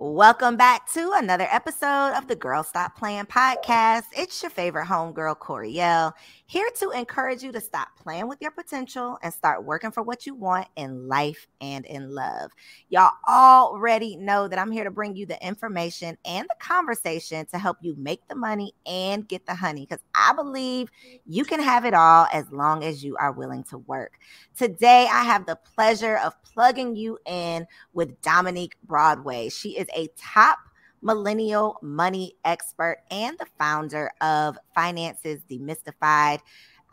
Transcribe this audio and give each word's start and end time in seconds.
Welcome 0.00 0.56
back 0.56 0.88
to 0.92 1.10
another 1.16 1.48
episode 1.50 2.12
of 2.16 2.28
the 2.28 2.36
Girl 2.36 2.62
Stop 2.62 2.96
Playing 2.96 3.24
podcast. 3.24 4.04
It's 4.16 4.40
your 4.40 4.50
favorite 4.50 4.86
homegirl, 4.86 5.38
Coriel, 5.38 6.12
here 6.48 6.68
to 6.76 6.90
encourage 6.92 7.42
you 7.42 7.52
to 7.52 7.60
stop 7.60 7.88
playing 8.02 8.26
with 8.26 8.40
your 8.40 8.50
potential 8.50 9.18
and 9.22 9.34
start 9.34 9.64
working 9.64 9.90
for 9.90 10.02
what 10.02 10.24
you 10.24 10.34
want 10.34 10.66
in 10.76 11.06
life 11.06 11.46
and 11.60 11.84
in 11.84 12.14
love. 12.14 12.50
Y'all 12.88 13.12
already 13.28 14.16
know 14.16 14.48
that 14.48 14.58
I'm 14.58 14.70
here 14.70 14.84
to 14.84 14.90
bring 14.90 15.14
you 15.14 15.26
the 15.26 15.46
information 15.46 16.16
and 16.24 16.48
the 16.48 16.56
conversation 16.58 17.44
to 17.52 17.58
help 17.58 17.76
you 17.82 17.94
make 17.98 18.26
the 18.28 18.34
money 18.34 18.72
and 18.86 19.28
get 19.28 19.44
the 19.44 19.54
honey 19.54 19.82
because 19.82 20.02
I 20.14 20.32
believe 20.32 20.90
you 21.26 21.44
can 21.44 21.60
have 21.60 21.84
it 21.84 21.92
all 21.92 22.26
as 22.32 22.50
long 22.50 22.82
as 22.82 23.04
you 23.04 23.14
are 23.18 23.32
willing 23.32 23.64
to 23.64 23.76
work. 23.76 24.18
Today, 24.56 25.06
I 25.12 25.24
have 25.24 25.44
the 25.44 25.56
pleasure 25.56 26.16
of 26.16 26.42
plugging 26.42 26.96
you 26.96 27.18
in 27.26 27.66
with 27.92 28.22
Dominique 28.22 28.76
Broadway. 28.84 29.50
She 29.50 29.76
is 29.76 29.86
a 29.94 30.08
top 30.16 30.60
millennial 31.02 31.78
money 31.82 32.34
expert 32.44 32.98
and 33.10 33.38
the 33.38 33.46
founder 33.58 34.10
of 34.20 34.58
Finances 34.74 35.42
Demystified. 35.50 36.40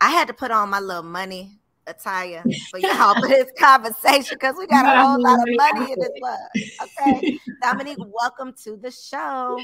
I 0.00 0.10
had 0.10 0.28
to 0.28 0.34
put 0.34 0.50
on 0.50 0.70
my 0.70 0.80
little 0.80 1.02
money 1.02 1.58
attire 1.86 2.44
for 2.70 2.78
y'all 2.78 3.14
for 3.20 3.28
this 3.28 3.50
conversation 3.58 4.36
because 4.38 4.54
we 4.58 4.66
got 4.66 4.84
a 4.84 5.00
whole 5.00 5.20
lot 5.20 5.38
of 5.38 5.54
money 5.56 5.92
in 5.92 5.98
this 5.98 6.10
bug. 6.20 6.38
Okay. 6.82 7.38
Dominique, 7.62 7.98
welcome 7.98 8.52
to 8.64 8.76
the 8.76 8.90
show. 8.90 9.58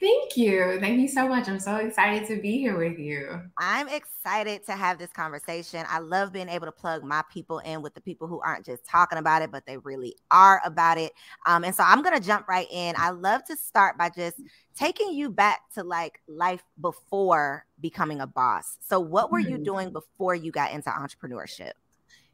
Thank 0.00 0.36
you. 0.36 0.78
Thank 0.80 1.00
you 1.00 1.08
so 1.08 1.28
much. 1.28 1.48
I'm 1.48 1.60
so 1.60 1.76
excited 1.76 2.26
to 2.28 2.40
be 2.40 2.58
here 2.58 2.76
with 2.76 2.98
you. 2.98 3.40
I'm 3.56 3.88
excited 3.88 4.64
to 4.66 4.72
have 4.72 4.98
this 4.98 5.10
conversation. 5.10 5.84
I 5.88 5.98
love 5.98 6.32
being 6.32 6.48
able 6.48 6.66
to 6.66 6.72
plug 6.72 7.02
my 7.04 7.22
people 7.32 7.58
in 7.60 7.82
with 7.82 7.94
the 7.94 8.00
people 8.00 8.28
who 8.28 8.40
aren't 8.40 8.64
just 8.64 8.84
talking 8.84 9.18
about 9.18 9.42
it, 9.42 9.50
but 9.50 9.66
they 9.66 9.78
really 9.78 10.14
are 10.30 10.60
about 10.64 10.98
it. 10.98 11.12
Um, 11.46 11.64
and 11.64 11.74
so 11.74 11.82
I'm 11.84 12.02
going 12.02 12.18
to 12.18 12.24
jump 12.24 12.48
right 12.48 12.68
in. 12.70 12.94
I 12.96 13.10
love 13.10 13.44
to 13.46 13.56
start 13.56 13.98
by 13.98 14.10
just 14.10 14.40
taking 14.78 15.12
you 15.12 15.30
back 15.30 15.60
to 15.74 15.82
like 15.82 16.20
life 16.28 16.62
before 16.80 17.66
becoming 17.80 18.20
a 18.20 18.26
boss. 18.26 18.76
So, 18.80 19.00
what 19.00 19.30
were 19.30 19.40
you 19.40 19.58
Mhm. 19.58 19.64
doing 19.64 19.92
before 19.92 20.34
you 20.34 20.52
got 20.52 20.72
into 20.72 20.90
entrepreneurship? 20.90 21.72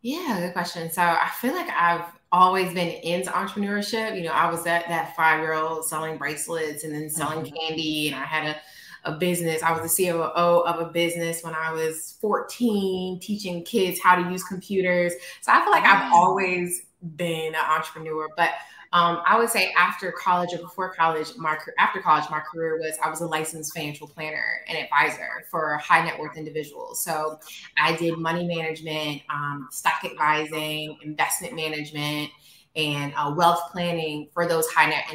Yeah, 0.02 0.38
good 0.40 0.52
question. 0.52 0.90
So 0.90 1.02
I 1.02 1.30
feel 1.40 1.54
like 1.54 1.68
I've 1.70 2.04
always 2.30 2.74
been 2.74 2.88
into 2.88 3.30
entrepreneurship. 3.30 4.16
You 4.16 4.24
know, 4.24 4.32
I 4.32 4.50
was 4.50 4.64
that 4.64 4.86
that 4.88 5.16
five 5.16 5.40
year 5.40 5.54
old 5.54 5.84
selling 5.86 6.18
bracelets 6.18 6.84
and 6.84 6.94
then 6.94 7.08
selling 7.08 7.44
candy, 7.44 8.08
and 8.08 8.16
I 8.16 8.24
had 8.26 8.56
a, 9.04 9.10
a 9.12 9.16
business. 9.18 9.62
I 9.62 9.72
was 9.72 9.80
the 9.82 9.88
COO 9.88 10.60
of 10.66 10.86
a 10.86 10.90
business 10.92 11.42
when 11.42 11.54
I 11.54 11.72
was 11.72 12.18
14, 12.20 13.18
teaching 13.20 13.64
kids 13.64 13.98
how 14.00 14.16
to 14.22 14.30
use 14.30 14.44
computers. 14.44 15.14
So 15.40 15.52
I 15.52 15.62
feel 15.62 15.70
like 15.72 15.84
I've 15.86 16.04
always 16.12 16.82
been 17.16 17.54
an 17.54 17.60
entrepreneur, 17.64 18.28
but 18.36 18.50
um, 18.94 19.22
I 19.26 19.36
would 19.36 19.50
say 19.50 19.72
after 19.76 20.12
college 20.12 20.50
or 20.54 20.58
before 20.58 20.94
college, 20.94 21.32
my 21.36 21.58
after 21.80 22.00
college, 22.00 22.26
my 22.30 22.38
career 22.38 22.78
was 22.78 22.96
I 23.02 23.10
was 23.10 23.20
a 23.22 23.26
licensed 23.26 23.74
financial 23.74 24.06
planner 24.06 24.62
and 24.68 24.78
advisor 24.78 25.44
for 25.50 25.76
high 25.78 26.04
net 26.04 26.16
worth 26.16 26.36
individuals. 26.36 27.02
So 27.02 27.40
I 27.76 27.96
did 27.96 28.16
money 28.18 28.46
management, 28.46 29.22
um, 29.28 29.66
stock 29.72 30.04
advising, 30.04 30.96
investment 31.02 31.56
management, 31.56 32.30
and 32.76 33.12
uh, 33.16 33.34
wealth 33.36 33.62
planning 33.72 34.28
for 34.32 34.46
those 34.46 34.68
high 34.68 34.88
net 34.88 35.06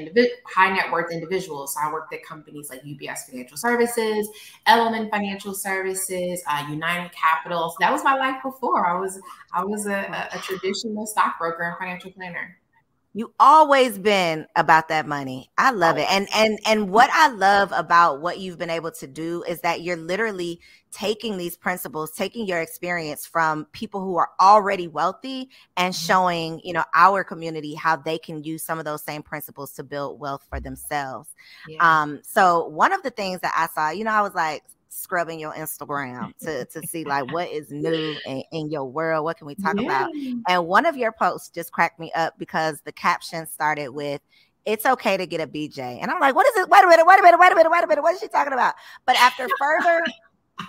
high 0.45 0.75
net 0.75 0.91
worth 0.91 1.09
individuals. 1.13 1.75
So 1.75 1.79
I 1.81 1.89
worked 1.89 2.13
at 2.13 2.22
companies 2.22 2.69
like 2.69 2.84
UBS 2.84 3.29
Financial 3.29 3.56
Services, 3.56 4.28
Element 4.66 5.09
Financial 5.09 5.53
Services, 5.53 6.44
uh, 6.50 6.66
United 6.69 7.13
Capital. 7.13 7.69
So 7.69 7.78
that 7.79 7.94
was 7.94 8.03
my 8.03 8.16
life 8.16 8.44
before. 8.44 8.85
I 8.85 9.00
was 9.00 9.22
I 9.53 9.63
was 9.63 9.88
a, 9.88 10.00
a, 10.34 10.38
a 10.38 10.39
traditional 10.39 11.07
stockbroker 11.07 11.63
and 11.63 11.78
financial 11.78 12.12
planner. 12.12 12.57
You 13.14 13.34
always 13.40 13.97
been 13.97 14.46
about 14.56 14.90
that 14.90 15.08
money. 15.08 15.50
I 15.58 15.72
love 15.72 15.97
it. 15.97 16.06
And 16.12 16.28
and 16.34 16.59
and 16.68 16.92
what 16.92 17.09
I 17.12 17.30
love 17.30 17.72
about 17.75 18.22
what 18.22 18.38
you've 18.38 18.59
been 18.59 18.70
able 18.70 18.92
to 18.92 19.08
do 19.08 19.44
is 19.47 19.62
that 19.62 19.81
you're 19.81 19.97
literally 19.97 20.59
taking 20.92 21.38
these 21.38 21.58
principles, 21.58 22.12
taking 22.12 22.46
your 22.46 22.62
experience 22.62 23.25
from 23.25 23.66
people 23.72 24.02
who 24.02 24.16
are 24.18 24.30
already 24.40 24.88
wealthy 24.88 25.50
and 25.75 25.96
showing, 25.96 26.62
you 26.64 26.72
know, 26.72 26.84
our 26.94 27.24
community 27.24 27.74
how 27.74 27.96
they 27.96 28.19
can 28.19 28.44
use 28.44 28.64
some 28.64 28.78
of 28.78 28.86
those 28.86 29.03
same 29.03 29.24
principles 29.24 29.74
to 29.74 29.84
build 29.84 30.19
wealth 30.19 30.46
for 30.48 30.59
themselves. 30.59 31.30
Yeah. 31.68 32.03
Um 32.03 32.19
so 32.24 32.68
one 32.68 32.94
of 32.94 33.02
the 33.02 33.12
things 33.12 33.42
that 33.42 33.53
I 33.56 33.68
saw, 33.74 33.90
you 33.90 34.03
know, 34.03 34.12
I 34.12 34.22
was 34.22 34.36
like 34.36 34.64
scrubbing 34.89 35.39
your 35.39 35.53
Instagram 35.53 36.31
to 36.39 36.66
to 36.66 36.83
see 36.83 37.05
like 37.05 37.25
what 37.31 37.50
is 37.50 37.72
new 37.72 38.19
in, 38.25 38.44
in 38.51 38.69
your 38.69 38.85
world, 38.85 39.23
what 39.23 39.38
can 39.38 39.47
we 39.47 39.55
talk 39.55 39.77
about? 39.77 40.09
And 40.47 40.66
one 40.67 40.85
of 40.85 40.97
your 40.97 41.11
posts 41.11 41.50
just 41.50 41.72
cracked 41.72 42.00
me 42.00 42.11
up 42.16 42.33
because 42.38 42.81
the 42.81 42.91
caption 42.91 43.45
started 43.47 43.89
with, 43.89 44.22
it's 44.66 44.85
okay 44.85 45.17
to 45.17 45.25
get 45.25 45.41
a 45.41 45.47
BJ. 45.47 46.00
And 46.01 46.11
I'm 46.11 46.19
like, 46.19 46.35
what 46.35 46.47
is 46.47 46.55
it? 46.57 46.69
Wait 46.69 46.83
a 46.83 46.88
minute, 46.88 47.05
wait 47.05 47.19
a 47.19 47.23
minute, 47.23 47.39
wait 47.39 47.51
a 47.51 47.55
minute, 47.55 47.72
wait 47.72 47.83
a 47.83 47.88
minute. 47.88 48.01
What 48.01 48.13
is 48.16 48.19
she 48.19 48.27
talking 48.27 48.53
about? 48.53 48.75
But 49.05 49.16
after 49.16 49.47
further, 49.57 50.01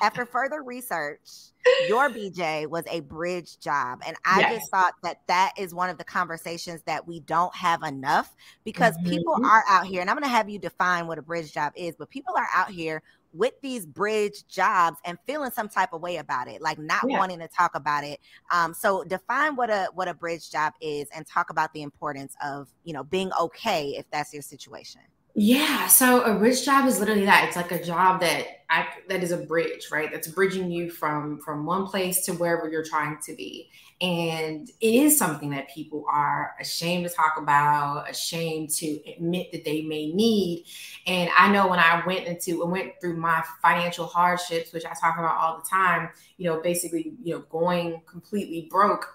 after 0.03 0.25
further 0.27 0.63
research, 0.63 1.53
your 1.79 2.11
BJ 2.11 2.67
was 2.69 2.85
a 2.91 3.01
bridge 3.01 3.59
job. 3.59 4.01
And 4.07 4.17
I 4.25 4.41
Yes. 4.41 4.53
just 4.53 4.71
thought 4.71 4.95
that 5.03 5.19
that 5.29 5.53
is 5.57 5.75
one 5.75 5.89
of 5.89 5.97
the 5.99 6.05
conversations 6.05 6.83
that 6.85 7.07
we 7.07 7.21
don't 7.21 7.55
have 7.55 7.83
enough 7.83 8.35
because 8.65 8.97
people 9.07 9.35
Mhm. 9.35 9.45
are 9.51 9.65
out 9.69 9.87
here, 9.87 10.01
and 10.03 10.11
I'm 10.11 10.17
going 10.17 10.25
to 10.25 10.31
have 10.37 10.49
you 10.51 10.59
define 10.59 11.07
what 11.07 11.19
a 11.19 11.23
bridge 11.23 11.53
job 11.53 11.73
is, 11.77 11.97
but 11.97 12.11
people 12.11 12.35
are 12.37 12.49
out 12.55 12.71
here 12.71 13.03
with 13.33 13.55
these 13.63 13.87
bridge 13.87 14.47
jobs 14.49 14.99
and 15.05 15.19
feeling 15.27 15.51
some 15.51 15.69
type 15.69 15.93
of 15.93 16.01
way 16.01 16.17
about 16.17 16.49
it, 16.49 16.61
like 16.61 16.79
not 16.79 17.05
Yeah. 17.07 17.19
wanting 17.19 17.39
to 17.41 17.49
talk 17.49 17.75
about 17.75 18.05
it. 18.05 18.21
Um, 18.51 18.75
so 18.75 19.05
define 19.05 19.57
what 19.57 19.71
a 19.71 19.89
what 19.95 20.09
a 20.09 20.15
bridge 20.15 20.51
job 20.51 20.73
is 20.81 21.09
and 21.15 21.27
talk 21.27 21.51
about 21.51 21.73
the 21.73 21.83
importance 21.83 22.35
of 22.45 22.69
you 22.85 22.93
know 22.93 23.05
being 23.05 23.31
okay 23.41 23.91
if 23.91 24.07
that's 24.11 24.33
your 24.33 24.43
situation. 24.43 25.03
Yeah, 25.35 25.87
so 25.87 26.23
a 26.23 26.37
bridge 26.37 26.65
job 26.65 26.87
is 26.87 26.99
literally 26.99 27.25
that. 27.25 27.45
It's 27.47 27.57
like 27.57 27.71
a 27.71 27.83
job 27.83 28.21
that 28.21 28.47
I 28.69 28.89
that 29.09 29.23
is 29.23 29.31
a 29.31 29.37
bridge, 29.37 29.89
right? 29.93 30.11
That's 30.11 30.27
bridging 30.29 30.71
you 30.73 30.91
from 30.91 31.39
from 31.41 31.65
one 31.65 31.87
place 31.87 32.25
to 32.27 32.33
wherever 32.33 32.69
you're 32.69 32.85
trying 32.85 33.19
to 33.27 33.37
be. 33.37 33.71
And 34.01 34.69
it 34.81 34.95
is 34.95 35.19
something 35.19 35.51
that 35.51 35.69
people 35.69 36.07
are 36.11 36.55
ashamed 36.59 37.07
to 37.07 37.15
talk 37.15 37.35
about, 37.37 38.09
ashamed 38.09 38.71
to 38.77 38.99
admit 39.07 39.53
that 39.53 39.65
they 39.65 39.83
may 39.83 40.11
need. 40.11 40.65
And 41.07 41.29
I 41.37 41.53
know 41.53 41.69
when 41.69 41.79
I 41.79 42.03
went 42.07 42.27
into 42.27 42.63
and 42.63 42.73
went 42.73 42.93
through 42.99 43.19
my 43.19 43.45
financial 43.61 44.07
hardships, 44.07 44.73
which 44.73 44.87
I 44.87 44.95
talk 44.95 45.19
about 45.19 45.37
all 45.37 45.59
the 45.59 45.69
time, 45.69 46.09
you 46.39 46.49
know, 46.49 46.63
basically, 46.63 47.13
you 47.23 47.35
know, 47.35 47.41
going 47.51 48.01
completely 48.07 48.69
broke, 48.71 49.07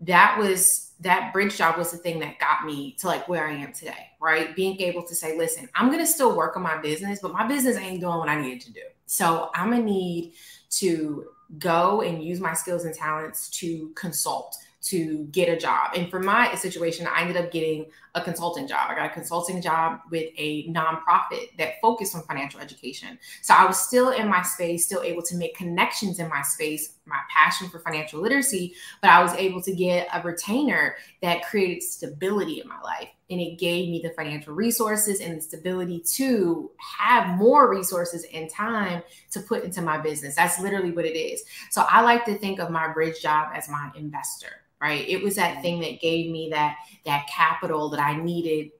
that 0.00 0.36
was 0.36 0.92
that 1.00 1.32
bridge 1.32 1.56
job 1.56 1.76
was 1.76 1.90
the 1.90 1.96
thing 1.96 2.18
that 2.20 2.38
got 2.38 2.64
me 2.64 2.96
to 2.98 3.06
like 3.06 3.28
where 3.28 3.46
I 3.46 3.54
am 3.54 3.72
today, 3.72 4.08
right? 4.20 4.54
Being 4.54 4.80
able 4.80 5.04
to 5.04 5.14
say, 5.14 5.36
listen, 5.36 5.68
I'm 5.74 5.90
gonna 5.90 6.06
still 6.06 6.36
work 6.36 6.56
on 6.56 6.62
my 6.62 6.80
business, 6.80 7.20
but 7.20 7.32
my 7.32 7.46
business 7.46 7.76
ain't 7.76 8.00
doing 8.00 8.18
what 8.18 8.28
I 8.28 8.40
needed 8.40 8.60
to 8.62 8.72
do. 8.72 8.82
So 9.06 9.50
I'm 9.54 9.70
gonna 9.70 9.82
need 9.82 10.34
to 10.70 11.26
go 11.58 12.00
and 12.02 12.22
use 12.22 12.40
my 12.40 12.54
skills 12.54 12.84
and 12.84 12.94
talents 12.94 13.48
to 13.50 13.90
consult, 13.94 14.56
to 14.82 15.28
get 15.30 15.48
a 15.48 15.56
job. 15.56 15.92
And 15.94 16.10
for 16.10 16.18
my 16.18 16.54
situation, 16.56 17.06
I 17.06 17.22
ended 17.22 17.36
up 17.36 17.52
getting 17.52 17.86
a 18.14 18.20
consulting 18.20 18.66
job. 18.66 18.90
I 18.90 18.94
got 18.94 19.06
a 19.06 19.14
consulting 19.14 19.62
job 19.62 20.00
with 20.10 20.30
a 20.36 20.66
nonprofit 20.68 21.56
that 21.58 21.74
focused 21.80 22.16
on 22.16 22.22
financial 22.24 22.60
education. 22.60 23.18
So 23.42 23.54
I 23.54 23.64
was 23.64 23.80
still 23.80 24.10
in 24.10 24.28
my 24.28 24.42
space, 24.42 24.84
still 24.84 25.02
able 25.02 25.22
to 25.22 25.36
make 25.36 25.56
connections 25.56 26.18
in 26.18 26.28
my 26.28 26.42
space, 26.42 26.98
my 27.06 27.20
passion 27.30 27.68
for 27.68 27.78
financial 27.78 28.20
literacy, 28.20 28.74
but 29.00 29.10
I 29.10 29.22
was 29.22 29.32
able 29.34 29.62
to 29.62 29.74
get 29.74 30.08
a 30.12 30.20
retainer 30.20 30.96
that 31.22 31.46
created 31.46 31.82
stability 31.82 32.60
in 32.60 32.68
my 32.68 32.80
life. 32.80 33.08
And 33.32 33.40
it 33.40 33.58
gave 33.58 33.88
me 33.88 34.00
the 34.02 34.10
financial 34.10 34.54
resources 34.54 35.20
and 35.20 35.36
the 35.36 35.40
stability 35.40 36.00
to 36.14 36.70
have 36.78 37.36
more 37.38 37.70
resources 37.70 38.26
and 38.32 38.48
time 38.50 39.02
to 39.30 39.40
put 39.40 39.64
into 39.64 39.82
my 39.82 39.98
business. 39.98 40.36
That's 40.36 40.60
literally 40.60 40.92
what 40.92 41.06
it 41.06 41.16
is. 41.18 41.42
So 41.70 41.84
I 41.88 42.02
like 42.02 42.24
to 42.26 42.36
think 42.36 42.60
of 42.60 42.70
my 42.70 42.92
bridge 42.92 43.20
job 43.20 43.48
as 43.54 43.68
my 43.68 43.90
investor 43.96 44.62
right 44.80 45.08
it 45.08 45.22
was 45.22 45.36
that 45.36 45.62
thing 45.62 45.80
that 45.80 46.00
gave 46.00 46.28
me 46.28 46.50
that 46.50 46.76
that 47.04 47.24
capital 47.28 47.88
that 47.88 48.00
i 48.00 48.16
needed 48.20 48.72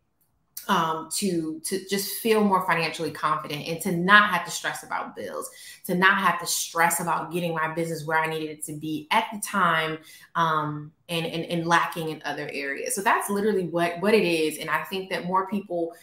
um, 0.68 1.08
to 1.14 1.60
to 1.64 1.84
just 1.88 2.18
feel 2.18 2.44
more 2.44 2.64
financially 2.66 3.10
confident 3.10 3.66
and 3.66 3.80
to 3.82 3.92
not 3.92 4.30
have 4.30 4.44
to 4.44 4.50
stress 4.50 4.82
about 4.82 5.16
bills, 5.16 5.50
to 5.86 5.94
not 5.94 6.18
have 6.18 6.38
to 6.40 6.46
stress 6.46 7.00
about 7.00 7.32
getting 7.32 7.54
my 7.54 7.72
business 7.74 8.06
where 8.06 8.18
I 8.18 8.26
needed 8.26 8.50
it 8.50 8.64
to 8.66 8.74
be 8.74 9.08
at 9.10 9.26
the 9.32 9.40
time, 9.40 9.98
um, 10.34 10.92
and, 11.12 11.26
and 11.26 11.44
and 11.44 11.66
lacking 11.66 12.08
in 12.08 12.22
other 12.24 12.48
areas. 12.52 12.94
So 12.94 13.02
that's 13.02 13.28
literally 13.30 13.66
what 13.66 14.00
what 14.00 14.14
it 14.14 14.24
is. 14.24 14.58
And 14.58 14.70
I 14.70 14.82
think 14.84 15.10
that 15.10 15.26
more 15.26 15.46
people 15.46 15.94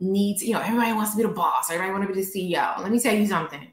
need 0.00 0.38
to, 0.38 0.46
you 0.46 0.52
know, 0.52 0.60
everybody 0.60 0.92
wants 0.92 1.12
to 1.12 1.16
be 1.16 1.22
the 1.24 1.30
boss, 1.30 1.70
everybody 1.70 1.92
want 1.92 2.08
to 2.08 2.14
be 2.14 2.22
the 2.22 2.54
CEO. 2.54 2.78
Let 2.80 2.92
me 2.92 3.00
tell 3.00 3.14
you 3.14 3.26
something. 3.26 3.66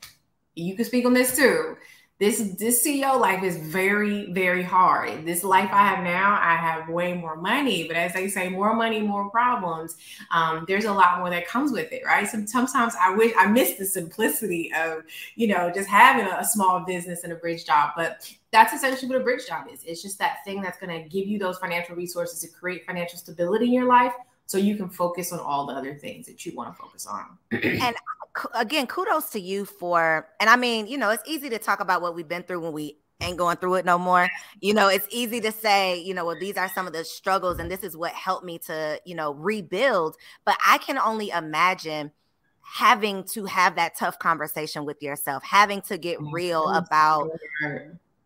You 0.55 0.75
can 0.75 0.85
speak 0.85 1.05
on 1.05 1.13
this 1.13 1.35
too 1.35 1.75
this 2.17 2.39
this 2.57 2.85
CEO 2.85 3.19
life 3.19 3.43
is 3.43 3.57
very 3.57 4.31
very 4.31 4.63
hard. 4.63 5.25
This 5.25 5.43
life 5.43 5.69
I 5.73 5.85
have 5.85 6.03
now, 6.03 6.39
I 6.41 6.55
have 6.55 6.87
way 6.87 7.13
more 7.13 7.35
money, 7.35 7.87
but 7.87 7.97
as 7.97 8.13
they 8.13 8.29
say, 8.29 8.47
more 8.47 8.73
money, 8.73 9.01
more 9.01 9.29
problems. 9.29 9.97
Um, 10.31 10.63
there's 10.67 10.85
a 10.85 10.93
lot 10.93 11.19
more 11.19 11.29
that 11.29 11.45
comes 11.47 11.73
with 11.73 11.91
it, 11.91 12.03
right? 12.05 12.25
So 12.25 12.45
sometimes 12.45 12.95
I 12.99 13.13
wish 13.13 13.33
I 13.37 13.47
miss 13.47 13.73
the 13.73 13.85
simplicity 13.85 14.71
of 14.73 15.03
you 15.35 15.47
know 15.47 15.71
just 15.73 15.89
having 15.89 16.25
a, 16.25 16.37
a 16.39 16.45
small 16.45 16.85
business 16.85 17.25
and 17.25 17.33
a 17.33 17.35
bridge 17.35 17.65
job, 17.65 17.91
but 17.97 18.31
that's 18.51 18.73
essentially 18.73 19.09
what 19.09 19.19
a 19.19 19.23
bridge 19.23 19.45
job 19.47 19.67
is. 19.69 19.83
It's 19.83 20.01
just 20.01 20.17
that 20.19 20.37
thing 20.45 20.61
that's 20.61 20.77
going 20.79 21.03
to 21.03 21.09
give 21.09 21.27
you 21.27 21.37
those 21.37 21.57
financial 21.57 21.95
resources 21.95 22.39
to 22.39 22.47
create 22.47 22.85
financial 22.85 23.19
stability 23.19 23.65
in 23.65 23.73
your 23.73 23.87
life 23.87 24.13
so 24.45 24.57
you 24.57 24.77
can 24.77 24.89
focus 24.89 25.33
on 25.33 25.39
all 25.39 25.65
the 25.65 25.73
other 25.73 25.95
things 25.95 26.25
that 26.27 26.45
you 26.45 26.55
want 26.55 26.73
to 26.73 26.81
focus 26.81 27.05
on. 27.05 27.37
and 27.51 27.95
again, 28.53 28.87
kudos 28.87 29.29
to 29.31 29.39
you 29.39 29.65
for, 29.65 30.27
and 30.39 30.49
I 30.49 30.55
mean, 30.55 30.87
you 30.87 30.97
know, 30.97 31.09
it's 31.09 31.23
easy 31.25 31.49
to 31.49 31.59
talk 31.59 31.79
about 31.79 32.01
what 32.01 32.15
we've 32.15 32.27
been 32.27 32.43
through 32.43 32.61
when 32.61 32.73
we 32.73 32.97
ain't 33.21 33.37
going 33.37 33.57
through 33.57 33.75
it 33.75 33.85
no 33.85 33.97
more. 33.97 34.27
You 34.59 34.73
know, 34.73 34.87
it's 34.89 35.07
easy 35.09 35.39
to 35.41 35.51
say, 35.51 35.99
you 35.99 36.13
know, 36.13 36.25
well, 36.25 36.39
these 36.39 36.57
are 36.57 36.69
some 36.69 36.87
of 36.87 36.93
the 36.93 37.05
struggles 37.05 37.59
and 37.59 37.71
this 37.71 37.83
is 37.83 37.95
what 37.95 38.11
helped 38.11 38.45
me 38.45 38.59
to, 38.59 38.99
you 39.05 39.15
know, 39.15 39.33
rebuild. 39.33 40.17
But 40.43 40.57
I 40.65 40.77
can 40.79 40.97
only 40.97 41.29
imagine 41.29 42.11
having 42.61 43.23
to 43.23 43.45
have 43.45 43.75
that 43.75 43.95
tough 43.97 44.19
conversation 44.19 44.85
with 44.85 45.01
yourself, 45.01 45.43
having 45.43 45.81
to 45.83 45.97
get 45.97 46.17
real 46.31 46.67
about 46.69 47.29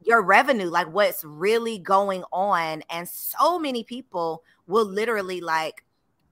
your 0.02 0.22
revenue, 0.22 0.70
like 0.70 0.88
what's 0.92 1.24
really 1.24 1.78
going 1.78 2.24
on. 2.32 2.82
And 2.90 3.08
so 3.08 3.60
many 3.60 3.84
people 3.84 4.44
will 4.66 4.86
literally 4.86 5.42
like 5.42 5.84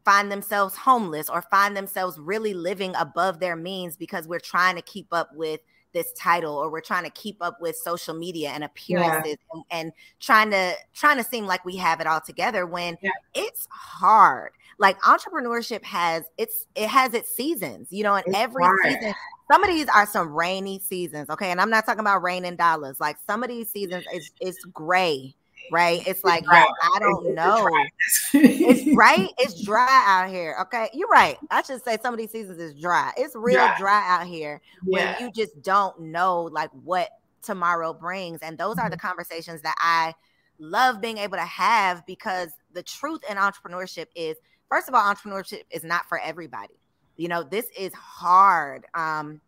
find 0.07 0.31
themselves 0.31 0.74
homeless 0.74 1.30
or 1.30 1.42
find 1.42 1.75
themselves 1.75 2.18
really 2.18 2.54
living 2.54 2.95
above 2.98 3.42
their 3.42 3.57
means 3.57 3.98
because 3.98 4.25
we're 4.25 4.39
trying 4.39 4.74
to 4.74 4.81
keep 4.81 5.07
up 5.12 5.30
with 5.36 5.59
this 5.92 6.13
title 6.13 6.56
or 6.56 6.71
we're 6.71 6.80
trying 6.80 7.04
to 7.04 7.09
keep 7.09 7.36
up 7.42 7.59
with 7.59 7.75
social 7.75 8.13
media 8.13 8.51
and 8.51 8.63
appearances 8.63 9.36
yeah. 9.54 9.54
and, 9.54 9.63
and, 9.71 9.92
trying 10.21 10.50
to 10.50 10.74
trying 10.94 11.18
to 11.18 11.25
seem 11.25 11.45
like 11.45 11.65
we 11.65 11.75
have 11.75 12.00
it 12.00 12.07
all 12.07 12.21
together 12.21 12.65
when 12.65 12.98
yeah. 13.01 13.09
it's 13.33 13.68
hard 13.69 14.51
like 14.80 14.98
entrepreneurship 15.01 15.83
has 15.83 16.24
it's 16.38 16.68
it 16.75 16.88
has 16.88 17.13
its 17.13 17.36
seasons 17.36 17.88
you 17.92 18.04
know 18.04 18.15
and 18.15 18.24
it's 18.27 18.38
every 18.38 18.63
hard. 18.63 18.80
season 18.86 19.13
some 19.51 19.62
of 19.62 19.69
these 19.69 19.88
are 19.89 20.06
some 20.06 20.30
rainy 20.30 20.80
seasons 20.80 21.30
okay 21.30 21.51
and 21.51 21.59
i'm 21.59 21.69
not 21.69 21.86
talking 21.86 22.00
about 22.00 22.24
rain 22.24 22.45
and 22.45 22.57
dollars 22.57 23.00
like 23.01 23.18
some 23.25 23.44
of 23.44 23.50
these 23.50 23.69
seasons 23.69 24.06
is 24.13 24.31
it's 24.39 24.63
gray 24.65 25.36
right? 25.71 26.05
It's 26.07 26.23
like, 26.23 26.43
yo, 26.43 26.51
I 26.51 26.99
don't 26.99 27.33
know. 27.33 27.67
it's 28.33 28.87
right. 28.95 29.29
It's 29.37 29.63
dry 29.63 30.03
out 30.05 30.29
here. 30.29 30.55
Okay. 30.61 30.89
You're 30.93 31.09
right. 31.09 31.37
I 31.51 31.61
should 31.63 31.83
say 31.83 31.97
some 32.01 32.13
of 32.13 32.19
these 32.19 32.31
seasons 32.31 32.59
is 32.59 32.73
dry. 32.79 33.11
It's 33.17 33.35
real 33.35 33.57
dry, 33.57 33.75
dry 33.77 34.03
out 34.05 34.27
here 34.27 34.61
yeah. 34.85 35.15
when 35.19 35.21
you 35.21 35.31
just 35.31 35.61
don't 35.61 35.99
know 35.99 36.43
like 36.43 36.69
what 36.83 37.09
tomorrow 37.41 37.93
brings. 37.93 38.39
And 38.41 38.57
those 38.57 38.77
are 38.77 38.89
the 38.89 38.95
mm-hmm. 38.95 39.07
conversations 39.07 39.61
that 39.61 39.75
I 39.79 40.13
love 40.59 41.01
being 41.01 41.17
able 41.17 41.37
to 41.37 41.45
have 41.45 42.05
because 42.05 42.49
the 42.73 42.83
truth 42.83 43.21
in 43.29 43.37
entrepreneurship 43.37 44.07
is 44.15 44.37
first 44.69 44.87
of 44.87 44.95
all, 44.95 45.01
entrepreneurship 45.01 45.63
is 45.71 45.83
not 45.83 46.05
for 46.07 46.19
everybody. 46.19 46.75
You 47.15 47.27
know, 47.27 47.43
this 47.43 47.67
is 47.77 47.93
hard. 47.93 48.85
Um, 48.93 49.41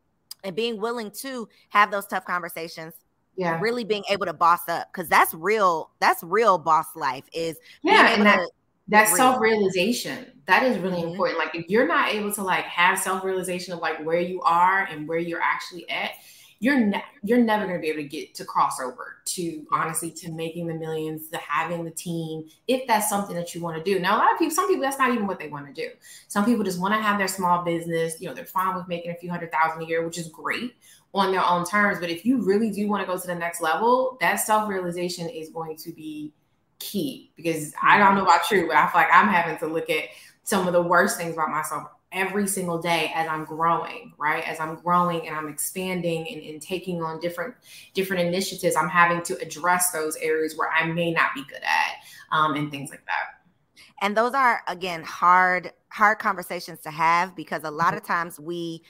and 0.43 0.55
being 0.55 0.79
willing 0.79 1.11
to 1.11 1.49
have 1.69 1.91
those 1.91 2.07
tough 2.07 2.25
conversations 2.25 2.93
yeah. 3.39 3.59
really 3.61 3.85
being 3.85 4.03
able 4.09 4.25
to 4.25 4.33
boss 4.33 4.67
up 4.67 4.89
because 4.91 5.07
that's 5.07 5.33
real 5.33 5.89
that's 5.99 6.21
real 6.23 6.57
boss 6.57 6.87
life 6.95 7.23
is 7.33 7.57
yeah 7.83 8.13
and 8.13 8.25
that, 8.25 8.49
that 8.89 9.07
self-realization 9.07 10.25
that 10.45 10.63
is 10.63 10.77
really 10.79 10.97
mm-hmm. 10.97 11.11
important 11.11 11.39
like 11.39 11.55
if 11.55 11.69
you're 11.69 11.87
not 11.87 12.09
able 12.09 12.31
to 12.33 12.43
like 12.43 12.65
have 12.65 12.99
self-realization 12.99 13.73
of 13.73 13.79
like 13.79 14.03
where 14.05 14.19
you 14.19 14.41
are 14.41 14.83
and 14.91 15.07
where 15.07 15.19
you're 15.19 15.41
actually 15.41 15.89
at 15.89 16.11
you're 16.59 16.77
ne- 16.77 17.03
you're 17.23 17.39
never 17.39 17.65
going 17.65 17.77
to 17.77 17.81
be 17.81 17.87
able 17.87 18.01
to 18.01 18.07
get 18.07 18.35
to 18.35 18.43
crossover 18.43 19.23
to 19.25 19.65
honestly 19.71 20.11
to 20.11 20.31
making 20.31 20.67
the 20.67 20.73
millions 20.73 21.29
to 21.29 21.37
having 21.37 21.85
the 21.85 21.91
team 21.91 22.43
if 22.67 22.85
that's 22.85 23.09
something 23.09 23.35
that 23.35 23.55
you 23.55 23.61
want 23.61 23.77
to 23.77 23.83
do. 23.83 23.99
Now 23.99 24.17
a 24.17 24.19
lot 24.19 24.33
of 24.33 24.37
people 24.37 24.53
some 24.53 24.67
people 24.67 24.83
that's 24.83 24.99
not 24.99 25.13
even 25.13 25.25
what 25.25 25.39
they 25.39 25.47
want 25.47 25.73
to 25.73 25.73
do. 25.73 25.89
Some 26.27 26.43
people 26.43 26.65
just 26.65 26.79
want 26.79 26.93
to 26.93 27.01
have 27.01 27.17
their 27.17 27.29
small 27.29 27.63
business 27.63 28.19
you 28.19 28.27
know 28.27 28.33
they're 28.33 28.45
fine 28.45 28.75
with 28.75 28.87
making 28.87 29.11
a 29.11 29.15
few 29.15 29.29
hundred 29.29 29.51
thousand 29.51 29.83
a 29.83 29.85
year 29.85 30.05
which 30.05 30.17
is 30.17 30.27
great 30.27 30.75
on 31.13 31.31
their 31.31 31.45
own 31.45 31.65
terms. 31.65 31.99
But 31.99 32.09
if 32.09 32.25
you 32.25 32.41
really 32.41 32.71
do 32.71 32.87
want 32.87 33.01
to 33.01 33.07
go 33.07 33.19
to 33.19 33.27
the 33.27 33.35
next 33.35 33.61
level, 33.61 34.17
that 34.21 34.35
self 34.37 34.69
realization 34.69 35.29
is 35.29 35.49
going 35.49 35.77
to 35.77 35.91
be 35.91 36.33
key 36.79 37.31
because 37.35 37.73
I 37.81 37.97
don't 37.97 38.15
know 38.15 38.23
about 38.23 38.49
you, 38.51 38.67
but 38.67 38.75
I 38.75 38.87
feel 38.87 39.01
like 39.01 39.09
I'm 39.11 39.27
having 39.27 39.57
to 39.59 39.67
look 39.67 39.89
at 39.89 40.05
some 40.43 40.65
of 40.67 40.73
the 40.73 40.81
worst 40.81 41.17
things 41.17 41.33
about 41.33 41.49
myself 41.49 41.87
every 42.11 42.47
single 42.47 42.81
day 42.81 43.11
as 43.13 43.27
I'm 43.27 43.45
growing, 43.45 44.13
right? 44.17 44.43
As 44.43 44.59
I'm 44.59 44.75
growing 44.75 45.27
and 45.27 45.35
I'm 45.35 45.47
expanding 45.47 46.27
and, 46.27 46.41
and, 46.41 46.61
taking 46.61 47.03
on 47.03 47.19
different 47.19 47.53
different 47.93 48.27
initiatives, 48.27 48.75
I'm 48.75 48.89
having 48.89 49.21
to 49.23 49.37
address 49.41 49.91
those 49.91 50.15
areas 50.17 50.57
where 50.57 50.71
I 50.71 50.85
may 50.87 51.11
not 51.11 51.35
be 51.35 51.43
good 51.43 51.61
at 51.61 51.95
um, 52.31 52.55
and 52.55 52.71
things 52.71 52.89
like 52.89 53.05
that. 53.05 53.83
And 54.01 54.17
those 54.17 54.33
are 54.33 54.61
again 54.67 55.03
hard 55.03 55.71
hard 55.89 56.19
conversations 56.19 56.79
to 56.81 56.91
have 56.91 57.35
because 57.35 57.63
a 57.63 57.71
lot 57.71 57.95
of 57.95 58.03
times 58.03 58.39
we 58.39 58.81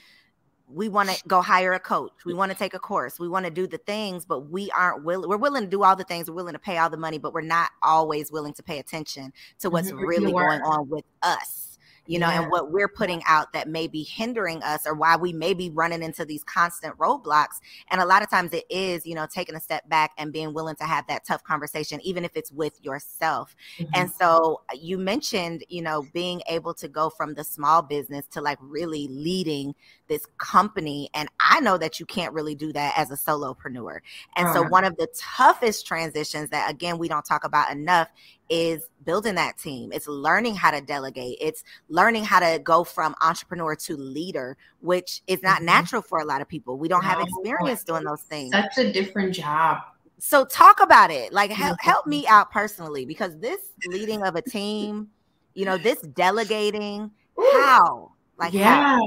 we 0.72 0.90
want 0.90 1.10
to 1.10 1.22
go 1.28 1.42
hire 1.42 1.74
a 1.74 1.80
coach. 1.80 2.12
We 2.26 2.34
want 2.34 2.52
to 2.52 2.58
take 2.58 2.74
a 2.74 2.80
course. 2.80 3.20
We 3.20 3.28
want 3.28 3.46
to 3.46 3.52
do 3.52 3.68
the 3.68 3.78
things 3.78 4.26
but 4.26 4.50
we 4.50 4.72
aren't 4.72 5.04
willing 5.04 5.30
we're 5.30 5.38
willing 5.38 5.64
to 5.64 5.70
do 5.70 5.84
all 5.84 5.96
the 5.96 6.04
things. 6.04 6.30
We're 6.30 6.36
willing 6.36 6.54
to 6.54 6.60
pay 6.60 6.78
all 6.78 6.90
the 6.90 6.98
money 6.98 7.18
but 7.18 7.34
we're 7.34 7.42
not 7.42 7.72
always 7.82 8.32
willing 8.32 8.54
to 8.54 8.64
pay 8.64 8.80
attention 8.80 9.34
to 9.60 9.70
what's 9.70 9.92
really 9.92 10.32
going 10.32 10.62
on 10.62 10.90
with 10.90 11.06
us 11.22 11.69
you 12.10 12.18
know, 12.18 12.28
yeah. 12.28 12.42
and 12.42 12.52
what 12.52 12.72
we're 12.72 12.88
putting 12.88 13.22
out 13.28 13.54
that 13.54 13.70
may 13.70 13.86
be 13.88 14.02
hindering 14.02 14.64
us 14.64 14.88
or 14.88 14.96
why 14.96 15.16
we 15.16 15.32
may 15.32 15.54
be 15.54 15.70
running 15.70 16.02
into 16.02 16.26
these 16.26 16.44
constant 16.44 16.98
roadblocks. 16.98 17.60
And 17.92 18.02
a 18.02 18.06
lot 18.06 18.24
of 18.24 18.32
times 18.32 18.52
it 18.52 18.66
is, 18.68 19.06
you 19.06 19.14
know, 19.14 19.28
taking 19.32 19.56
a 19.56 19.60
step 19.60 19.88
back 19.88 20.14
and 20.18 20.34
being 20.34 20.52
willing 20.52 20.76
to 20.78 20.86
have 20.86 21.06
that 21.06 21.24
tough 21.24 21.44
conversation, 21.44 22.02
even 22.02 22.26
if 22.26 22.32
it's 22.36 22.52
with 22.52 22.84
yourself. 22.84 23.56
Mm-hmm. 23.78 23.92
And 23.94 24.12
so 24.12 24.62
uh, 24.74 24.78
you 24.82 24.98
mentioned, 24.98 25.64
you 25.70 25.84
know, 25.84 26.04
being 26.12 26.42
able 26.50 26.74
to 26.74 26.88
go 26.88 27.12
from 27.12 27.36
the 27.36 27.44
small 27.44 27.84
business 27.84 28.26
to 28.32 28.42
like 28.42 28.58
really 28.60 29.08
leading 29.08 29.76
this 30.08 30.26
company. 30.40 31.12
And 31.14 31.30
I 31.40 31.60
know 31.60 31.78
that 31.78 32.00
you 32.00 32.08
can't 32.08 32.34
really 32.34 32.56
do 32.56 32.74
that 32.74 32.96
as 32.98 33.12
a 33.12 33.16
solopreneur. 33.16 34.00
And 34.36 34.48
uh-huh. 34.48 34.54
so 34.56 34.64
one 34.64 34.84
of 34.84 34.98
the 34.98 35.08
toughest 35.16 35.86
transitions 35.86 36.50
that, 36.50 36.72
again, 36.72 36.98
we 36.98 37.08
don't 37.08 37.24
talk 37.24 37.44
about 37.44 37.72
enough 37.72 38.08
is 38.50 38.84
building 39.06 39.36
that 39.36 39.58
team. 39.58 39.92
It's 39.92 40.08
learning 40.08 40.56
how 40.56 40.72
to 40.72 40.82
delegate. 40.82 41.38
It's 41.40 41.64
learning 41.88 42.26
how 42.26 42.40
to 42.40 42.60
go 42.60 42.84
from 42.84 43.16
entrepreneur 43.22 43.76
to 43.76 43.98
leader, 43.98 44.58
which 44.82 45.22
is 45.28 45.42
not 45.42 45.58
mm-hmm. 45.58 45.66
natural 45.66 46.02
for 46.02 46.20
a 46.20 46.26
lot 46.26 46.42
of 46.42 46.48
people. 46.48 46.78
We 46.78 46.88
don't 46.88 47.04
no, 47.04 47.10
have 47.10 47.22
experience 47.22 47.84
doing 47.84 48.04
those 48.04 48.22
things. 48.22 48.52
Such 48.52 48.78
a 48.78 48.92
different 48.92 49.34
job. 49.34 49.80
So 50.18 50.46
talk 50.46 50.82
about 50.82 51.12
it. 51.12 51.32
Like 51.32 51.52
help, 51.52 51.80
help 51.80 52.06
me 52.06 52.28
out 52.28 52.52
personally 52.52 53.06
because 53.06 53.38
this 53.40 53.62
leading 53.88 54.24
of 54.24 54.36
a 54.36 54.42
team, 54.42 55.10
you 55.54 55.66
know, 55.66 55.78
this 55.78 56.02
delegating, 56.02 57.12
how? 57.38 58.12
Like 58.38 58.54
yeah. 58.54 58.98
How? 58.98 59.02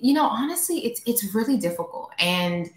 You 0.00 0.14
know, 0.14 0.24
honestly, 0.24 0.84
it's 0.84 1.00
it's 1.06 1.34
really 1.34 1.56
difficult. 1.56 2.10
And 2.18 2.68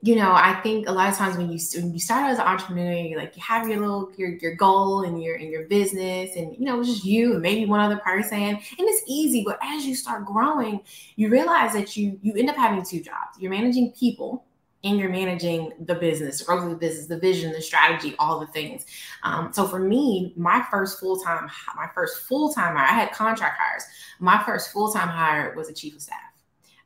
you 0.00 0.14
know, 0.14 0.30
I 0.32 0.60
think 0.62 0.88
a 0.88 0.92
lot 0.92 1.08
of 1.08 1.16
times 1.16 1.36
when 1.36 1.50
you 1.50 1.58
when 1.74 1.92
you 1.92 1.98
start 1.98 2.30
as 2.30 2.38
an 2.38 2.46
entrepreneur, 2.46 2.92
you 2.92 3.16
like 3.16 3.36
you 3.36 3.42
have 3.42 3.68
your 3.68 3.80
little 3.80 4.12
your 4.16 4.30
your 4.36 4.54
goal 4.54 5.02
and 5.02 5.20
your 5.20 5.36
in 5.36 5.50
your 5.50 5.64
business, 5.64 6.36
and 6.36 6.56
you 6.56 6.64
know 6.64 6.78
it's 6.78 6.88
just 6.88 7.04
you 7.04 7.32
and 7.32 7.42
maybe 7.42 7.66
one 7.66 7.80
other 7.80 7.96
person, 7.96 8.38
and 8.38 8.60
it's 8.78 9.02
easy. 9.08 9.42
But 9.44 9.58
as 9.60 9.84
you 9.84 9.96
start 9.96 10.24
growing, 10.24 10.80
you 11.16 11.28
realize 11.28 11.72
that 11.72 11.96
you 11.96 12.16
you 12.22 12.32
end 12.34 12.48
up 12.48 12.56
having 12.56 12.84
two 12.84 13.00
jobs. 13.00 13.38
You're 13.40 13.50
managing 13.50 13.90
people, 13.90 14.44
and 14.84 14.98
you're 14.98 15.08
managing 15.08 15.72
the 15.80 15.96
business, 15.96 16.38
the 16.38 16.44
growth 16.44 16.62
of 16.62 16.70
the 16.70 16.76
business, 16.76 17.08
the 17.08 17.18
vision, 17.18 17.52
the 17.52 17.60
strategy, 17.60 18.14
all 18.20 18.38
the 18.38 18.46
things. 18.46 18.86
Um, 19.24 19.52
so 19.52 19.66
for 19.66 19.80
me, 19.80 20.32
my 20.36 20.64
first 20.70 21.00
full 21.00 21.18
time, 21.18 21.50
my 21.74 21.88
first 21.92 22.22
full 22.28 22.52
time 22.52 22.76
hire, 22.76 22.86
I 22.86 22.92
had 22.92 23.10
contract 23.10 23.58
hires. 23.60 23.82
My 24.20 24.40
first 24.44 24.72
full 24.72 24.92
time 24.92 25.08
hire 25.08 25.54
was 25.56 25.68
a 25.68 25.74
chief 25.74 25.96
of 25.96 26.02
staff. 26.02 26.18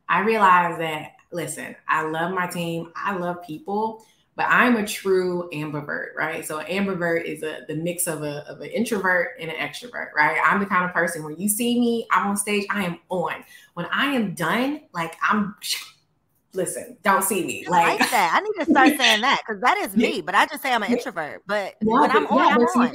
I 0.08 0.20
realized 0.20 0.80
that 0.80 1.12
listen, 1.32 1.74
I 1.88 2.02
love 2.02 2.32
my 2.32 2.46
team, 2.46 2.92
I 2.96 3.16
love 3.16 3.42
people, 3.42 4.04
but 4.36 4.46
I'm 4.48 4.76
a 4.76 4.86
true 4.86 5.48
ambivert, 5.52 6.14
right? 6.16 6.44
So 6.44 6.60
ambivert 6.60 7.24
is 7.24 7.42
a 7.42 7.60
the 7.68 7.74
mix 7.74 8.06
of 8.06 8.22
a 8.22 8.48
of 8.48 8.60
an 8.60 8.68
introvert 8.68 9.32
and 9.40 9.50
an 9.50 9.56
extrovert, 9.56 10.12
right? 10.16 10.38
I'm 10.44 10.60
the 10.60 10.66
kind 10.66 10.84
of 10.84 10.92
person 10.92 11.24
when 11.24 11.36
you 11.38 11.48
see 11.48 11.78
me, 11.78 12.06
I'm 12.10 12.28
on 12.28 12.36
stage, 12.36 12.66
I 12.70 12.84
am 12.84 12.98
on. 13.08 13.44
When 13.74 13.86
I 13.92 14.06
am 14.06 14.34
done, 14.34 14.82
like 14.92 15.16
I'm 15.22 15.54
listen, 16.54 16.96
don't 17.02 17.24
see 17.24 17.44
me. 17.44 17.64
Like, 17.68 18.00
like 18.00 18.10
that. 18.10 18.34
I 18.34 18.40
need 18.40 18.64
to 18.64 18.70
start 18.70 18.96
saying 18.98 19.20
that 19.22 19.42
because 19.46 19.60
that 19.62 19.78
is 19.78 19.96
me. 19.96 20.20
But 20.20 20.34
I 20.34 20.46
just 20.46 20.62
say 20.62 20.72
I'm 20.72 20.82
an 20.82 20.92
introvert. 20.92 21.42
But 21.46 21.76
when 21.80 22.10
I'm 22.10 22.26
on, 22.26 22.38
yeah, 22.38 22.54
I'm 22.54 22.60
on. 22.60 22.92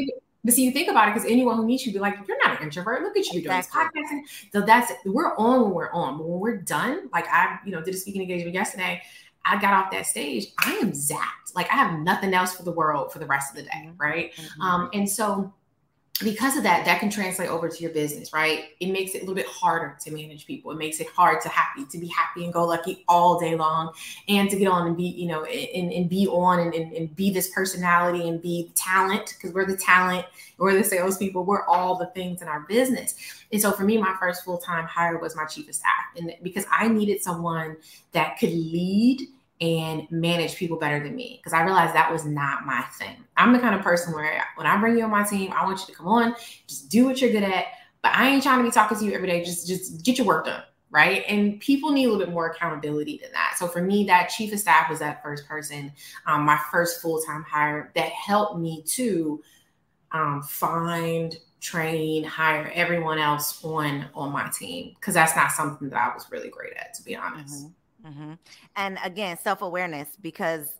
See, 0.47 0.51
but 0.51 0.55
see, 0.55 0.65
you 0.65 0.71
think 0.71 0.89
about 0.89 1.09
it 1.09 1.13
because 1.13 1.29
anyone 1.29 1.57
who 1.57 1.65
meets 1.65 1.85
you 1.85 1.91
be 1.91 1.99
like, 1.99 2.15
you're 2.27 2.37
not 2.45 2.57
an 2.57 2.63
introvert. 2.63 3.01
Look 3.01 3.17
at 3.17 3.25
you 3.27 3.39
exactly. 3.39 3.41
doing 3.43 3.57
this 3.57 4.29
podcasting. 4.31 4.51
So 4.53 4.61
that's 4.61 4.91
we're 5.05 5.35
on 5.35 5.63
when 5.63 5.71
we're 5.71 5.91
on. 5.91 6.17
But 6.17 6.27
when 6.27 6.39
we're 6.39 6.57
done, 6.57 7.09
like 7.11 7.27
I, 7.29 7.59
you 7.65 7.71
know, 7.71 7.81
did 7.81 7.93
a 7.93 7.97
speaking 7.97 8.21
engagement 8.21 8.53
yesterday. 8.53 9.01
I 9.45 9.59
got 9.59 9.73
off 9.73 9.91
that 9.91 10.05
stage. 10.05 10.47
I 10.59 10.73
am 10.75 10.91
zapped. 10.91 11.55
Like 11.55 11.69
I 11.71 11.75
have 11.75 11.99
nothing 11.99 12.33
else 12.33 12.55
for 12.55 12.63
the 12.63 12.71
world 12.71 13.11
for 13.13 13.19
the 13.19 13.25
rest 13.25 13.51
of 13.51 13.57
the 13.57 13.63
day, 13.63 13.87
mm-hmm. 13.87 13.97
right? 13.97 14.33
Mm-hmm. 14.33 14.61
Um, 14.61 14.89
and 14.93 15.09
so 15.09 15.53
because 16.23 16.57
of 16.57 16.63
that, 16.63 16.83
that 16.85 16.99
can 16.99 17.09
translate 17.11 17.49
over 17.49 17.69
to 17.69 17.81
your 17.81 17.91
business, 17.91 18.33
right? 18.33 18.69
It 18.79 18.91
makes 18.91 19.13
it 19.13 19.19
a 19.19 19.21
little 19.21 19.35
bit 19.35 19.45
harder 19.45 19.95
to 20.03 20.11
manage 20.11 20.47
people. 20.47 20.71
It 20.71 20.77
makes 20.77 20.99
it 20.99 21.07
hard 21.09 21.41
to 21.41 21.49
happy, 21.49 21.85
to 21.85 21.97
be 21.97 22.07
happy 22.07 22.43
and 22.43 22.51
go 22.51 22.65
lucky 22.65 23.03
all 23.07 23.39
day 23.39 23.55
long 23.55 23.93
and 24.27 24.49
to 24.49 24.55
get 24.57 24.67
on 24.67 24.87
and 24.87 24.97
be, 24.97 25.03
you 25.03 25.27
know, 25.27 25.43
and, 25.43 25.91
and 25.91 26.09
be 26.09 26.27
on 26.27 26.59
and, 26.59 26.73
and, 26.73 26.93
and 26.93 27.15
be 27.15 27.29
this 27.29 27.49
personality 27.49 28.27
and 28.27 28.41
be 28.41 28.71
talent 28.73 29.35
because 29.35 29.53
we're 29.53 29.65
the 29.65 29.77
talent, 29.77 30.25
we're 30.57 30.73
the 30.73 30.83
salespeople, 30.83 31.43
we're 31.43 31.65
all 31.65 31.95
the 31.95 32.07
things 32.07 32.41
in 32.41 32.47
our 32.47 32.61
business. 32.61 33.43
And 33.51 33.61
so 33.61 33.71
for 33.71 33.83
me, 33.83 33.97
my 33.97 34.15
first 34.19 34.43
full-time 34.43 34.85
hire 34.85 35.19
was 35.19 35.35
my 35.35 35.45
chief 35.45 35.69
of 35.69 35.75
staff. 35.75 35.91
And 36.17 36.33
because 36.41 36.65
I 36.71 36.87
needed 36.87 37.21
someone 37.21 37.77
that 38.13 38.39
could 38.39 38.51
lead 38.51 39.27
and 39.59 40.09
manage 40.11 40.55
people 40.55 40.77
better 40.77 41.03
than 41.03 41.15
me 41.15 41.39
because 41.39 41.53
I 41.53 41.63
realized 41.63 41.95
that 41.95 42.11
was 42.11 42.25
not 42.25 42.65
my 42.65 42.81
thing. 42.99 43.15
I'm 43.37 43.53
the 43.53 43.59
kind 43.59 43.73
of 43.73 43.81
person 43.81 44.13
where 44.13 44.43
when 44.55 44.67
I 44.67 44.77
bring 44.77 44.97
you 44.97 45.03
on 45.03 45.09
my 45.09 45.23
team, 45.23 45.51
I 45.51 45.65
want 45.65 45.79
you 45.79 45.87
to 45.87 45.91
come 45.93 46.07
on, 46.07 46.35
just 46.67 46.89
do 46.89 47.05
what 47.05 47.21
you're 47.21 47.31
good 47.31 47.43
at. 47.43 47.65
But 48.03 48.11
I 48.13 48.29
ain't 48.29 48.43
trying 48.43 48.59
to 48.59 48.63
be 48.63 48.71
talking 48.71 48.97
to 48.99 49.05
you 49.05 49.13
every 49.13 49.27
day. 49.27 49.43
Just 49.43 49.67
just 49.67 50.03
get 50.03 50.17
your 50.17 50.27
work 50.27 50.45
done. 50.45 50.63
Right. 50.89 51.23
And 51.27 51.59
people 51.59 51.91
need 51.91 52.05
a 52.05 52.09
little 52.09 52.23
bit 52.23 52.33
more 52.33 52.49
accountability 52.49 53.19
than 53.21 53.31
that. 53.33 53.55
So 53.57 53.67
for 53.67 53.81
me, 53.81 54.05
that 54.05 54.29
chief 54.29 54.53
of 54.53 54.59
staff 54.59 54.89
was 54.89 54.99
that 54.99 55.21
first 55.21 55.45
person, 55.45 55.91
um, 56.25 56.43
my 56.43 56.57
first 56.71 57.01
full-time 57.01 57.43
hire 57.43 57.91
that 57.95 58.09
helped 58.09 58.57
me 58.57 58.83
to 58.83 59.43
um, 60.13 60.41
find, 60.43 61.37
train, 61.59 62.23
hire 62.23 62.71
everyone 62.73 63.19
else 63.19 63.61
on 63.65 64.05
on 64.15 64.31
my 64.31 64.49
team. 64.49 64.95
Cause 65.01 65.15
that's 65.15 65.35
not 65.35 65.51
something 65.51 65.89
that 65.89 65.99
I 65.99 66.13
was 66.13 66.31
really 66.31 66.49
great 66.49 66.73
at, 66.77 66.93
to 66.93 67.03
be 67.03 67.17
honest. 67.17 67.65
Mm-hmm. 67.65 67.73
Mm-hmm. 68.07 68.33
And 68.75 68.97
again, 69.03 69.37
self 69.37 69.61
awareness 69.61 70.09
because 70.21 70.75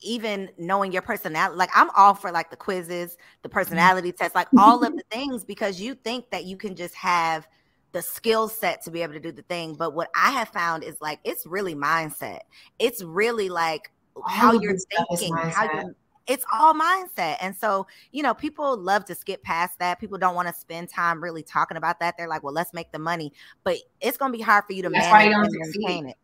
even 0.00 0.50
knowing 0.58 0.92
your 0.92 1.02
personality, 1.02 1.56
like 1.56 1.70
I'm 1.74 1.90
all 1.90 2.14
for 2.14 2.30
like 2.30 2.50
the 2.50 2.56
quizzes, 2.56 3.16
the 3.42 3.48
mm-hmm. 3.48 3.58
personality 3.58 4.12
test, 4.12 4.34
like 4.34 4.48
all 4.58 4.84
of 4.84 4.96
the 4.96 5.04
things 5.10 5.44
because 5.44 5.80
you 5.80 5.94
think 5.94 6.30
that 6.30 6.44
you 6.44 6.56
can 6.56 6.74
just 6.74 6.94
have 6.94 7.46
the 7.92 8.02
skill 8.02 8.48
set 8.48 8.82
to 8.82 8.90
be 8.90 9.02
able 9.02 9.14
to 9.14 9.20
do 9.20 9.32
the 9.32 9.42
thing. 9.42 9.74
But 9.74 9.94
what 9.94 10.10
I 10.14 10.30
have 10.30 10.48
found 10.48 10.82
is 10.82 11.00
like 11.00 11.20
it's 11.24 11.46
really 11.46 11.74
mindset. 11.74 12.40
It's 12.78 13.02
really 13.02 13.48
like 13.48 13.90
how 14.26 14.52
you're 14.52 14.76
thinking, 15.08 15.34
how 15.36 15.64
you 15.64 15.94
it's 16.26 16.44
all 16.52 16.74
mindset. 16.74 17.36
And 17.40 17.56
so, 17.56 17.86
you 18.12 18.22
know, 18.22 18.34
people 18.34 18.76
love 18.76 19.04
to 19.06 19.14
skip 19.14 19.42
past 19.42 19.78
that. 19.78 19.98
People 19.98 20.18
don't 20.18 20.34
want 20.34 20.48
to 20.48 20.54
spend 20.54 20.88
time 20.88 21.22
really 21.22 21.42
talking 21.42 21.76
about 21.76 22.00
that. 22.00 22.14
They're 22.16 22.28
like, 22.28 22.42
well, 22.42 22.54
let's 22.54 22.72
make 22.72 22.92
the 22.92 22.98
money. 22.98 23.32
But 23.64 23.78
it's 24.00 24.16
going 24.16 24.32
to 24.32 24.38
be 24.38 24.42
hard 24.42 24.64
for 24.64 24.72
you 24.72 24.82
to 24.82 24.88
That's 24.88 25.10
manage 25.10 25.34
and 25.34 25.74
maintain 25.76 26.08
it. 26.08 26.16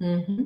Mm-hmm. 0.00 0.44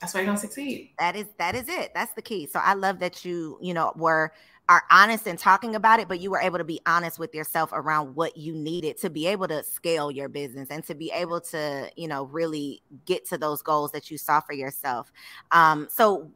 That's 0.00 0.14
why 0.14 0.20
you 0.20 0.26
don't 0.26 0.36
succeed. 0.36 0.90
That 0.98 1.14
is 1.14 1.26
that 1.38 1.54
is 1.54 1.68
it. 1.68 1.92
That's 1.94 2.12
the 2.14 2.22
key. 2.22 2.46
So 2.46 2.58
I 2.58 2.74
love 2.74 2.98
that 2.98 3.24
you 3.24 3.58
you 3.60 3.72
know 3.72 3.92
were 3.96 4.32
are 4.68 4.84
honest 4.90 5.26
in 5.26 5.36
talking 5.36 5.74
about 5.74 6.00
it, 6.00 6.08
but 6.08 6.20
you 6.20 6.30
were 6.30 6.40
able 6.40 6.58
to 6.58 6.64
be 6.64 6.80
honest 6.86 7.18
with 7.18 7.34
yourself 7.34 7.70
around 7.72 8.14
what 8.14 8.36
you 8.36 8.54
needed 8.54 8.96
to 8.98 9.10
be 9.10 9.26
able 9.26 9.48
to 9.48 9.62
scale 9.64 10.10
your 10.10 10.28
business 10.28 10.68
and 10.70 10.84
to 10.84 10.94
be 10.94 11.10
able 11.10 11.40
to, 11.40 11.90
you 11.96 12.06
know, 12.06 12.24
really 12.24 12.80
get 13.04 13.26
to 13.26 13.36
those 13.36 13.60
goals 13.60 13.90
that 13.92 14.10
you 14.10 14.16
saw 14.16 14.40
for 14.40 14.52
yourself. 14.52 15.12
Um, 15.50 15.88
so 15.90 16.30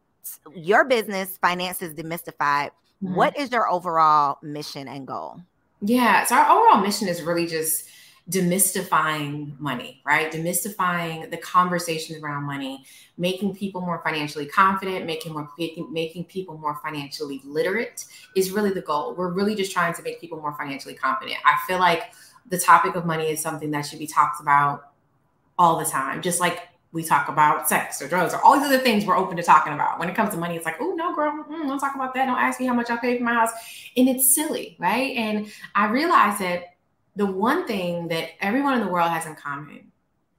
your 0.54 0.84
business, 0.84 1.38
finances 1.38 1.94
demystified. 1.94 2.70
Mm-hmm. 3.02 3.14
What 3.14 3.38
is 3.38 3.52
your 3.52 3.70
overall 3.70 4.38
mission 4.42 4.88
and 4.88 5.06
goal? 5.06 5.40
Yeah, 5.80 6.24
so 6.24 6.34
our 6.36 6.50
overall 6.50 6.82
mission 6.82 7.06
is 7.06 7.22
really 7.22 7.46
just 7.46 7.88
demystifying 8.30 9.58
money, 9.60 10.02
right? 10.04 10.32
Demystifying 10.32 11.30
the 11.30 11.36
conversations 11.36 12.22
around 12.22 12.42
money, 12.42 12.84
making 13.16 13.54
people 13.54 13.80
more 13.80 14.00
financially 14.02 14.46
confident, 14.46 15.06
making 15.06 15.32
more 15.32 15.48
making, 15.58 16.24
people 16.24 16.58
more 16.58 16.78
financially 16.82 17.40
literate 17.44 18.04
is 18.34 18.50
really 18.50 18.70
the 18.70 18.80
goal. 18.80 19.14
We're 19.14 19.32
really 19.32 19.54
just 19.54 19.70
trying 19.70 19.94
to 19.94 20.02
make 20.02 20.20
people 20.20 20.40
more 20.40 20.54
financially 20.54 20.94
confident. 20.94 21.38
I 21.44 21.56
feel 21.68 21.78
like 21.78 22.12
the 22.48 22.58
topic 22.58 22.96
of 22.96 23.06
money 23.06 23.28
is 23.28 23.40
something 23.40 23.70
that 23.70 23.82
should 23.82 24.00
be 24.00 24.08
talked 24.08 24.40
about 24.40 24.90
all 25.56 25.78
the 25.78 25.84
time, 25.84 26.20
just 26.20 26.40
like 26.40 26.68
we 26.90 27.04
talk 27.04 27.28
about 27.28 27.68
sex 27.68 28.02
or 28.02 28.08
drugs 28.08 28.34
or 28.34 28.40
all 28.42 28.56
these 28.56 28.66
other 28.66 28.78
things 28.78 29.04
we're 29.04 29.16
open 29.16 29.36
to 29.36 29.42
talking 29.42 29.72
about. 29.72 30.00
When 30.00 30.08
it 30.08 30.16
comes 30.16 30.30
to 30.30 30.36
money, 30.36 30.56
it's 30.56 30.64
like, 30.64 30.76
oh 30.80 30.94
no, 30.96 31.14
girl, 31.14 31.44
mm, 31.48 31.66
don't 31.68 31.78
talk 31.78 31.94
about 31.94 32.12
that. 32.14 32.26
Don't 32.26 32.38
ask 32.38 32.58
me 32.58 32.66
how 32.66 32.74
much 32.74 32.90
I 32.90 32.96
pay 32.96 33.18
for 33.18 33.24
my 33.24 33.34
house, 33.34 33.50
and 33.96 34.08
it's 34.08 34.34
silly, 34.34 34.76
right? 34.80 35.16
And 35.16 35.46
I 35.76 35.86
realize 35.86 36.40
that 36.40 36.75
the 37.16 37.26
one 37.26 37.66
thing 37.66 38.08
that 38.08 38.30
everyone 38.40 38.74
in 38.74 38.80
the 38.80 38.92
world 38.92 39.10
has 39.10 39.26
in 39.26 39.34
common 39.34 39.90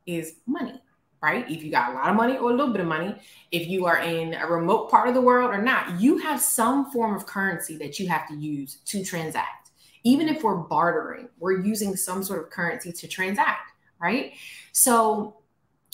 is 0.06 0.36
money, 0.46 0.80
right? 1.22 1.50
If 1.50 1.64
you 1.64 1.72
got 1.72 1.92
a 1.92 1.96
lot 1.96 2.10
of 2.10 2.16
money 2.16 2.38
or 2.38 2.52
a 2.52 2.56
little 2.56 2.72
bit 2.72 2.82
of 2.82 2.88
money, 2.88 3.16
if 3.52 3.68
you 3.68 3.86
are 3.88 4.00
in 4.00 4.36
a 4.36 4.48
remote 4.48 4.90
part 4.90 5.10
of 5.10 5.16
the 5.16 5.22
world 5.22 5.50
or 5.50 5.62
not, 5.62 6.00
you 6.00 6.18
have 6.20 6.40
some 6.40 6.92
form 6.92 7.16
of 7.16 7.26
currency 7.26 7.78
that 7.78 8.00
you 8.00 8.08
have 8.08 8.28
to 8.30 8.36
use 8.36 8.78
to 8.86 9.04
transact. 9.04 9.72
Even 10.04 10.30
if 10.30 10.44
we're 10.44 10.56
bartering, 10.56 11.28
we're 11.40 11.60
using 11.60 11.96
some 11.96 12.24
sort 12.24 12.42
of 12.42 12.52
currency 12.52 12.92
to 12.92 13.08
transact, 13.08 13.72
right? 14.00 14.34
So 14.72 15.38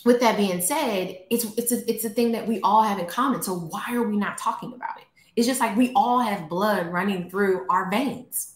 with 0.04 0.20
that 0.20 0.36
being 0.36 0.60
said, 0.60 1.18
it's 1.32 1.46
it's 1.58 1.72
a, 1.72 1.90
it's 1.90 2.04
a 2.04 2.10
thing 2.10 2.34
that 2.34 2.46
we 2.46 2.60
all 2.60 2.84
have 2.84 3.00
in 3.00 3.06
common. 3.06 3.42
So 3.42 3.54
why 3.54 3.86
are 3.92 4.04
we 4.04 4.18
not 4.18 4.38
talking 4.38 4.74
about 4.74 4.98
it? 5.00 5.06
It's 5.36 5.48
just 5.48 5.62
like 5.62 5.76
we 5.78 5.94
all 5.96 6.20
have 6.20 6.50
blood 6.50 6.88
running 6.88 7.30
through 7.30 7.66
our 7.70 7.90
veins 7.90 8.53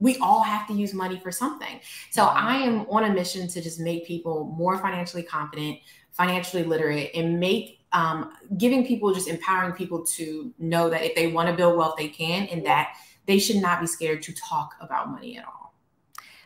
we 0.00 0.16
all 0.18 0.42
have 0.42 0.66
to 0.68 0.74
use 0.74 0.94
money 0.94 1.18
for 1.18 1.32
something. 1.32 1.80
So 2.10 2.24
I 2.24 2.56
am 2.56 2.86
on 2.88 3.04
a 3.04 3.12
mission 3.12 3.48
to 3.48 3.60
just 3.60 3.80
make 3.80 4.06
people 4.06 4.54
more 4.56 4.78
financially 4.78 5.22
confident, 5.22 5.78
financially 6.12 6.64
literate, 6.64 7.10
and 7.14 7.40
make 7.40 7.80
um, 7.92 8.32
giving 8.56 8.86
people 8.86 9.12
just 9.14 9.28
empowering 9.28 9.72
people 9.72 10.04
to 10.04 10.52
know 10.58 10.90
that 10.90 11.02
if 11.02 11.14
they 11.14 11.28
want 11.32 11.48
to 11.48 11.54
build 11.54 11.76
wealth, 11.76 11.96
they 11.96 12.08
can, 12.08 12.46
and 12.48 12.64
that 12.66 12.94
they 13.26 13.38
should 13.38 13.56
not 13.56 13.80
be 13.80 13.86
scared 13.86 14.22
to 14.22 14.34
talk 14.34 14.74
about 14.80 15.10
money 15.10 15.38
at 15.38 15.44
all. 15.44 15.74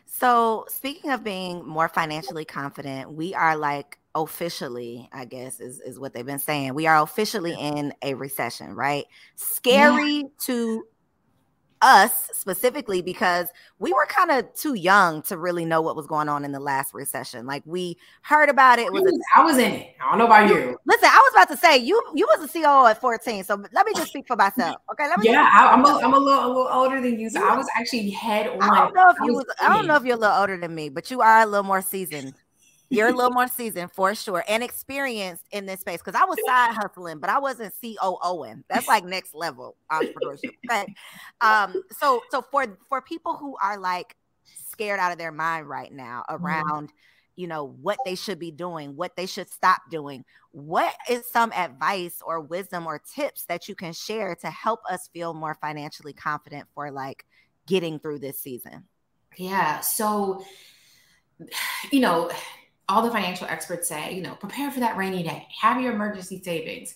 So, 0.05 0.65
speaking 0.69 1.11
of 1.11 1.23
being 1.23 1.67
more 1.67 1.89
financially 1.89 2.45
confident, 2.45 3.11
we 3.11 3.33
are 3.33 3.57
like 3.57 3.97
officially, 4.15 5.09
I 5.11 5.25
guess, 5.25 5.59
is, 5.59 5.79
is 5.81 5.99
what 5.99 6.13
they've 6.13 6.25
been 6.25 6.39
saying. 6.39 6.75
We 6.75 6.87
are 6.87 7.01
officially 7.01 7.55
in 7.59 7.93
a 8.01 8.13
recession, 8.13 8.75
right? 8.75 9.05
Scary 9.35 10.17
yeah. 10.17 10.23
to 10.41 10.85
us 11.83 12.29
specifically 12.31 13.01
because 13.01 13.49
we 13.79 13.91
were 13.91 14.05
kind 14.07 14.31
of 14.31 14.51
too 14.55 14.73
young 14.73 15.21
to 15.23 15.37
really 15.37 15.65
know 15.65 15.81
what 15.81 15.95
was 15.95 16.07
going 16.07 16.29
on 16.29 16.45
in 16.45 16.53
the 16.53 16.59
last 16.59 16.93
recession. 16.93 17.45
Like 17.45 17.61
we 17.65 17.97
heard 18.21 18.49
about 18.49 18.79
it. 18.79 18.87
it 18.87 18.93
was 18.93 19.03
a, 19.03 19.39
I 19.39 19.43
was 19.43 19.57
in 19.57 19.71
it. 19.73 19.95
I 20.01 20.09
don't 20.09 20.19
know 20.19 20.25
about 20.25 20.49
you. 20.49 20.77
Listen, 20.85 21.09
I 21.11 21.17
was 21.17 21.33
about 21.33 21.49
to 21.49 21.57
say 21.57 21.77
you 21.77 22.01
you 22.15 22.25
was 22.37 22.49
a 22.49 22.51
COO 22.51 22.87
at 22.87 22.99
14. 23.01 23.43
So 23.43 23.61
let 23.73 23.85
me 23.85 23.91
just 23.95 24.07
speak 24.07 24.25
for 24.27 24.35
myself. 24.35 24.77
Okay. 24.93 25.07
Let 25.07 25.17
me 25.19 25.31
yeah, 25.31 25.49
I, 25.51 25.73
am 25.73 25.83
a, 25.83 25.87
I'm 26.03 26.13
a 26.13 26.19
little 26.19 26.45
a 26.45 26.47
little 26.47 26.69
older 26.71 27.01
than 27.01 27.19
you. 27.19 27.27
So 27.29 27.43
I 27.43 27.57
was 27.57 27.67
actually 27.75 28.11
head 28.11 28.47
on. 28.47 28.61
I 28.61 28.79
don't 28.81 28.93
know 28.93 29.09
if 29.09 29.17
you 29.23 29.33
was 29.33 29.45
I 29.59 29.73
don't 29.73 29.87
know 29.87 29.95
if 29.95 30.03
you're 30.03 30.17
a 30.17 30.19
little 30.19 30.37
older 30.37 30.55
than 30.55 30.75
me, 30.75 30.89
but 30.89 31.09
you 31.09 31.21
are 31.21 31.41
a 31.41 31.45
little 31.47 31.63
more 31.63 31.81
seasoned. 31.81 32.35
You're 32.93 33.09
a 33.09 33.11
little 33.15 33.31
more 33.31 33.47
seasoned 33.47 33.91
for 33.91 34.13
sure 34.15 34.43
and 34.47 34.63
experienced 34.63 35.43
in 35.51 35.65
this 35.65 35.81
space 35.81 36.01
because 36.03 36.19
I 36.19 36.25
was 36.25 36.37
side 36.45 36.73
hustling, 36.73 37.19
but 37.19 37.29
I 37.29 37.39
wasn't 37.39 37.73
COOing. 37.81 38.63
That's 38.69 38.87
like 38.87 39.03
next 39.05 39.33
level 39.33 39.75
entrepreneurship. 39.91 40.51
Okay. 40.69 40.93
Um, 41.41 41.83
so 41.99 42.21
so 42.29 42.41
for 42.41 42.77
for 42.87 43.01
people 43.01 43.35
who 43.35 43.55
are 43.61 43.77
like 43.77 44.15
scared 44.67 44.99
out 44.99 45.11
of 45.11 45.17
their 45.17 45.31
mind 45.31 45.67
right 45.67 45.91
now 45.91 46.23
mm-hmm. 46.29 46.45
around 46.45 46.93
you 47.35 47.47
know 47.47 47.75
what 47.81 47.97
they 48.05 48.13
should 48.15 48.37
be 48.37 48.51
doing, 48.51 48.95
what 48.95 49.15
they 49.15 49.25
should 49.25 49.49
stop 49.49 49.81
doing, 49.89 50.23
what 50.51 50.93
is 51.09 51.25
some 51.31 51.51
advice 51.53 52.21
or 52.23 52.39
wisdom 52.39 52.85
or 52.85 53.01
tips 53.15 53.45
that 53.45 53.67
you 53.67 53.73
can 53.73 53.91
share 53.91 54.35
to 54.35 54.51
help 54.51 54.81
us 54.89 55.09
feel 55.11 55.33
more 55.33 55.57
financially 55.59 56.13
confident 56.13 56.67
for 56.75 56.91
like 56.91 57.25
getting 57.65 57.97
through 57.97 58.19
this 58.19 58.39
season? 58.39 58.83
Yeah. 59.35 59.79
So 59.79 60.43
you 61.91 61.99
know, 61.99 62.29
all 62.89 63.01
the 63.01 63.11
financial 63.11 63.47
experts 63.47 63.87
say, 63.87 64.13
you 64.13 64.21
know, 64.21 64.35
prepare 64.35 64.71
for 64.71 64.79
that 64.79 64.97
rainy 64.97 65.23
day, 65.23 65.47
have 65.61 65.81
your 65.81 65.93
emergency 65.93 66.41
savings. 66.43 66.95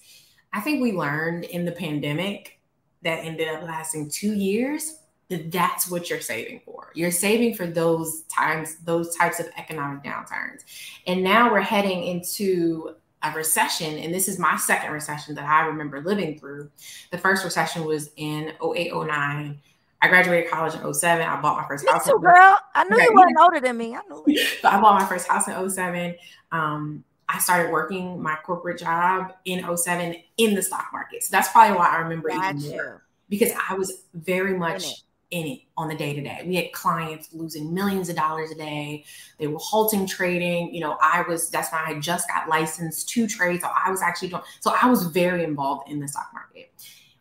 I 0.53 0.62
think 0.62 0.82
we 0.82 0.91
learned 0.91 1.46
in 1.46 1.65
the 1.65 1.72
pandemic 1.72 2.60
that 3.03 3.24
ended 3.24 3.48
up 3.48 3.63
lasting 3.63 4.10
two 4.10 4.34
years 4.34 5.00
that 5.29 5.51
that's 5.51 5.89
what 5.89 6.10
you're 6.10 6.22
saving 6.22 6.62
for. 6.63 6.91
You're 6.96 7.12
saving 7.12 7.56
for 7.56 7.67
those 7.67 8.24
times, 8.24 8.77
those 8.86 9.15
types 9.15 9.39
of 9.39 9.50
economic 9.58 10.03
downturns. 10.03 10.63
And 11.06 11.24
now 11.24 11.51
we're 11.51 11.60
heading 11.60 12.03
into 12.03 12.96
a 13.24 13.32
recession. 13.32 13.98
And 13.98 14.13
this 14.13 14.27
is 14.27 14.39
my 14.39 14.56
second 14.56 14.91
recession 14.91 15.36
that 15.36 15.46
I 15.46 15.65
remember 15.65 16.01
living 16.01 16.39
through. 16.39 16.70
The 17.12 17.17
first 17.17 17.44
recession 17.44 17.86
was 17.86 18.10
in 18.15 18.53
08, 18.63 18.94
09. 18.94 19.60
I 20.01 20.08
graduated 20.10 20.50
college 20.50 20.75
in 20.75 20.94
07. 20.94 21.27
I 21.27 21.42
bought 21.42 21.58
my 21.58 21.68
first 21.68 21.86
Me 21.86 21.92
house. 21.92 22.06
too, 22.06 22.20
girl. 22.20 22.58
I 22.75 22.84
knew 22.84 23.01
you 23.01 23.13
weren't 23.16 23.38
older 23.39 23.60
than 23.60 23.77
me. 23.77 23.96
I 23.96 24.01
knew 24.10 24.24
it. 24.27 24.60
I 24.63 24.80
bought 24.80 25.00
my 25.00 25.06
first 25.08 25.27
house 25.27 25.48
in 25.48 25.70
07. 25.70 26.16
Um, 26.51 27.04
I 27.30 27.39
started 27.39 27.72
working 27.72 28.22
my 28.22 28.38
corporate 28.46 28.80
job 28.80 29.34
in 29.46 29.66
07 29.75 30.16
in 30.38 30.56
the 30.56 30.62
stock 30.62 30.88
market. 30.94 31.24
So 31.24 31.30
that's 31.32 31.51
probably 31.51 31.75
why 31.77 31.88
I 31.89 31.98
remember 31.98 32.30
Got 32.30 32.56
even 32.56 32.72
more 32.72 33.04
because 33.30 33.51
I 33.70 33.74
was 33.74 34.04
very 34.13 34.58
much 34.58 34.86
it. 34.86 34.94
in 35.32 35.48
it 35.48 35.60
on 35.75 35.89
the 35.89 35.96
day 35.96 36.13
to 36.13 36.22
day. 36.22 36.44
We 36.46 36.56
had 36.56 36.72
clients 36.72 37.30
losing 37.34 37.74
millions 37.74 38.08
of 38.08 38.16
dollars 38.16 38.51
a 38.51 38.56
day. 38.56 39.04
They 39.39 39.48
were 39.48 39.60
halting 39.60 40.08
trading. 40.08 40.74
You 40.74 40.82
know, 40.82 40.98
I 41.01 41.24
was 41.27 41.50
that's 41.50 41.72
why 41.72 41.84
I 41.86 42.00
just 42.00 42.30
got 42.30 42.48
licensed 42.48 43.10
to 43.10 43.27
trade. 43.27 43.62
So 43.62 43.70
I 43.86 43.92
was 43.92 44.01
actually 44.01 44.30
doing 44.30 44.44
so 44.62 44.74
I 44.82 44.88
was 44.89 45.08
very 45.08 45.44
involved 45.44 45.89
in 45.89 46.00
the 46.00 46.08
stock 46.08 46.30
market. 46.34 46.72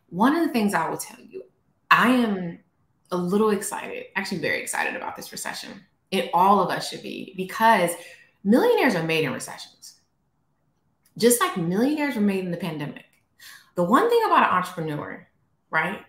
One 0.09 0.35
of 0.35 0.45
the 0.47 0.53
things 0.53 0.73
I 0.73 0.87
will 0.89 0.97
tell 0.97 1.19
you, 1.19 1.43
I 1.91 2.11
am 2.11 2.59
a 3.11 3.17
little 3.17 3.51
excited, 3.51 4.05
actually 4.15 4.39
very 4.39 4.61
excited 4.61 4.95
about 4.95 5.15
this 5.15 5.31
recession. 5.31 5.71
And 6.11 6.29
all 6.33 6.61
of 6.61 6.69
us 6.69 6.89
should 6.89 7.03
be 7.03 7.33
because 7.35 7.91
millionaires 8.43 8.95
are 8.95 9.03
made 9.03 9.23
in 9.23 9.33
recessions. 9.33 9.95
Just 11.17 11.41
like 11.41 11.57
millionaires 11.57 12.15
were 12.15 12.21
made 12.21 12.45
in 12.45 12.51
the 12.51 12.57
pandemic. 12.57 13.05
The 13.75 13.83
one 13.83 14.09
thing 14.09 14.21
about 14.25 14.49
an 14.49 14.55
entrepreneur, 14.55 15.27
right? 15.69 15.99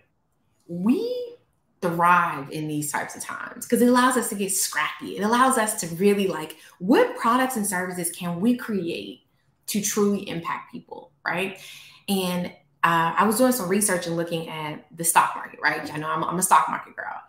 We 0.66 1.36
thrive 1.80 2.50
in 2.50 2.66
these 2.66 2.90
types 2.90 3.14
of 3.14 3.22
times 3.22 3.64
because 3.64 3.82
it 3.82 3.88
allows 3.88 4.16
us 4.16 4.28
to 4.28 4.34
get 4.34 4.52
scrappy. 4.52 5.16
It 5.16 5.22
allows 5.22 5.58
us 5.58 5.80
to 5.80 5.86
really 5.96 6.26
like 6.26 6.56
what 6.78 7.16
products 7.16 7.56
and 7.56 7.66
services 7.66 8.10
can 8.10 8.40
we 8.40 8.56
create 8.56 9.22
to 9.68 9.80
truly 9.80 10.28
impact 10.28 10.72
people, 10.72 11.12
right? 11.24 11.60
And 12.08 12.52
uh, 12.84 13.14
I 13.16 13.26
was 13.26 13.38
doing 13.38 13.52
some 13.52 13.68
research 13.68 14.06
and 14.06 14.16
looking 14.16 14.48
at 14.48 14.84
the 14.96 15.04
stock 15.04 15.34
market, 15.34 15.60
right? 15.60 15.92
I 15.92 15.96
know 15.98 16.08
I'm, 16.08 16.22
I'm 16.24 16.38
a 16.38 16.42
stock 16.42 16.68
market 16.68 16.94
girl, 16.96 17.20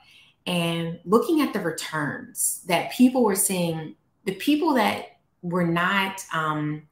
and 0.45 0.99
looking 1.05 1.41
at 1.41 1.53
the 1.53 1.59
returns 1.59 2.61
that 2.67 2.91
people 2.91 3.23
were 3.23 3.35
seeing, 3.35 3.95
the 4.25 4.35
people 4.35 4.73
that 4.75 5.17
were 5.41 5.65
not 5.65 6.23
um, 6.33 6.83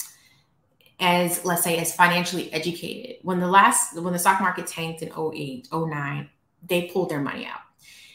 as 1.00 1.46
let's 1.46 1.64
say 1.64 1.78
as 1.78 1.96
financially 1.96 2.52
educated 2.54 3.18
when 3.22 3.40
the 3.40 3.48
last 3.48 4.00
when 4.02 4.14
the 4.14 4.20
stock 4.20 4.42
market 4.42 4.66
tanked 4.66 5.02
in 5.02 5.10
08 5.10 5.68
09 5.72 6.30
they 6.68 6.88
pulled 6.88 7.10
their 7.10 7.20
money 7.22 7.46
out 7.46 7.60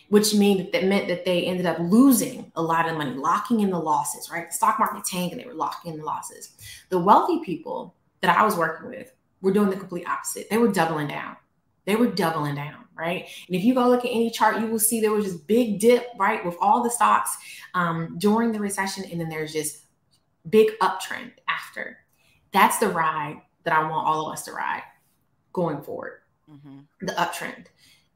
which 0.08 0.34
mean 0.34 0.68
that 0.72 0.84
meant 0.84 1.08
that 1.08 1.24
they 1.24 1.44
ended 1.44 1.64
up 1.64 1.78
losing 1.78 2.50
a 2.56 2.62
lot 2.62 2.88
of 2.88 2.96
money 2.98 3.12
locking 3.12 3.60
in 3.60 3.70
the 3.70 3.78
losses 3.78 4.30
right? 4.30 4.48
The 4.48 4.54
stock 4.54 4.78
market 4.78 5.04
tanked 5.04 5.32
and 5.32 5.40
they 5.40 5.46
were 5.46 5.54
locking 5.54 5.92
in 5.92 5.98
the 5.98 6.04
losses. 6.04 6.52
The 6.88 6.98
wealthy 6.98 7.40
people 7.44 7.94
that 8.20 8.36
i 8.36 8.44
was 8.44 8.56
working 8.56 8.88
with 8.88 9.12
were 9.42 9.52
doing 9.52 9.70
the 9.70 9.76
complete 9.76 10.06
opposite 10.06 10.48
they 10.50 10.58
were 10.58 10.68
doubling 10.68 11.08
down 11.08 11.36
they 11.84 11.96
were 11.96 12.06
doubling 12.06 12.54
down 12.54 12.84
right 12.96 13.28
and 13.46 13.56
if 13.56 13.62
you 13.64 13.74
go 13.74 13.88
look 13.88 14.04
at 14.04 14.10
any 14.10 14.30
chart 14.30 14.60
you 14.60 14.66
will 14.66 14.78
see 14.78 15.00
there 15.00 15.12
was 15.12 15.24
this 15.24 15.34
big 15.34 15.78
dip 15.78 16.06
right 16.18 16.44
with 16.44 16.56
all 16.60 16.82
the 16.82 16.90
stocks 16.90 17.36
um, 17.74 18.16
during 18.18 18.52
the 18.52 18.60
recession 18.60 19.04
and 19.10 19.20
then 19.20 19.28
there's 19.28 19.52
just 19.52 19.84
big 20.48 20.70
uptrend 20.80 21.32
after 21.48 21.98
that's 22.52 22.78
the 22.78 22.88
ride 22.88 23.40
that 23.64 23.74
I 23.74 23.82
want 23.82 24.06
all 24.06 24.26
of 24.26 24.32
us 24.32 24.44
to 24.44 24.52
ride 24.52 24.82
going 25.52 25.82
forward. 25.82 26.20
Mhm. 26.50 26.86
The 27.00 27.12
uptrend. 27.12 27.66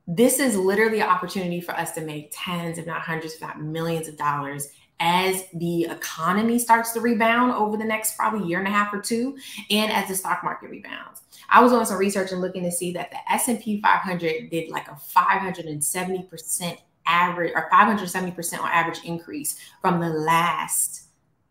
This 0.07 0.39
is 0.39 0.57
literally 0.57 1.01
an 1.01 1.09
opportunity 1.09 1.61
for 1.61 1.73
us 1.73 1.93
to 1.93 2.01
make 2.01 2.31
tens, 2.33 2.79
if 2.79 2.87
not 2.87 3.03
hundreds, 3.03 3.35
if 3.35 3.41
not 3.41 3.61
millions 3.61 4.09
of 4.09 4.17
dollars 4.17 4.69
as 5.01 5.45
the 5.53 5.85
economy 5.85 6.59
starts 6.59 6.93
to 6.93 7.01
rebound 7.01 7.53
over 7.53 7.77
the 7.77 7.85
next 7.85 8.17
probably 8.17 8.47
year 8.49 8.59
and 8.59 8.69
a 8.69 8.71
half 8.71 8.93
or 8.93 9.01
two, 9.01 9.37
and 9.71 9.93
as 9.93 10.09
the 10.09 10.15
stock 10.15 10.43
market 10.43 10.71
rebounds. 10.71 11.23
I 11.51 11.63
was 11.63 11.73
doing 11.73 11.85
some 11.85 11.99
research 11.99 12.33
and 12.33 12.41
looking 12.41 12.63
to 12.63 12.73
see 12.73 12.93
that 12.93 13.11
the 13.11 13.33
S&P 13.33 13.81
500 13.81 14.51
did 14.51 14.71
like 14.71 14.89
a 14.89 14.99
570% 15.17 16.79
average 17.07 17.53
or 17.55 17.69
570% 17.71 18.61
on 18.61 18.69
average 18.71 19.01
increase 19.05 19.59
from 19.81 20.01
the 20.01 20.09
last 20.09 21.05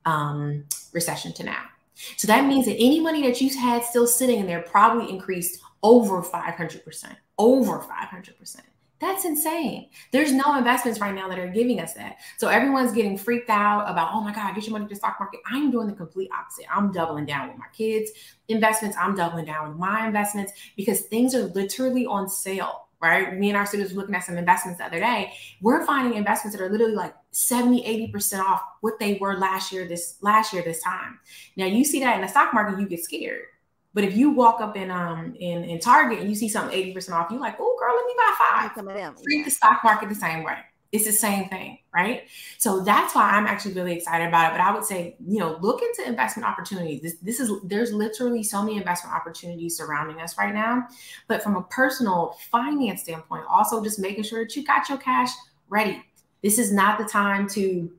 um, 0.06 0.66
recession 0.92 1.34
to 1.34 1.44
now. 1.44 1.64
So 2.18 2.28
that 2.28 2.46
means 2.46 2.66
that 2.66 2.76
any 2.76 3.00
money 3.00 3.22
that 3.24 3.40
you 3.40 3.50
had 3.58 3.84
still 3.84 4.08
sitting 4.08 4.40
in 4.40 4.48
there 4.48 4.62
probably 4.62 5.10
increased 5.10 5.62
over 5.82 6.22
500%, 6.22 7.16
over 7.38 7.80
500%. 7.80 8.60
That's 9.06 9.24
insane. 9.24 9.90
There's 10.12 10.32
no 10.32 10.58
investments 10.58 11.00
right 11.00 11.14
now 11.14 11.30
that 11.30 11.38
are 11.38 11.48
giving 11.48 11.80
us 11.80 11.94
that. 11.94 12.18
So 12.38 12.48
everyone's 12.48 12.92
getting 12.92 13.20
freaked 13.20 13.52
out 13.52 13.88
about, 13.88 14.10
oh 14.14 14.22
my 14.22 14.34
God, 14.34 14.56
get 14.56 14.64
your 14.64 14.72
money 14.72 14.86
to 14.86 14.90
the 14.90 14.96
stock 14.96 15.18
market. 15.20 15.42
I'm 15.46 15.70
doing 15.70 15.86
the 15.86 15.94
complete 15.94 16.32
opposite. 16.36 16.66
I'm 16.76 16.92
doubling 16.92 17.28
down 17.28 17.50
with 17.50 17.58
my 17.60 17.68
kids' 17.72 18.10
investments. 18.48 18.98
I'm 19.00 19.16
doubling 19.16 19.46
down 19.46 19.70
with 19.70 19.78
my 19.78 20.08
investments 20.08 20.54
because 20.76 21.02
things 21.02 21.36
are 21.36 21.44
literally 21.44 22.08
on 22.08 22.28
sale, 22.28 22.88
right? 23.00 23.38
Me 23.38 23.50
and 23.50 23.58
our 23.58 23.68
students 23.68 23.94
were 23.94 24.02
looking 24.02 24.16
at 24.16 24.24
some 24.24 24.40
investments 24.40 24.80
the 24.80 24.86
other 24.86 25.00
day. 25.00 25.34
We're 25.62 25.86
finding 25.86 26.18
investments 26.18 26.58
that 26.58 26.64
are 26.64 26.72
literally 26.72 26.96
like 26.96 27.14
70, 27.30 28.12
80% 28.12 28.40
off 28.40 28.64
what 28.82 28.98
they 28.98 29.20
were 29.22 29.38
last 29.38 29.72
year, 29.72 29.88
this 29.88 30.16
last 30.22 30.52
year, 30.52 30.64
this 30.64 30.82
time. 30.82 31.20
Now 31.58 31.68
you 31.68 31.86
see 31.86 32.00
that 32.00 32.16
in 32.16 32.22
the 32.22 32.28
stock 32.28 32.56
market, 32.56 32.80
you 32.80 32.88
get 32.88 33.04
scared. 33.04 33.44
But 33.96 34.04
if 34.04 34.16
you 34.16 34.30
walk 34.30 34.60
up 34.60 34.76
in 34.76 34.92
um 34.92 35.34
in, 35.40 35.64
in 35.64 35.80
Target 35.80 36.20
and 36.20 36.30
you 36.30 36.36
see 36.36 36.50
something 36.50 36.78
80% 36.94 37.14
off, 37.14 37.32
you're 37.32 37.40
like, 37.40 37.56
oh 37.60 37.78
girl, 37.80 37.96
let 37.96 38.06
me 38.06 38.14
buy 38.18 38.36
five. 38.38 38.72
Some 38.76 38.88
of 38.90 38.94
them. 38.94 39.16
Treat 39.24 39.46
the 39.46 39.52
stock 39.52 39.80
market 39.84 40.10
the 40.10 40.16
same 40.16 40.44
way. 40.44 40.58
It's 40.92 41.06
the 41.06 41.14
same 41.14 41.50
thing, 41.50 41.80
right? 41.94 42.24
So 42.58 42.82
that's 42.82 43.16
why 43.16 43.32
I'm 43.32 43.48
actually 43.48 43.74
really 43.74 43.94
excited 43.94 44.28
about 44.28 44.52
it. 44.52 44.58
But 44.58 44.62
I 44.62 44.74
would 44.74 44.84
say, 44.84 45.16
you 45.26 45.40
know, 45.40 45.58
look 45.62 45.82
into 45.82 46.08
investment 46.08 46.48
opportunities. 46.48 47.02
This, 47.02 47.16
this 47.22 47.40
is 47.40 47.52
there's 47.64 47.92
literally 47.92 48.44
so 48.44 48.62
many 48.62 48.78
investment 48.78 49.16
opportunities 49.16 49.78
surrounding 49.78 50.22
us 50.22 50.38
right 50.38 50.54
now. 50.54 50.88
But 51.28 51.42
from 51.42 51.56
a 51.56 51.64
personal 51.64 52.36
finance 52.52 53.02
standpoint, 53.02 53.46
also 53.50 53.82
just 53.84 53.98
making 53.98 54.24
sure 54.24 54.44
that 54.44 54.56
you 54.56 54.66
got 54.66 54.90
your 54.90 54.98
cash 54.98 55.30
ready. 55.70 56.04
This 56.44 56.60
is 56.60 56.72
not 56.72 56.98
the 56.98 57.06
time 57.06 57.48
to 57.50 57.90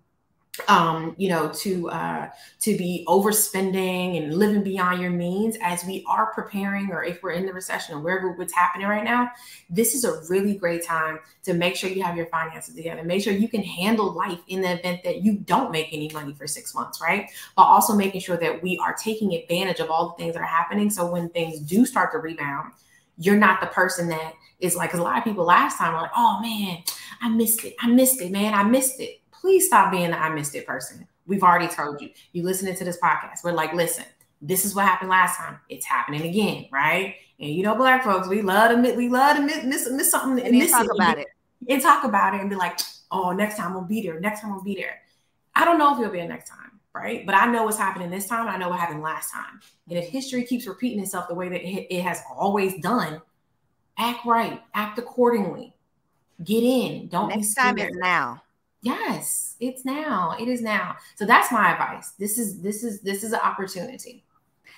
um 0.68 1.14
you 1.18 1.28
know 1.28 1.48
to 1.50 1.88
uh 1.90 2.28
to 2.60 2.76
be 2.76 3.04
overspending 3.08 4.16
and 4.16 4.34
living 4.34 4.62
beyond 4.62 5.00
your 5.00 5.10
means 5.10 5.56
as 5.60 5.84
we 5.84 6.04
are 6.08 6.32
preparing 6.34 6.90
or 6.90 7.04
if 7.04 7.22
we're 7.22 7.32
in 7.32 7.46
the 7.46 7.52
recession 7.52 7.94
or 7.94 8.00
wherever 8.00 8.32
what's 8.32 8.54
happening 8.54 8.86
right 8.86 9.04
now 9.04 9.30
this 9.68 9.94
is 9.94 10.04
a 10.04 10.22
really 10.28 10.54
great 10.54 10.84
time 10.84 11.18
to 11.42 11.54
make 11.54 11.76
sure 11.76 11.90
you 11.90 12.02
have 12.02 12.16
your 12.16 12.26
finances 12.26 12.74
together. 12.74 13.02
Make 13.02 13.22
sure 13.22 13.32
you 13.32 13.48
can 13.48 13.62
handle 13.62 14.12
life 14.12 14.40
in 14.48 14.60
the 14.60 14.78
event 14.78 15.02
that 15.04 15.22
you 15.22 15.38
don't 15.38 15.70
make 15.70 15.92
any 15.92 16.08
money 16.12 16.34
for 16.34 16.46
six 16.46 16.74
months 16.74 17.00
right? 17.00 17.28
But 17.56 17.62
also 17.62 17.94
making 17.94 18.20
sure 18.20 18.36
that 18.36 18.62
we 18.62 18.78
are 18.78 18.94
taking 18.94 19.34
advantage 19.34 19.80
of 19.80 19.90
all 19.90 20.08
the 20.08 20.22
things 20.22 20.34
that 20.34 20.40
are 20.40 20.46
happening. 20.46 20.90
So 20.90 21.10
when 21.10 21.28
things 21.30 21.60
do 21.60 21.84
start 21.86 22.12
to 22.12 22.18
rebound 22.18 22.72
you're 23.18 23.36
not 23.36 23.60
the 23.60 23.66
person 23.68 24.08
that 24.08 24.34
is 24.60 24.76
like 24.76 24.90
'cause 24.90 25.00
a 25.00 25.02
lot 25.02 25.16
of 25.16 25.24
people 25.24 25.44
last 25.44 25.78
time 25.78 25.94
were 25.94 26.00
like 26.00 26.10
oh 26.16 26.38
man 26.42 26.82
i 27.22 27.28
missed 27.28 27.64
it. 27.64 27.74
I 27.80 27.88
missed 27.88 28.20
it 28.20 28.30
man. 28.30 28.52
I 28.54 28.62
missed 28.62 29.00
it 29.00 29.20
please 29.40 29.66
stop 29.66 29.90
being 29.90 30.10
the 30.10 30.18
I 30.18 30.28
missed 30.30 30.54
it 30.54 30.66
person. 30.66 31.06
We've 31.26 31.42
already 31.42 31.68
told 31.68 32.00
you. 32.00 32.10
You 32.32 32.42
listening 32.42 32.76
to 32.76 32.84
this 32.84 32.98
podcast. 33.02 33.44
We're 33.44 33.52
like, 33.52 33.72
listen, 33.72 34.04
this 34.40 34.64
is 34.64 34.74
what 34.74 34.84
happened 34.84 35.10
last 35.10 35.36
time. 35.36 35.58
It's 35.68 35.86
happening 35.86 36.22
again, 36.22 36.66
right? 36.70 37.16
And 37.40 37.50
you 37.50 37.62
know, 37.62 37.74
black 37.74 38.04
folks, 38.04 38.28
we 38.28 38.42
love 38.42 38.70
to 38.70 38.76
miss, 38.76 38.96
we 38.96 39.08
love 39.08 39.36
to 39.36 39.42
miss, 39.42 39.64
miss, 39.64 39.90
miss 39.90 40.10
something 40.10 40.44
And 40.44 40.56
miss 40.56 40.70
talk 40.70 40.84
it, 40.84 40.90
about 40.94 41.18
it. 41.18 41.26
and 41.68 41.82
talk 41.82 42.04
about 42.04 42.34
it 42.34 42.40
and 42.40 42.48
be 42.50 42.56
like, 42.56 42.78
oh, 43.10 43.32
next 43.32 43.56
time 43.56 43.74
we'll 43.74 43.82
be 43.84 44.02
there. 44.02 44.20
Next 44.20 44.40
time 44.40 44.52
we'll 44.52 44.62
be 44.64 44.74
there. 44.74 45.00
I 45.54 45.64
don't 45.64 45.78
know 45.78 45.92
if 45.92 45.98
it'll 46.00 46.12
be 46.12 46.18
there 46.18 46.28
next 46.28 46.48
time, 46.48 46.80
right? 46.94 47.24
But 47.26 47.34
I 47.34 47.46
know 47.46 47.64
what's 47.64 47.78
happening 47.78 48.10
this 48.10 48.26
time. 48.26 48.48
I 48.48 48.56
know 48.56 48.68
what 48.68 48.78
happened 48.78 49.02
last 49.02 49.32
time. 49.32 49.60
And 49.88 49.98
if 49.98 50.08
history 50.08 50.44
keeps 50.44 50.66
repeating 50.66 51.00
itself 51.00 51.28
the 51.28 51.34
way 51.34 51.48
that 51.48 51.62
it, 51.66 52.02
has 52.02 52.20
always 52.34 52.80
done, 52.80 53.20
act 53.98 54.24
right, 54.26 54.62
act 54.74 54.98
accordingly, 54.98 55.74
get 56.44 56.62
in. 56.62 57.08
Don't 57.08 57.28
Next 57.28 57.54
be 57.54 57.60
time 57.60 57.78
is 57.78 57.90
now. 57.94 58.42
Yes, 58.86 59.56
it's 59.58 59.84
now. 59.84 60.36
It 60.38 60.48
is 60.48 60.62
now. 60.62 60.96
So 61.16 61.26
that's 61.26 61.50
my 61.50 61.72
advice. 61.72 62.12
This 62.12 62.38
is 62.38 62.60
this 62.60 62.84
is 62.84 63.00
this 63.00 63.24
is 63.24 63.32
an 63.32 63.40
opportunity. 63.40 64.24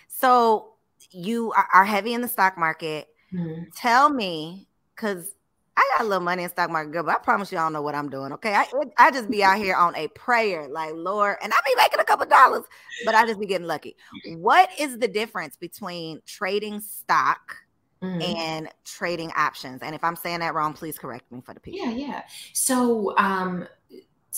So 0.08 0.74
you 1.10 1.52
are, 1.72 1.84
heavy 1.84 2.14
in 2.14 2.22
the 2.22 2.28
stock 2.28 2.56
market. 2.58 3.08
Mhm. 3.32 3.66
Tell 3.76 4.10
me, 4.10 4.68
because 4.94 5.30
I 5.76 5.88
got 5.96 6.04
a 6.04 6.08
little 6.08 6.24
money 6.24 6.42
in 6.42 6.50
stock 6.50 6.70
market, 6.70 6.92
girl, 6.92 7.02
but 7.04 7.14
I 7.14 7.18
promise 7.18 7.52
you 7.52 7.58
I 7.58 7.62
don't 7.62 7.72
know 7.72 7.82
what 7.82 7.94
I'm 7.94 8.08
doing. 8.08 8.32
Okay. 8.32 8.54
I 8.54 8.66
I 8.96 9.10
just 9.10 9.30
be 9.30 9.44
out 9.44 9.58
here 9.58 9.76
on 9.76 9.94
a 9.94 10.08
prayer, 10.08 10.68
like 10.68 10.92
Lord, 10.94 11.36
and 11.42 11.52
I 11.52 11.56
be 11.66 11.74
making 11.76 12.00
a 12.00 12.04
couple 12.04 12.26
dollars, 12.26 12.64
but 13.04 13.14
I 13.14 13.26
just 13.26 13.38
be 13.38 13.46
getting 13.46 13.66
lucky. 13.66 13.94
What 14.38 14.70
is 14.78 14.98
the 14.98 15.08
difference 15.08 15.56
between 15.56 16.20
trading 16.26 16.80
stock 16.80 17.56
Mhm. 18.02 18.22
and 18.22 18.68
trading 18.84 19.30
options? 19.36 19.82
And 19.82 19.94
if 19.94 20.02
I'm 20.02 20.16
saying 20.16 20.40
that 20.40 20.54
wrong, 20.54 20.72
please 20.72 20.98
correct 20.98 21.30
me 21.30 21.42
for 21.42 21.52
the 21.54 21.60
people. 21.60 21.80
Yeah, 21.80 21.90
yeah. 21.90 22.22
So 22.54 23.16
um 23.18 23.68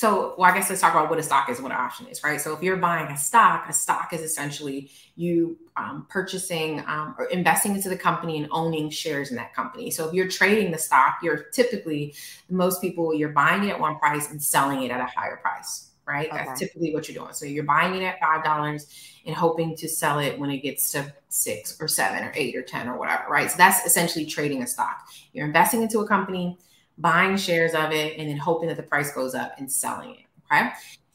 so 0.00 0.34
well, 0.38 0.50
I 0.50 0.54
guess 0.54 0.70
let's 0.70 0.80
talk 0.80 0.94
about 0.94 1.10
what 1.10 1.18
a 1.18 1.22
stock 1.22 1.50
is 1.50 1.58
and 1.58 1.62
what 1.62 1.72
an 1.72 1.78
option 1.78 2.06
is, 2.06 2.24
right? 2.24 2.40
So 2.40 2.54
if 2.54 2.62
you're 2.62 2.78
buying 2.78 3.12
a 3.12 3.18
stock, 3.18 3.68
a 3.68 3.72
stock 3.74 4.14
is 4.14 4.22
essentially 4.22 4.90
you 5.14 5.58
um, 5.76 6.06
purchasing 6.08 6.80
um, 6.86 7.14
or 7.18 7.26
investing 7.26 7.74
into 7.74 7.90
the 7.90 7.98
company 7.98 8.38
and 8.38 8.48
owning 8.50 8.88
shares 8.88 9.28
in 9.28 9.36
that 9.36 9.54
company. 9.54 9.90
So 9.90 10.08
if 10.08 10.14
you're 10.14 10.26
trading 10.26 10.72
the 10.72 10.78
stock, 10.78 11.18
you're 11.22 11.42
typically 11.52 12.14
most 12.48 12.80
people 12.80 13.12
you're 13.12 13.28
buying 13.28 13.64
it 13.64 13.72
at 13.72 13.78
one 13.78 13.98
price 13.98 14.30
and 14.30 14.42
selling 14.42 14.84
it 14.84 14.90
at 14.90 15.00
a 15.00 15.04
higher 15.04 15.36
price, 15.36 15.90
right? 16.06 16.32
Okay. 16.32 16.44
That's 16.46 16.58
typically 16.58 16.94
what 16.94 17.06
you're 17.06 17.22
doing. 17.22 17.34
So 17.34 17.44
you're 17.44 17.64
buying 17.64 17.94
it 17.94 18.02
at 18.02 18.18
five 18.20 18.42
dollars 18.42 18.86
and 19.26 19.36
hoping 19.36 19.76
to 19.76 19.86
sell 19.86 20.18
it 20.18 20.38
when 20.38 20.48
it 20.48 20.62
gets 20.62 20.92
to 20.92 21.12
six 21.28 21.76
or 21.78 21.88
seven 21.88 22.24
or 22.24 22.32
eight 22.34 22.56
or 22.56 22.62
ten 22.62 22.88
or 22.88 22.98
whatever, 22.98 23.24
right? 23.28 23.50
So 23.50 23.58
that's 23.58 23.84
essentially 23.84 24.24
trading 24.24 24.62
a 24.62 24.66
stock. 24.66 25.10
You're 25.34 25.44
investing 25.44 25.82
into 25.82 25.98
a 25.98 26.08
company 26.08 26.56
buying 27.00 27.36
shares 27.36 27.74
of 27.74 27.92
it 27.92 28.18
and 28.18 28.28
then 28.28 28.36
hoping 28.36 28.68
that 28.68 28.76
the 28.76 28.82
price 28.82 29.12
goes 29.12 29.34
up 29.34 29.54
and 29.58 29.70
selling 29.70 30.10
it. 30.10 30.26
Okay. 30.52 30.70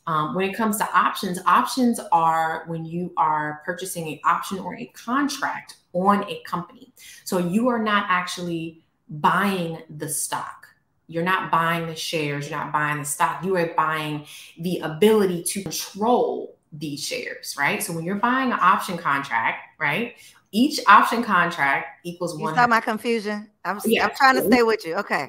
Um, 0.07 0.35
when 0.35 0.49
it 0.49 0.55
comes 0.55 0.77
to 0.77 0.87
options, 0.95 1.39
options 1.45 1.99
are 2.11 2.63
when 2.67 2.85
you 2.85 3.11
are 3.17 3.61
purchasing 3.65 4.07
an 4.07 4.19
option 4.23 4.59
or 4.59 4.75
a 4.75 4.85
contract 4.87 5.77
on 5.93 6.23
a 6.29 6.41
company. 6.45 6.93
So 7.23 7.39
you 7.39 7.69
are 7.69 7.81
not 7.81 8.05
actually 8.09 8.85
buying 9.09 9.79
the 9.89 10.07
stock. 10.09 10.67
You're 11.07 11.23
not 11.23 11.51
buying 11.51 11.87
the 11.87 11.95
shares. 11.95 12.49
You're 12.49 12.59
not 12.59 12.71
buying 12.71 12.99
the 12.99 13.05
stock. 13.05 13.43
You 13.43 13.55
are 13.57 13.73
buying 13.75 14.25
the 14.59 14.79
ability 14.79 15.43
to 15.43 15.63
control 15.63 16.55
these 16.71 17.03
shares, 17.03 17.55
right? 17.57 17.81
So 17.81 17.93
when 17.93 18.03
you're 18.03 18.15
buying 18.15 18.51
an 18.51 18.59
option 18.59 18.97
contract, 18.97 19.79
right, 19.79 20.15
each 20.55 20.79
option 20.87 21.21
contract 21.21 22.05
equals 22.05 22.39
one. 22.39 22.53
You 22.53 22.57
saw 22.57 22.65
my 22.65 22.79
confusion. 22.79 23.49
I'm, 23.65 23.77
yeah. 23.83 24.05
I'm 24.05 24.15
trying 24.15 24.35
to 24.37 24.45
stay 24.45 24.63
with 24.63 24.85
you. 24.85 24.95
Okay. 24.95 25.27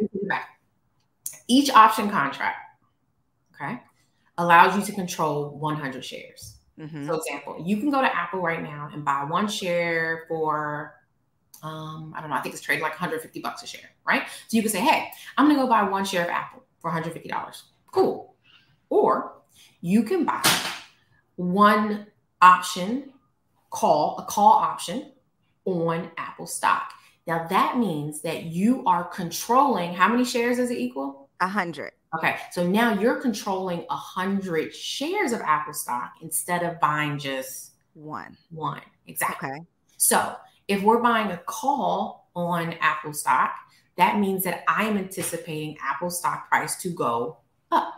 Each 1.48 1.68
option 1.70 2.08
contract, 2.08 2.56
okay, 3.54 3.80
allows 4.38 4.76
you 4.76 4.84
to 4.84 4.92
control 4.92 5.58
100 5.58 6.04
shares. 6.04 6.58
Mm-hmm. 6.78 7.06
So, 7.06 7.14
example, 7.14 7.60
you 7.64 7.78
can 7.78 7.90
go 7.90 8.00
to 8.00 8.16
Apple 8.16 8.40
right 8.40 8.62
now 8.62 8.88
and 8.92 9.04
buy 9.04 9.24
one 9.24 9.48
share 9.48 10.26
for, 10.28 10.94
um, 11.62 12.14
I 12.16 12.20
don't 12.20 12.30
know, 12.30 12.36
I 12.36 12.40
think 12.40 12.54
it's 12.54 12.62
trading 12.62 12.82
like 12.82 12.92
150 12.92 13.40
bucks 13.40 13.64
a 13.64 13.66
share, 13.66 13.90
right? 14.06 14.28
So 14.46 14.56
you 14.56 14.62
can 14.62 14.70
say, 14.70 14.80
hey, 14.80 15.08
I'm 15.36 15.48
gonna 15.48 15.60
go 15.60 15.66
buy 15.68 15.82
one 15.82 16.04
share 16.04 16.22
of 16.22 16.30
Apple 16.30 16.62
for 16.80 16.88
150 16.88 17.28
dollars. 17.28 17.64
Cool. 17.90 18.34
Or 18.90 19.38
you 19.80 20.04
can 20.04 20.24
buy 20.24 20.42
one 21.34 22.06
option 22.40 23.12
call, 23.70 24.18
a 24.18 24.24
call 24.24 24.52
option 24.52 25.12
on 25.66 26.10
Apple 26.16 26.46
stock. 26.46 26.92
Now 27.26 27.46
that 27.48 27.76
means 27.76 28.22
that 28.22 28.44
you 28.44 28.84
are 28.86 29.04
controlling 29.04 29.92
how 29.92 30.08
many 30.08 30.24
shares 30.24 30.56
does 30.56 30.70
it 30.70 30.78
equal? 30.78 31.28
A 31.40 31.48
hundred. 31.48 31.92
Okay, 32.16 32.36
so 32.52 32.66
now 32.66 32.98
you're 32.98 33.20
controlling 33.20 33.84
a 33.90 33.96
hundred 33.96 34.74
shares 34.74 35.32
of 35.32 35.40
Apple 35.42 35.74
stock 35.74 36.12
instead 36.22 36.62
of 36.62 36.80
buying 36.80 37.18
just 37.18 37.72
one. 37.94 38.36
One 38.50 38.80
exactly. 39.06 39.50
Okay. 39.50 39.60
So 39.96 40.36
if 40.68 40.82
we're 40.82 41.02
buying 41.02 41.30
a 41.32 41.38
call 41.38 42.30
on 42.34 42.74
Apple 42.80 43.12
stock, 43.12 43.54
that 43.96 44.18
means 44.18 44.44
that 44.44 44.62
I 44.68 44.84
am 44.84 44.96
anticipating 44.96 45.76
Apple 45.82 46.10
stock 46.10 46.48
price 46.48 46.80
to 46.82 46.90
go 46.90 47.38
up. 47.72 47.92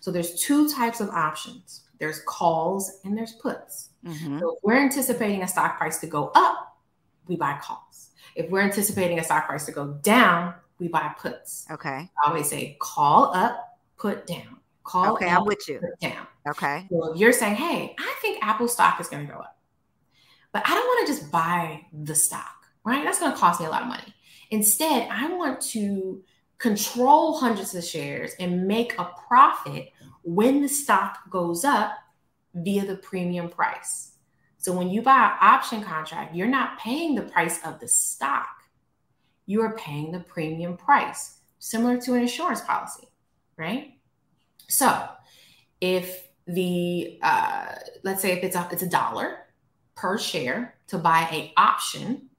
So 0.00 0.10
there's 0.10 0.40
two 0.40 0.68
types 0.68 1.00
of 1.00 1.08
options. 1.10 1.82
There's 1.98 2.20
calls 2.26 3.00
and 3.04 3.16
there's 3.16 3.32
puts. 3.34 3.90
Mm-hmm. 4.04 4.40
So 4.40 4.54
if 4.54 4.58
we're 4.62 4.82
anticipating 4.82 5.42
a 5.42 5.48
stock 5.48 5.78
price 5.78 5.98
to 6.00 6.06
go 6.06 6.32
up, 6.34 6.71
we 7.32 7.36
buy 7.36 7.58
calls. 7.62 8.10
If 8.36 8.50
we're 8.50 8.60
anticipating 8.60 9.18
a 9.18 9.24
stock 9.24 9.46
price 9.46 9.64
to 9.66 9.72
go 9.72 9.94
down, 10.02 10.54
we 10.78 10.88
buy 10.88 11.14
puts. 11.18 11.66
Okay. 11.70 12.10
I 12.22 12.28
always 12.28 12.48
say 12.48 12.76
call 12.78 13.34
up, 13.34 13.78
put 13.96 14.26
down. 14.26 14.58
Call 14.84 15.14
okay, 15.14 15.30
up, 15.30 15.40
I'm 15.40 15.46
with 15.46 15.66
you. 15.68 15.80
Down. 16.00 16.26
Okay. 16.48 16.86
So 16.90 17.12
if 17.12 17.18
you're 17.18 17.32
saying, 17.32 17.54
hey, 17.54 17.94
I 17.98 18.14
think 18.20 18.44
Apple 18.44 18.68
stock 18.68 19.00
is 19.00 19.08
going 19.08 19.26
to 19.26 19.32
go 19.32 19.38
up, 19.38 19.56
but 20.52 20.62
I 20.66 20.74
don't 20.74 20.86
want 20.86 21.06
to 21.06 21.12
just 21.12 21.32
buy 21.32 21.86
the 21.92 22.14
stock, 22.14 22.66
right? 22.84 23.02
That's 23.02 23.18
going 23.18 23.32
to 23.32 23.38
cost 23.38 23.60
me 23.60 23.66
a 23.66 23.70
lot 23.70 23.82
of 23.82 23.88
money. 23.88 24.14
Instead, 24.50 25.08
I 25.10 25.32
want 25.34 25.60
to 25.70 26.22
control 26.58 27.38
hundreds 27.38 27.74
of 27.74 27.84
shares 27.84 28.32
and 28.38 28.66
make 28.66 28.98
a 28.98 29.10
profit 29.26 29.92
when 30.24 30.60
the 30.60 30.68
stock 30.68 31.18
goes 31.30 31.64
up 31.64 31.92
via 32.54 32.84
the 32.84 32.96
premium 32.96 33.48
price. 33.48 34.11
So 34.62 34.72
when 34.72 34.90
you 34.90 35.02
buy 35.02 35.26
an 35.26 35.38
option 35.40 35.82
contract, 35.82 36.34
you're 36.34 36.46
not 36.46 36.78
paying 36.78 37.16
the 37.16 37.22
price 37.22 37.58
of 37.64 37.80
the 37.80 37.88
stock. 37.88 38.48
You 39.44 39.60
are 39.62 39.76
paying 39.76 40.12
the 40.12 40.20
premium 40.20 40.76
price, 40.76 41.38
similar 41.58 42.00
to 42.02 42.14
an 42.14 42.22
insurance 42.22 42.60
policy, 42.60 43.08
right? 43.56 43.94
So 44.68 45.08
if 45.80 46.28
the 46.46 47.18
uh, 47.22 47.74
let's 48.04 48.22
say 48.22 48.32
if 48.32 48.44
it's 48.44 48.54
a 48.54 48.68
it's 48.70 48.82
a 48.82 48.88
dollar 48.88 49.38
per 49.96 50.16
share 50.16 50.76
to 50.88 50.98
buy 50.98 51.28
a 51.32 51.52
option 51.56 52.30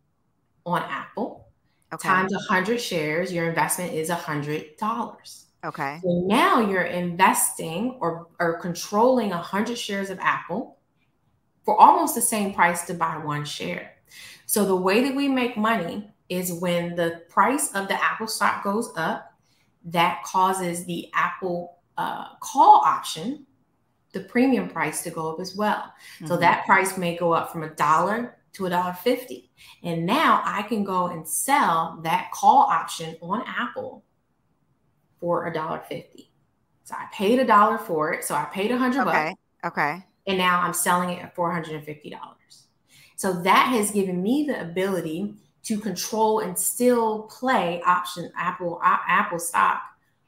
on 0.66 0.82
Apple 0.84 1.48
okay. 1.94 2.08
times 2.08 2.32
100 2.32 2.80
shares, 2.80 3.34
your 3.34 3.50
investment 3.50 3.94
is 3.94 4.10
$100. 4.10 5.46
Okay. 5.66 6.00
So 6.02 6.24
now 6.26 6.60
you're 6.60 6.84
investing 6.84 7.98
or, 8.00 8.28
or 8.40 8.60
controlling 8.60 9.30
100 9.30 9.78
shares 9.78 10.10
of 10.10 10.20
Apple 10.20 10.80
for 11.64 11.80
almost 11.80 12.16
the 12.16 12.22
same 12.22 12.54
price 12.54 12.86
to 12.86 12.94
buy 12.94 13.18
one 13.18 13.46
share. 13.46 13.94
So 14.46 14.66
the 14.66 14.76
way 14.76 15.04
that 15.04 15.16
we 15.16 15.28
make 15.28 15.58
money 15.58 16.14
is 16.30 16.52
when 16.52 16.96
the 16.96 17.24
price 17.30 17.74
of 17.74 17.88
the 17.88 18.04
Apple 18.04 18.28
stock 18.28 18.64
goes 18.64 18.92
up, 18.96 19.34
that 19.86 20.24
causes 20.24 20.86
the 20.86 21.10
Apple 21.14 21.80
uh, 21.98 22.36
call 22.40 22.82
option, 22.86 23.46
the 24.14 24.22
premium 24.22 24.70
price 24.70 25.04
to 25.04 25.10
go 25.10 25.34
up 25.34 25.40
as 25.40 25.56
well. 25.56 25.94
Mm-hmm. 26.16 26.28
So 26.28 26.38
that 26.38 26.66
price 26.66 26.98
may 26.98 27.18
go 27.18 27.34
up 27.34 27.52
from 27.52 27.64
a 27.64 27.70
dollar 27.70 28.38
to 28.54 28.66
a 28.68 28.70
dollar 28.70 28.94
fifty. 28.94 29.52
And 29.84 30.06
now 30.06 30.42
I 30.46 30.62
can 30.64 30.84
go 30.84 31.08
and 31.08 31.28
sell 31.28 32.00
that 32.04 32.32
call 32.32 32.60
option 32.60 33.18
on 33.22 33.44
Apple 33.48 34.04
for 35.20 35.48
a 35.48 35.54
dollar 35.54 35.82
fifty. 35.90 36.32
So 36.84 36.96
I 36.96 37.08
paid 37.12 37.40
a 37.40 37.46
dollar 37.46 37.78
for 37.78 38.14
it. 38.14 38.24
So 38.24 38.36
I 38.36 38.46
paid 38.46 38.72
a 38.72 38.78
hundred 38.78 39.08
okay. 39.08 39.36
bucks. 39.64 39.80
Okay 39.80 40.06
and 40.28 40.38
now 40.38 40.62
I'm 40.62 40.74
selling 40.74 41.10
it 41.10 41.24
at 41.24 41.36
$450. 41.36 42.14
So 43.16 43.42
that 43.44 43.68
has 43.68 43.92
given 43.92 44.22
me 44.22 44.46
the 44.48 44.60
ability 44.60 45.34
to 45.64 45.80
control 45.80 46.40
and 46.40 46.58
still 46.58 47.24
play 47.24 47.82
option 47.86 48.32
Apple 48.38 48.80
Apple 48.84 49.40
stock 49.40 49.82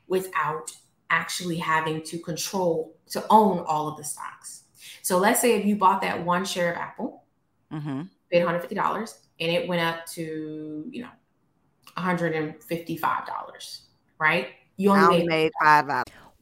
without 0.08 0.72
actually 1.10 1.58
having 1.58 2.02
to 2.04 2.18
control 2.20 2.96
to 3.08 3.26
own 3.30 3.60
all 3.68 3.88
of 3.88 3.98
the 3.98 4.04
stocks. 4.04 4.64
So 5.02 5.18
let's 5.18 5.42
say 5.42 5.60
if 5.60 5.66
you 5.66 5.76
bought 5.76 6.02
that 6.02 6.24
one 6.26 6.46
share 6.46 6.72
of 6.72 6.78
Apple, 6.78 7.24
mm-hmm. 7.72 8.04
paid 8.32 8.44
$150, 8.44 9.18
and 9.40 9.52
it 9.52 9.68
went 9.68 9.82
up 9.82 10.06
to 10.08 10.86
you 10.90 11.02
know 11.02 11.10
$155, 11.98 13.82
right? 14.20 14.48
You 14.78 14.92
only 14.92 15.20
made, 15.20 15.28
made 15.28 15.52
five 15.62 15.88
dollars. 15.88 16.06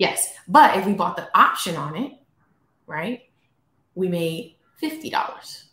Yes. 0.00 0.32
But 0.48 0.78
if 0.78 0.86
we 0.86 0.94
bought 0.94 1.16
the 1.16 1.28
option 1.38 1.76
on 1.76 1.94
it, 1.94 2.12
right, 2.86 3.20
we 3.94 4.08
made 4.08 4.56
$50 4.82 5.64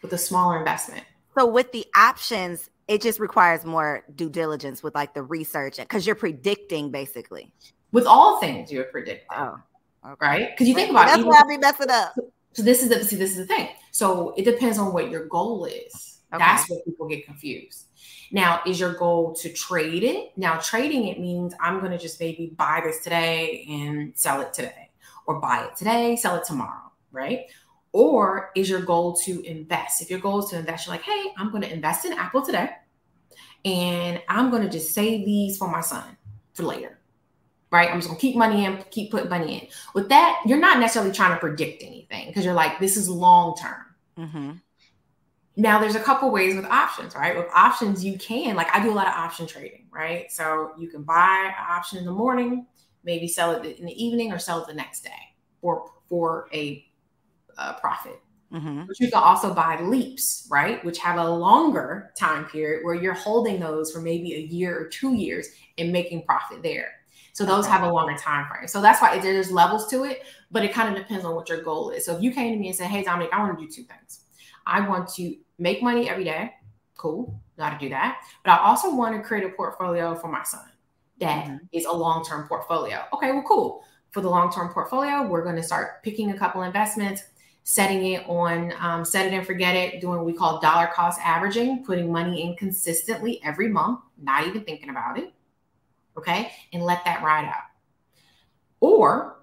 with 0.00 0.12
a 0.14 0.18
smaller 0.18 0.58
investment. 0.58 1.04
So 1.36 1.46
with 1.46 1.70
the 1.72 1.84
options, 1.94 2.70
it 2.88 3.02
just 3.02 3.20
requires 3.20 3.66
more 3.66 4.02
due 4.16 4.30
diligence 4.30 4.82
with 4.82 4.94
like 4.94 5.12
the 5.12 5.22
research 5.22 5.76
because 5.76 6.06
you're 6.06 6.16
predicting 6.16 6.90
basically. 6.90 7.52
With 7.92 8.06
all 8.06 8.40
things 8.40 8.72
you're 8.72 8.84
predicting. 8.84 9.28
Oh. 9.30 9.58
Okay. 10.06 10.26
Right? 10.26 10.48
Because 10.50 10.66
you 10.66 10.74
think 10.74 10.90
about 10.90 11.08
That's 11.08 11.20
it. 11.20 11.26
why 11.26 11.42
I 11.44 11.46
be 11.46 11.58
messing 11.58 11.90
up. 11.90 12.14
So 12.54 12.62
this 12.62 12.82
is 12.82 12.88
the 12.88 13.04
see, 13.04 13.16
this 13.16 13.32
is 13.32 13.36
the 13.36 13.46
thing. 13.46 13.68
So 13.90 14.32
it 14.38 14.46
depends 14.46 14.78
on 14.78 14.94
what 14.94 15.10
your 15.10 15.26
goal 15.26 15.66
is. 15.66 16.17
Okay. 16.32 16.44
That's 16.44 16.68
where 16.68 16.80
people 16.80 17.08
get 17.08 17.24
confused. 17.24 17.86
Now, 18.30 18.60
is 18.66 18.78
your 18.78 18.92
goal 18.92 19.34
to 19.36 19.50
trade 19.50 20.04
it? 20.04 20.36
Now, 20.36 20.58
trading 20.58 21.08
it 21.08 21.18
means 21.18 21.54
I'm 21.60 21.80
going 21.80 21.92
to 21.92 21.98
just 21.98 22.20
maybe 22.20 22.52
buy 22.54 22.82
this 22.84 23.00
today 23.00 23.64
and 23.68 24.16
sell 24.16 24.42
it 24.42 24.52
today, 24.52 24.90
or 25.26 25.40
buy 25.40 25.64
it 25.64 25.76
today, 25.76 26.16
sell 26.16 26.36
it 26.36 26.44
tomorrow, 26.44 26.92
right? 27.12 27.46
Or 27.92 28.50
is 28.54 28.68
your 28.68 28.82
goal 28.82 29.16
to 29.24 29.40
invest? 29.46 30.02
If 30.02 30.10
your 30.10 30.20
goal 30.20 30.40
is 30.40 30.50
to 30.50 30.58
invest, 30.58 30.86
you're 30.86 30.94
like, 30.94 31.02
hey, 31.02 31.32
I'm 31.38 31.50
going 31.50 31.62
to 31.62 31.72
invest 31.72 32.04
in 32.04 32.12
Apple 32.12 32.42
today, 32.42 32.68
and 33.64 34.20
I'm 34.28 34.50
going 34.50 34.62
to 34.62 34.68
just 34.68 34.92
save 34.92 35.24
these 35.24 35.56
for 35.56 35.68
my 35.68 35.80
son 35.80 36.18
for 36.52 36.64
later, 36.64 36.98
right? 37.72 37.88
I'm 37.90 37.96
just 37.96 38.08
going 38.08 38.18
to 38.18 38.20
keep 38.20 38.36
money 38.36 38.66
in, 38.66 38.84
keep 38.90 39.10
putting 39.10 39.30
money 39.30 39.62
in. 39.62 39.68
With 39.94 40.10
that, 40.10 40.42
you're 40.44 40.58
not 40.58 40.78
necessarily 40.78 41.12
trying 41.12 41.32
to 41.32 41.40
predict 41.40 41.82
anything 41.82 42.26
because 42.28 42.44
you're 42.44 42.52
like, 42.52 42.78
this 42.78 42.98
is 42.98 43.08
long 43.08 43.56
term. 43.56 43.84
Mm-hmm. 44.18 44.50
Now 45.58 45.80
there's 45.80 45.96
a 45.96 46.00
couple 46.00 46.30
ways 46.30 46.54
with 46.54 46.66
options, 46.66 47.16
right? 47.16 47.36
With 47.36 47.48
options, 47.52 48.04
you 48.04 48.16
can 48.16 48.54
like 48.54 48.68
I 48.72 48.80
do 48.80 48.92
a 48.92 48.94
lot 48.94 49.08
of 49.08 49.14
option 49.14 49.44
trading, 49.44 49.86
right? 49.90 50.30
So 50.30 50.70
you 50.78 50.88
can 50.88 51.02
buy 51.02 51.46
an 51.48 51.64
option 51.68 51.98
in 51.98 52.04
the 52.04 52.12
morning, 52.12 52.64
maybe 53.02 53.26
sell 53.26 53.50
it 53.50 53.78
in 53.78 53.84
the 53.84 54.04
evening, 54.04 54.32
or 54.32 54.38
sell 54.38 54.60
it 54.62 54.68
the 54.68 54.74
next 54.74 55.02
day 55.02 55.10
for 55.60 55.90
for 56.08 56.48
a 56.54 56.86
uh, 57.58 57.74
profit. 57.80 58.20
Mm-hmm. 58.52 58.84
But 58.86 59.00
you 59.00 59.10
can 59.10 59.20
also 59.20 59.52
buy 59.52 59.80
leaps, 59.80 60.46
right? 60.48 60.82
Which 60.84 60.98
have 60.98 61.18
a 61.18 61.28
longer 61.28 62.12
time 62.16 62.44
period 62.44 62.84
where 62.84 62.94
you're 62.94 63.12
holding 63.12 63.58
those 63.58 63.90
for 63.90 64.00
maybe 64.00 64.34
a 64.34 64.38
year 64.38 64.78
or 64.78 64.86
two 64.86 65.14
years 65.14 65.48
and 65.76 65.90
making 65.90 66.22
profit 66.22 66.62
there. 66.62 66.92
So 67.32 67.44
those 67.44 67.64
Okay. 67.64 67.72
have 67.72 67.82
a 67.82 67.92
longer 67.92 68.16
time 68.16 68.46
frame. 68.48 68.68
So 68.68 68.80
that's 68.80 69.02
why 69.02 69.18
there's 69.18 69.50
levels 69.50 69.88
to 69.90 70.04
it, 70.04 70.22
but 70.52 70.64
it 70.64 70.72
kind 70.72 70.88
of 70.88 70.94
depends 70.94 71.24
on 71.24 71.34
what 71.34 71.48
your 71.48 71.62
goal 71.62 71.90
is. 71.90 72.04
So 72.06 72.16
if 72.16 72.22
you 72.22 72.32
came 72.32 72.52
to 72.52 72.58
me 72.58 72.68
and 72.68 72.76
said, 72.76 72.86
"Hey, 72.86 73.02
Dominique, 73.02 73.30
I 73.32 73.40
want 73.40 73.58
to 73.58 73.66
do 73.66 73.70
two 73.70 73.82
things. 73.82 74.20
I 74.64 74.88
want 74.88 75.08
to 75.16 75.36
make 75.58 75.82
money 75.82 76.08
every 76.08 76.24
day. 76.24 76.54
Cool, 76.96 77.40
got 77.56 77.70
to 77.70 77.78
do 77.78 77.88
that. 77.90 78.20
But 78.44 78.52
I 78.52 78.64
also 78.64 78.94
want 78.94 79.16
to 79.16 79.22
create 79.22 79.44
a 79.44 79.50
portfolio 79.50 80.14
for 80.14 80.28
my 80.28 80.42
son 80.42 80.68
that 81.20 81.48
is 81.72 81.84
Mhm. 81.86 81.92
a 81.92 81.96
long-term 81.96 82.48
portfolio. 82.48 83.04
Okay, 83.12 83.32
well, 83.32 83.42
cool. 83.46 83.84
For 84.10 84.20
the 84.20 84.30
long-term 84.30 84.72
portfolio, 84.72 85.22
we're 85.26 85.42
going 85.44 85.56
to 85.56 85.62
start 85.62 86.02
picking 86.02 86.30
a 86.30 86.38
couple 86.38 86.62
investments, 86.62 87.22
setting 87.64 88.04
it 88.12 88.26
on 88.28 88.72
um, 88.80 89.04
set 89.04 89.26
it 89.26 89.34
and 89.34 89.46
forget 89.46 89.76
it, 89.76 90.00
doing 90.00 90.16
what 90.16 90.24
we 90.26 90.32
call 90.32 90.60
dollar 90.60 90.86
cost 90.88 91.20
averaging, 91.22 91.84
putting 91.84 92.10
money 92.10 92.42
in 92.42 92.56
consistently 92.56 93.40
every 93.44 93.68
month, 93.68 94.00
not 94.16 94.46
even 94.46 94.64
thinking 94.64 94.90
about 94.90 95.18
it. 95.18 95.32
Okay, 96.16 96.50
and 96.72 96.82
let 96.82 97.04
that 97.04 97.22
ride 97.22 97.44
out. 97.44 97.64
Or 98.80 99.37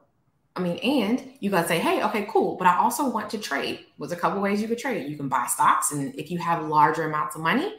I 0.55 0.61
mean, 0.61 0.77
and 0.77 1.33
you 1.41 1.49
gotta 1.49 1.67
say, 1.67 1.79
hey, 1.79 2.01
okay, 2.03 2.27
cool. 2.29 2.55
But 2.55 2.67
I 2.67 2.77
also 2.77 3.09
want 3.09 3.29
to 3.31 3.37
trade. 3.37 3.79
There's 3.99 4.13
a 4.13 4.15
couple 4.15 4.41
ways 4.41 4.61
you 4.61 4.67
could 4.67 4.77
trade. 4.77 5.09
You 5.09 5.17
can 5.17 5.27
buy 5.27 5.47
stocks, 5.47 5.91
and 5.91 6.15
if 6.15 6.31
you 6.31 6.37
have 6.39 6.67
larger 6.67 7.03
amounts 7.03 7.35
of 7.35 7.41
money, 7.41 7.75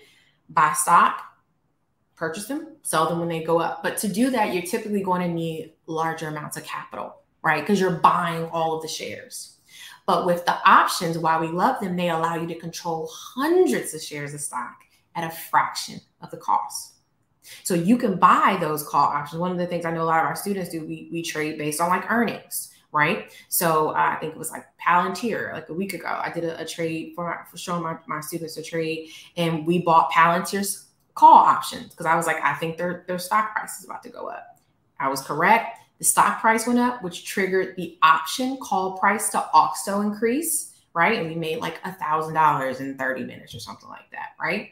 buy 0.50 0.74
stock, 0.74 1.22
purchase 2.16 2.46
them, 2.46 2.76
sell 2.82 3.08
them 3.08 3.18
when 3.18 3.28
they 3.28 3.42
go 3.42 3.60
up. 3.60 3.82
But 3.82 3.96
to 3.98 4.08
do 4.08 4.30
that, 4.30 4.52
you're 4.52 4.62
typically 4.62 5.02
going 5.02 5.22
to 5.22 5.28
need 5.28 5.72
larger 5.86 6.28
amounts 6.28 6.56
of 6.56 6.64
capital, 6.64 7.22
right? 7.42 7.62
Because 7.62 7.80
you're 7.80 7.90
buying 7.92 8.44
all 8.46 8.76
of 8.76 8.82
the 8.82 8.88
shares. 8.88 9.58
But 10.06 10.26
with 10.26 10.44
the 10.44 10.56
options, 10.68 11.18
while 11.18 11.40
we 11.40 11.48
love 11.48 11.80
them, 11.80 11.96
they 11.96 12.10
allow 12.10 12.36
you 12.36 12.46
to 12.46 12.54
control 12.58 13.10
hundreds 13.10 13.92
of 13.92 14.02
shares 14.02 14.34
of 14.34 14.40
stock 14.40 14.76
at 15.14 15.24
a 15.24 15.34
fraction 15.34 16.00
of 16.20 16.30
the 16.30 16.36
cost. 16.36 16.95
So 17.62 17.74
you 17.74 17.96
can 17.96 18.16
buy 18.16 18.58
those 18.60 18.82
call 18.82 19.04
options. 19.04 19.40
One 19.40 19.52
of 19.52 19.58
the 19.58 19.66
things 19.66 19.84
I 19.84 19.90
know 19.90 20.02
a 20.02 20.04
lot 20.04 20.20
of 20.20 20.26
our 20.26 20.36
students 20.36 20.70
do, 20.70 20.84
we, 20.84 21.08
we 21.12 21.22
trade 21.22 21.58
based 21.58 21.80
on 21.80 21.88
like 21.88 22.10
earnings, 22.10 22.72
right? 22.92 23.32
So 23.48 23.90
uh, 23.90 24.14
I 24.14 24.16
think 24.20 24.34
it 24.34 24.38
was 24.38 24.50
like 24.50 24.64
Palantir 24.84 25.52
like 25.52 25.68
a 25.68 25.74
week 25.74 25.94
ago. 25.94 26.20
I 26.22 26.30
did 26.30 26.44
a, 26.44 26.60
a 26.60 26.64
trade 26.64 27.12
for, 27.14 27.46
for 27.50 27.56
showing 27.56 27.82
my, 27.82 27.96
my 28.06 28.20
students 28.20 28.56
a 28.56 28.62
trade, 28.62 29.10
and 29.36 29.66
we 29.66 29.80
bought 29.80 30.10
Palantir's 30.10 30.86
call 31.14 31.34
options 31.34 31.90
because 31.90 32.06
I 32.06 32.14
was 32.14 32.26
like, 32.26 32.36
I 32.42 32.54
think 32.54 32.76
their 32.76 33.04
their 33.08 33.18
stock 33.18 33.54
price 33.54 33.78
is 33.80 33.84
about 33.84 34.02
to 34.04 34.10
go 34.10 34.28
up. 34.28 34.60
I 35.00 35.08
was 35.08 35.20
correct. 35.20 35.78
The 35.98 36.04
stock 36.04 36.40
price 36.40 36.66
went 36.66 36.78
up, 36.78 37.02
which 37.02 37.24
triggered 37.24 37.74
the 37.76 37.98
option 38.02 38.58
call 38.58 38.98
price 38.98 39.30
to 39.30 39.44
also 39.52 40.02
increase, 40.02 40.74
right? 40.94 41.18
And 41.18 41.28
we 41.28 41.34
made 41.34 41.58
like 41.58 41.80
a 41.84 41.92
thousand 41.92 42.34
dollars 42.34 42.80
in 42.80 42.96
30 42.98 43.24
minutes 43.24 43.54
or 43.54 43.60
something 43.60 43.88
like 43.88 44.10
that, 44.12 44.30
right? 44.40 44.70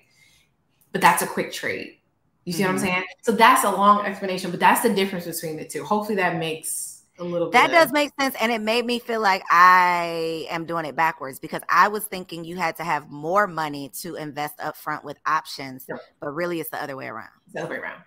But 0.92 1.00
that's 1.00 1.22
a 1.22 1.26
quick 1.26 1.50
trade. 1.52 1.96
You 2.44 2.52
see 2.52 2.62
what 2.62 2.70
I'm 2.70 2.76
Mhm. 2.76 2.80
saying? 2.80 3.04
So 3.22 3.32
that's 3.32 3.64
a 3.64 3.70
long 3.70 4.04
explanation, 4.04 4.50
but 4.50 4.60
that's 4.60 4.82
the 4.82 4.92
difference 4.92 5.24
between 5.24 5.56
the 5.56 5.64
two. 5.64 5.84
Hopefully 5.84 6.16
that 6.16 6.36
makes 6.36 7.02
a 7.18 7.24
little 7.24 7.48
That 7.50 7.70
does 7.70 7.86
of- 7.86 7.92
make 7.92 8.10
sense. 8.20 8.34
And 8.40 8.50
it 8.52 8.60
made 8.60 8.84
me 8.84 8.98
feel 8.98 9.20
like 9.20 9.42
I 9.50 10.46
am 10.50 10.66
doing 10.66 10.84
it 10.84 10.94
backwards 10.96 11.38
because 11.38 11.62
I 11.68 11.88
was 11.88 12.04
thinking 12.04 12.44
you 12.44 12.56
had 12.56 12.76
to 12.76 12.84
have 12.84 13.08
more 13.10 13.46
money 13.46 13.88
to 14.00 14.16
invest 14.16 14.60
up 14.60 14.76
front 14.76 15.04
with 15.04 15.16
options, 15.24 15.84
Sure. 15.86 16.00
but 16.20 16.30
really 16.34 16.60
it's 16.60 16.70
the 16.70 16.82
other 16.82 16.96
way 16.96 17.06
around. 17.06 17.30
It's 17.46 17.54
the 17.54 17.60
other 17.62 17.70
way 17.70 17.76
around. 17.78 18.02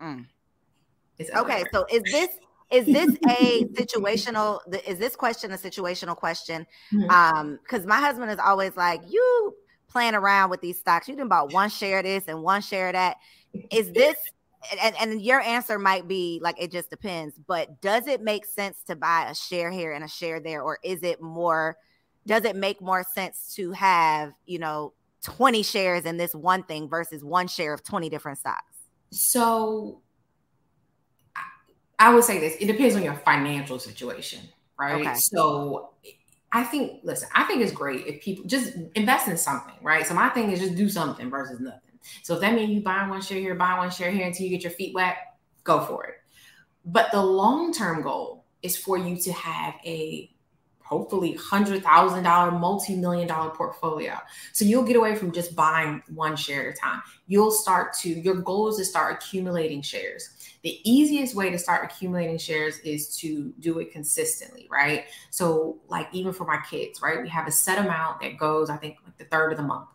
Mm. 0.00 0.26
It's 1.18 1.30
the 1.30 1.36
way 1.36 1.40
Okay, 1.42 1.64
so 1.72 1.84
is 1.90 2.02
this 2.04 2.30
is 2.70 2.86
this 2.86 3.14
a 3.28 3.64
situational 3.74 4.58
is 4.88 4.98
this 4.98 5.14
question 5.14 5.52
a 5.52 5.56
situational 5.58 6.16
question? 6.16 6.66
Mhm. 6.92 7.10
Um, 7.10 7.58
because 7.62 7.86
my 7.86 8.00
husband 8.00 8.32
is 8.32 8.38
always 8.38 8.74
like, 8.76 9.00
You 9.06 9.54
playing 9.94 10.14
around 10.14 10.50
with 10.50 10.60
these 10.60 10.78
stocks, 10.78 11.08
you 11.08 11.14
didn't 11.14 11.28
bought 11.28 11.52
one 11.52 11.70
share 11.70 11.98
of 11.98 12.04
this 12.04 12.24
and 12.26 12.42
one 12.42 12.60
share 12.60 12.88
of 12.88 12.94
that. 12.94 13.16
Is 13.70 13.92
this 13.92 14.16
and, 14.82 14.94
and 15.00 15.22
your 15.22 15.40
answer 15.40 15.78
might 15.78 16.08
be 16.08 16.40
like 16.42 16.60
it 16.60 16.72
just 16.72 16.90
depends, 16.90 17.36
but 17.46 17.80
does 17.80 18.06
it 18.06 18.20
make 18.20 18.44
sense 18.44 18.82
to 18.88 18.96
buy 18.96 19.28
a 19.30 19.34
share 19.34 19.70
here 19.70 19.92
and 19.92 20.02
a 20.02 20.08
share 20.08 20.40
there, 20.40 20.62
or 20.62 20.78
is 20.82 21.02
it 21.02 21.22
more 21.22 21.76
does 22.26 22.44
it 22.44 22.56
make 22.56 22.80
more 22.80 23.04
sense 23.14 23.52
to 23.54 23.72
have, 23.72 24.32
you 24.46 24.58
know, 24.58 24.94
20 25.24 25.62
shares 25.62 26.06
in 26.06 26.16
this 26.16 26.34
one 26.34 26.62
thing 26.62 26.88
versus 26.88 27.22
one 27.22 27.46
share 27.46 27.72
of 27.72 27.84
20 27.84 28.08
different 28.08 28.38
stocks? 28.38 28.72
So 29.10 30.00
I- 32.00 32.12
would 32.12 32.24
say 32.24 32.40
this 32.40 32.56
it 32.58 32.66
depends 32.66 32.96
on 32.96 33.04
your 33.04 33.14
financial 33.14 33.78
situation, 33.78 34.40
right? 34.76 35.06
Okay. 35.06 35.14
So 35.14 35.90
I 36.54 36.62
think, 36.62 37.00
listen, 37.02 37.28
I 37.34 37.42
think 37.44 37.62
it's 37.62 37.72
great 37.72 38.06
if 38.06 38.22
people 38.22 38.44
just 38.44 38.74
invest 38.94 39.26
in 39.26 39.36
something, 39.36 39.74
right? 39.82 40.06
So 40.06 40.14
my 40.14 40.28
thing 40.28 40.52
is 40.52 40.60
just 40.60 40.76
do 40.76 40.88
something 40.88 41.28
versus 41.28 41.58
nothing. 41.58 41.80
So 42.22 42.34
if 42.34 42.40
that 42.42 42.54
means 42.54 42.70
you 42.70 42.80
buy 42.80 43.08
one 43.08 43.20
share 43.20 43.40
here, 43.40 43.56
buy 43.56 43.76
one 43.76 43.90
share 43.90 44.12
here 44.12 44.24
until 44.24 44.44
you 44.44 44.50
get 44.50 44.62
your 44.62 44.70
feet 44.70 44.94
wet, 44.94 45.16
go 45.64 45.80
for 45.80 46.04
it. 46.06 46.14
But 46.84 47.10
the 47.10 47.22
long 47.22 47.72
term 47.72 48.02
goal 48.02 48.44
is 48.62 48.76
for 48.76 48.96
you 48.96 49.16
to 49.16 49.32
have 49.32 49.74
a 49.84 50.30
hopefully 50.84 51.34
$100,000, 51.34 52.60
multi 52.60 52.94
million 52.94 53.26
dollar 53.26 53.50
portfolio. 53.50 54.18
So 54.52 54.64
you'll 54.64 54.84
get 54.84 54.96
away 54.96 55.16
from 55.16 55.32
just 55.32 55.56
buying 55.56 56.02
one 56.08 56.36
share 56.36 56.68
at 56.68 56.74
a 56.74 56.78
time. 56.78 57.02
You'll 57.26 57.50
start 57.50 57.94
to, 58.00 58.08
your 58.08 58.36
goal 58.36 58.68
is 58.68 58.76
to 58.76 58.84
start 58.84 59.14
accumulating 59.14 59.82
shares. 59.82 60.30
The 60.62 60.78
easiest 60.88 61.34
way 61.34 61.50
to 61.50 61.58
start 61.58 61.84
accumulating 61.84 62.38
shares 62.38 62.78
is 62.80 63.16
to 63.18 63.52
do 63.60 63.78
it 63.80 63.92
consistently, 63.92 64.68
right? 64.70 65.06
So, 65.30 65.78
like, 65.88 66.08
even 66.12 66.32
for 66.32 66.44
my 66.44 66.58
kids, 66.70 67.02
right? 67.02 67.22
We 67.22 67.28
have 67.30 67.46
a 67.46 67.50
set 67.50 67.78
amount 67.78 68.20
that 68.20 68.38
goes, 68.38 68.70
I 68.70 68.76
think, 68.76 68.98
like 69.04 69.16
the 69.18 69.24
third 69.24 69.52
of 69.52 69.58
the 69.58 69.64
month 69.64 69.88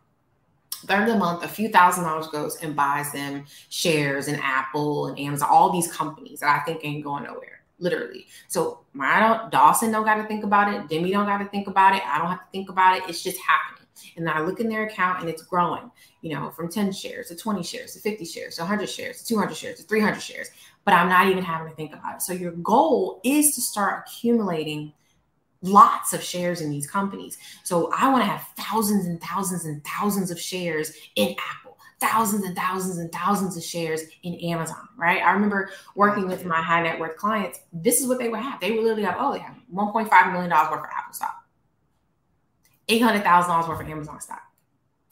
third 0.86 1.10
of 1.10 1.14
the 1.14 1.20
month, 1.20 1.44
a 1.44 1.48
few 1.48 1.68
thousand 1.68 2.06
dollars 2.06 2.28
goes 2.28 2.56
and 2.62 2.74
buys 2.74 3.12
them 3.12 3.44
shares 3.68 4.30
in 4.30 4.40
Apple 4.42 5.08
and 5.08 5.20
Amazon, 5.20 5.50
all 5.52 5.72
these 5.72 5.92
companies 5.92 6.40
that 6.40 6.58
I 6.58 6.64
think 6.64 6.86
ain't 6.86 7.04
going 7.04 7.26
nowhere 7.26 7.59
literally. 7.80 8.28
So 8.48 8.82
my 8.94 9.20
don't 9.20 9.52
Dawson 9.52 9.92
don't 9.92 10.06
got 10.06 10.16
to 10.16 10.26
think 10.26 10.44
about 10.44 10.74
it. 10.74 10.88
Demi 10.90 11.12
don't 11.12 11.26
got 11.26 11.40
to 11.40 11.46
think 11.46 11.68
about 11.68 11.96
it. 11.96 12.04
I 12.06 12.18
don't 12.18 12.28
have 12.28 12.40
to 12.40 12.52
think 12.52 12.70
about 12.70 12.98
it. 12.98 13.04
It's 13.08 13.24
just 13.24 13.40
happening. 13.40 13.88
And 14.16 14.30
I 14.30 14.42
look 14.42 14.60
in 14.60 14.70
their 14.70 14.86
account 14.86 15.22
and 15.22 15.30
it's 15.30 15.42
growing, 15.42 15.92
you 16.22 16.34
know, 16.34 16.52
from 16.52 16.70
10 16.70 16.92
shares 16.92 17.28
to 17.28 17.36
20 17.36 17.64
shares 17.64 17.94
to 17.94 18.00
50 18.00 18.26
shares 18.26 18.56
to 18.56 18.62
100 18.62 18.90
shares 18.90 19.22
to 19.22 19.26
200 19.26 19.56
shares 19.56 19.80
to 19.80 19.84
300 19.84 20.20
shares. 20.20 20.50
But 20.86 20.94
I'm 20.94 21.10
not 21.10 21.28
even 21.28 21.44
having 21.44 21.70
to 21.70 21.76
think 21.76 21.94
about 21.94 22.16
it. 22.16 22.22
So 22.22 22.34
your 22.34 22.52
goal 22.54 23.20
is 23.24 23.56
to 23.56 23.62
start 23.62 24.06
accumulating 24.08 24.94
lots 25.62 26.14
of 26.14 26.24
shares 26.24 26.62
in 26.62 26.70
these 26.70 26.90
companies. 26.90 27.38
So 27.64 27.92
I 27.96 28.10
want 28.10 28.24
to 28.24 28.30
have 28.30 28.48
thousands 28.58 29.06
and 29.06 29.22
thousands 29.22 29.66
and 29.66 29.84
thousands 29.84 30.32
of 30.32 30.40
shares 30.40 30.94
in 31.16 31.36
Apple 31.52 31.69
thousands 32.00 32.46
and 32.46 32.56
thousands 32.56 32.98
and 32.98 33.12
thousands 33.12 33.58
of 33.58 33.64
shares 33.64 34.02
in 34.24 34.36
Amazon, 34.36 34.88
right? 34.98 35.22
I 35.22 35.32
remember 35.32 35.70
working 35.96 36.28
with 36.28 36.46
my 36.46 36.62
high 36.62 36.82
net 36.82 37.00
worth 37.00 37.18
clients. 37.18 37.60
This 37.74 38.02
is 38.02 38.08
what 38.08 38.20
they 38.20 38.30
would 38.30 38.40
have. 38.40 38.60
They 38.60 38.72
would 38.72 38.82
literally 38.82 39.04
have, 39.04 39.16
oh, 39.20 39.34
they 39.34 39.40
have 39.40 39.56
$1.5 39.74 40.32
million 40.32 40.50
worth 40.50 40.72
of 40.72 40.86
Apple 40.96 41.14
stock, 41.14 41.46
$800,000 42.88 43.68
worth 43.68 43.82
of 43.82 43.90
Amazon 43.90 44.22
stock, 44.22 44.42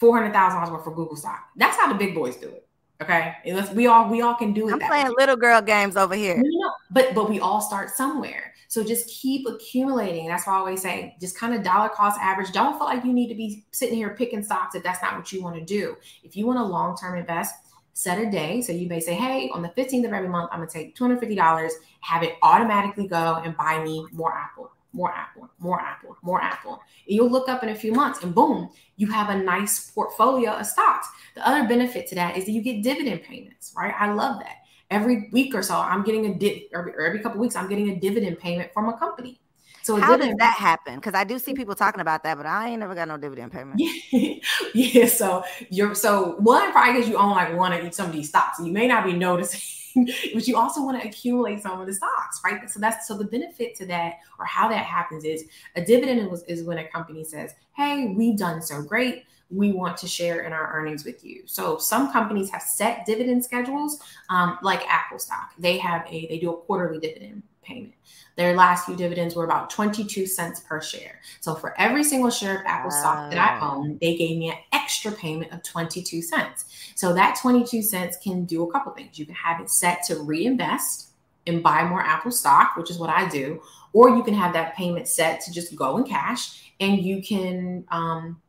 $400,000 0.02 0.72
worth 0.72 0.88
of 0.88 0.96
Google 0.96 1.18
stock. 1.18 1.50
That's 1.56 1.78
how 1.78 1.92
the 1.92 1.96
big 1.96 2.16
boys 2.16 2.38
do 2.38 2.48
it. 2.48 2.68
Okay, 3.00 3.36
let's 3.46 3.72
we 3.74 3.86
all 3.86 4.10
we 4.10 4.22
all 4.22 4.34
can 4.34 4.54
do 4.54 4.68
it. 4.70 4.74
I'm 4.74 4.80
playing 4.80 5.06
way. 5.06 5.14
little 5.20 5.36
girl 5.36 5.62
games 5.62 5.96
over 5.96 6.16
here. 6.16 6.36
No, 6.36 6.42
no, 6.44 6.72
but 6.92 7.14
but 7.14 7.30
we 7.30 7.40
all 7.40 7.62
start 7.62 7.90
somewhere. 7.90 8.54
So 8.70 8.84
just 8.84 9.08
keep 9.10 9.48
accumulating. 9.48 10.28
That's 10.28 10.46
why 10.46 10.54
I 10.54 10.58
always 10.58 10.82
say, 10.82 11.16
just 11.22 11.38
kind 11.38 11.54
of 11.54 11.64
dollar 11.64 11.90
cost 11.90 12.20
average. 12.20 12.52
Don't 12.52 12.78
feel 12.78 12.86
like 12.86 13.06
you 13.06 13.14
need 13.14 13.30
to 13.30 13.36
be 13.36 13.66
sitting 13.72 13.96
here 13.96 14.10
picking 14.10 14.44
stocks 14.44 14.76
if 14.76 14.84
that's 14.84 15.02
not 15.02 15.16
what 15.16 15.32
you 15.32 15.42
want 15.42 15.56
to 15.56 15.64
do. 15.64 15.96
If 16.24 16.36
you 16.36 16.46
want 16.46 16.60
to 16.60 16.64
long 16.64 16.98
term 16.98 17.18
invest, 17.18 17.56
set 17.94 18.20
a 18.20 18.30
day. 18.30 18.62
So 18.62 18.74
you 18.74 18.88
may 18.88 19.00
say, 19.00 19.16
hey, 19.16 19.50
on 19.54 19.62
the 19.62 19.70
15th 19.70 20.06
of 20.06 20.14
every 20.14 20.30
month, 20.30 20.50
I'm 20.52 20.60
going 20.60 20.70
to 20.70 20.74
take 20.74 20.96
$250, 20.96 21.72
have 22.02 22.24
it 22.24 22.36
automatically 22.44 23.08
go 23.08 23.42
and 23.44 23.58
buy 23.58 23.84
me 23.84 24.06
more 24.12 24.34
Apple, 24.36 24.70
more 24.94 25.12
Apple, 25.12 25.50
more 25.60 25.80
Apple, 25.80 26.16
more 26.22 26.42
Apple. 26.42 26.74
And 27.08 27.16
you'll 27.16 27.32
look 27.32 27.50
up 27.50 27.64
in 27.64 27.70
a 27.70 27.76
few 27.76 27.94
months 27.94 28.22
and 28.22 28.36
boom, 28.36 28.70
you 28.98 29.08
have 29.08 29.30
a 29.30 29.36
nice 29.36 29.90
portfolio 29.90 30.52
of 30.52 30.68
stocks. 30.68 31.08
The 31.34 31.48
other 31.48 31.68
benefit 31.68 32.08
to 32.10 32.16
that 32.16 32.38
is 32.38 32.46
that 32.46 32.52
you 32.52 32.62
get 32.62 32.84
dividend 32.84 33.24
payments, 33.24 33.74
right? 33.76 33.96
I 33.98 34.14
love 34.14 34.42
that 34.42 34.58
every 34.90 35.30
week 35.32 35.54
or 35.54 35.62
so, 35.62 35.76
I'm 35.76 36.04
getting 36.04 36.26
a 36.26 36.34
div, 36.34 36.64
or 36.74 37.02
every 37.02 37.20
couple 37.20 37.40
weeks, 37.40 37.56
I'm 37.56 37.68
getting 37.68 37.90
a 37.90 38.00
dividend 38.00 38.40
payment 38.40 38.74
from 38.74 38.90
a 38.90 38.98
company. 38.98 39.40
So 39.84 39.96
how 39.96 40.18
does 40.18 40.36
that 40.40 40.58
happen? 40.58 40.96
Because 40.96 41.14
I 41.14 41.24
do 41.24 41.40
see 41.40 41.54
people 41.54 41.74
talking 41.74 42.02
about 42.02 42.22
that, 42.24 42.36
but 42.36 42.46
I 42.46 42.68
ain't 42.68 42.82
never 42.82 42.94
got 42.94 43.08
no 43.08 43.16
dividend 43.16 43.54
payment. 43.54 43.82
yeah. 44.74 45.06
So 45.06 45.46
you're 45.70 45.96
so 45.96 46.36
one 46.40 46.74
probably 46.74 46.94
because 46.94 47.08
you 47.08 47.16
own 47.16 47.32
like 47.32 47.56
one 47.56 47.72
of 47.72 47.94
some 47.94 48.08
of 48.08 48.12
these 48.12 48.28
stocks. 48.28 48.60
You 48.60 48.74
may 48.74 48.86
not 48.86 49.06
be 49.06 49.14
noticing, 49.14 49.62
but 50.34 50.46
you 50.46 50.58
also 50.58 50.84
want 50.84 51.02
to 51.02 51.08
accumulate 51.08 51.62
some 51.62 51.80
of 51.80 51.88
the 51.88 51.94
stocks, 51.94 52.42
right? 52.44 52.70
So 52.70 52.82
that's 52.82 53.08
so 53.08 53.18
the 53.18 53.24
benefit 53.24 53.76
to 53.76 53.86
that 53.86 54.16
or 54.40 54.46
how 54.46 54.68
that 54.68 54.86
happens 54.86 55.24
is 55.24 55.46
a 55.78 55.86
dividend 55.86 56.34
is, 56.34 56.44
is 56.50 56.64
when 56.66 56.80
a 56.80 56.88
company 56.90 57.24
says, 57.24 57.54
Hey, 57.72 58.14
we've 58.14 58.38
done 58.38 58.62
so 58.62 58.82
great 58.82 59.24
we 59.50 59.72
want 59.72 59.98
to 59.98 60.08
share 60.08 60.42
in 60.42 60.54
our 60.54 60.74
earnings 60.74 61.06
with 61.06 61.24
you. 61.24 61.44
So 61.46 61.78
some 61.78 62.12
companies 62.12 62.50
have 62.50 62.62
set 62.62 63.06
dividend 63.06 63.44
schedules, 63.44 64.00
um, 64.30 64.58
like 64.62 64.82
Apple 64.88 65.20
stock. 65.20 65.54
They 65.58 65.78
have 65.78 66.06
a 66.08 66.28
they 66.28 66.40
do 66.40 66.52
a 66.52 66.58
quarterly 66.58 67.00
dividend 67.00 67.44
payment. 67.64 67.94
Their 68.36 68.56
last 68.56 68.86
few 68.86 68.96
dividends 68.96 69.36
were 69.36 69.46
about 69.46 69.70
22 69.70 70.26
cents 70.26 70.60
per 70.60 70.82
share. 70.82 71.20
So 71.42 71.56
for 71.56 71.74
every 71.80 72.04
single 72.04 72.30
share 72.30 72.60
of 72.60 72.66
Apple 72.66 72.92
stock 72.92 73.32
that 73.32 73.40
I 73.40 73.60
own, 73.68 73.98
they 74.00 74.16
gave 74.16 74.38
me 74.38 74.52
an 74.52 74.58
extra 74.72 75.12
payment 75.12 75.52
of 75.52 75.64
22 75.64 76.22
cents. 76.22 76.66
So 76.96 77.14
that 77.14 77.40
22 77.42 77.82
cents 77.82 78.18
can 78.24 78.46
do 78.46 78.64
a 78.64 78.72
couple 78.72 78.92
things. 78.94 79.18
You 79.18 79.26
can 79.26 79.36
have 79.36 79.60
it 79.60 79.72
set 79.72 80.04
to 80.04 80.22
reinvest 80.22 81.10
and 81.48 81.64
buy 81.64 81.84
more 81.84 82.02
Apple 82.02 82.32
stock, 82.32 82.76
which 82.78 82.92
is 82.92 83.00
what 83.00 83.10
I 83.10 83.28
do, 83.28 83.62
or 83.92 84.10
you 84.10 84.24
can 84.24 84.36
have 84.36 84.54
that 84.54 84.76
payment 84.76 85.08
set 85.08 85.42
to 85.42 85.52
just 85.52 85.76
go 85.76 85.98
in 85.98 86.04
cash 86.04 86.72
and 86.80 87.02
you 87.02 87.24
can 87.24 87.86
um, 87.90 88.40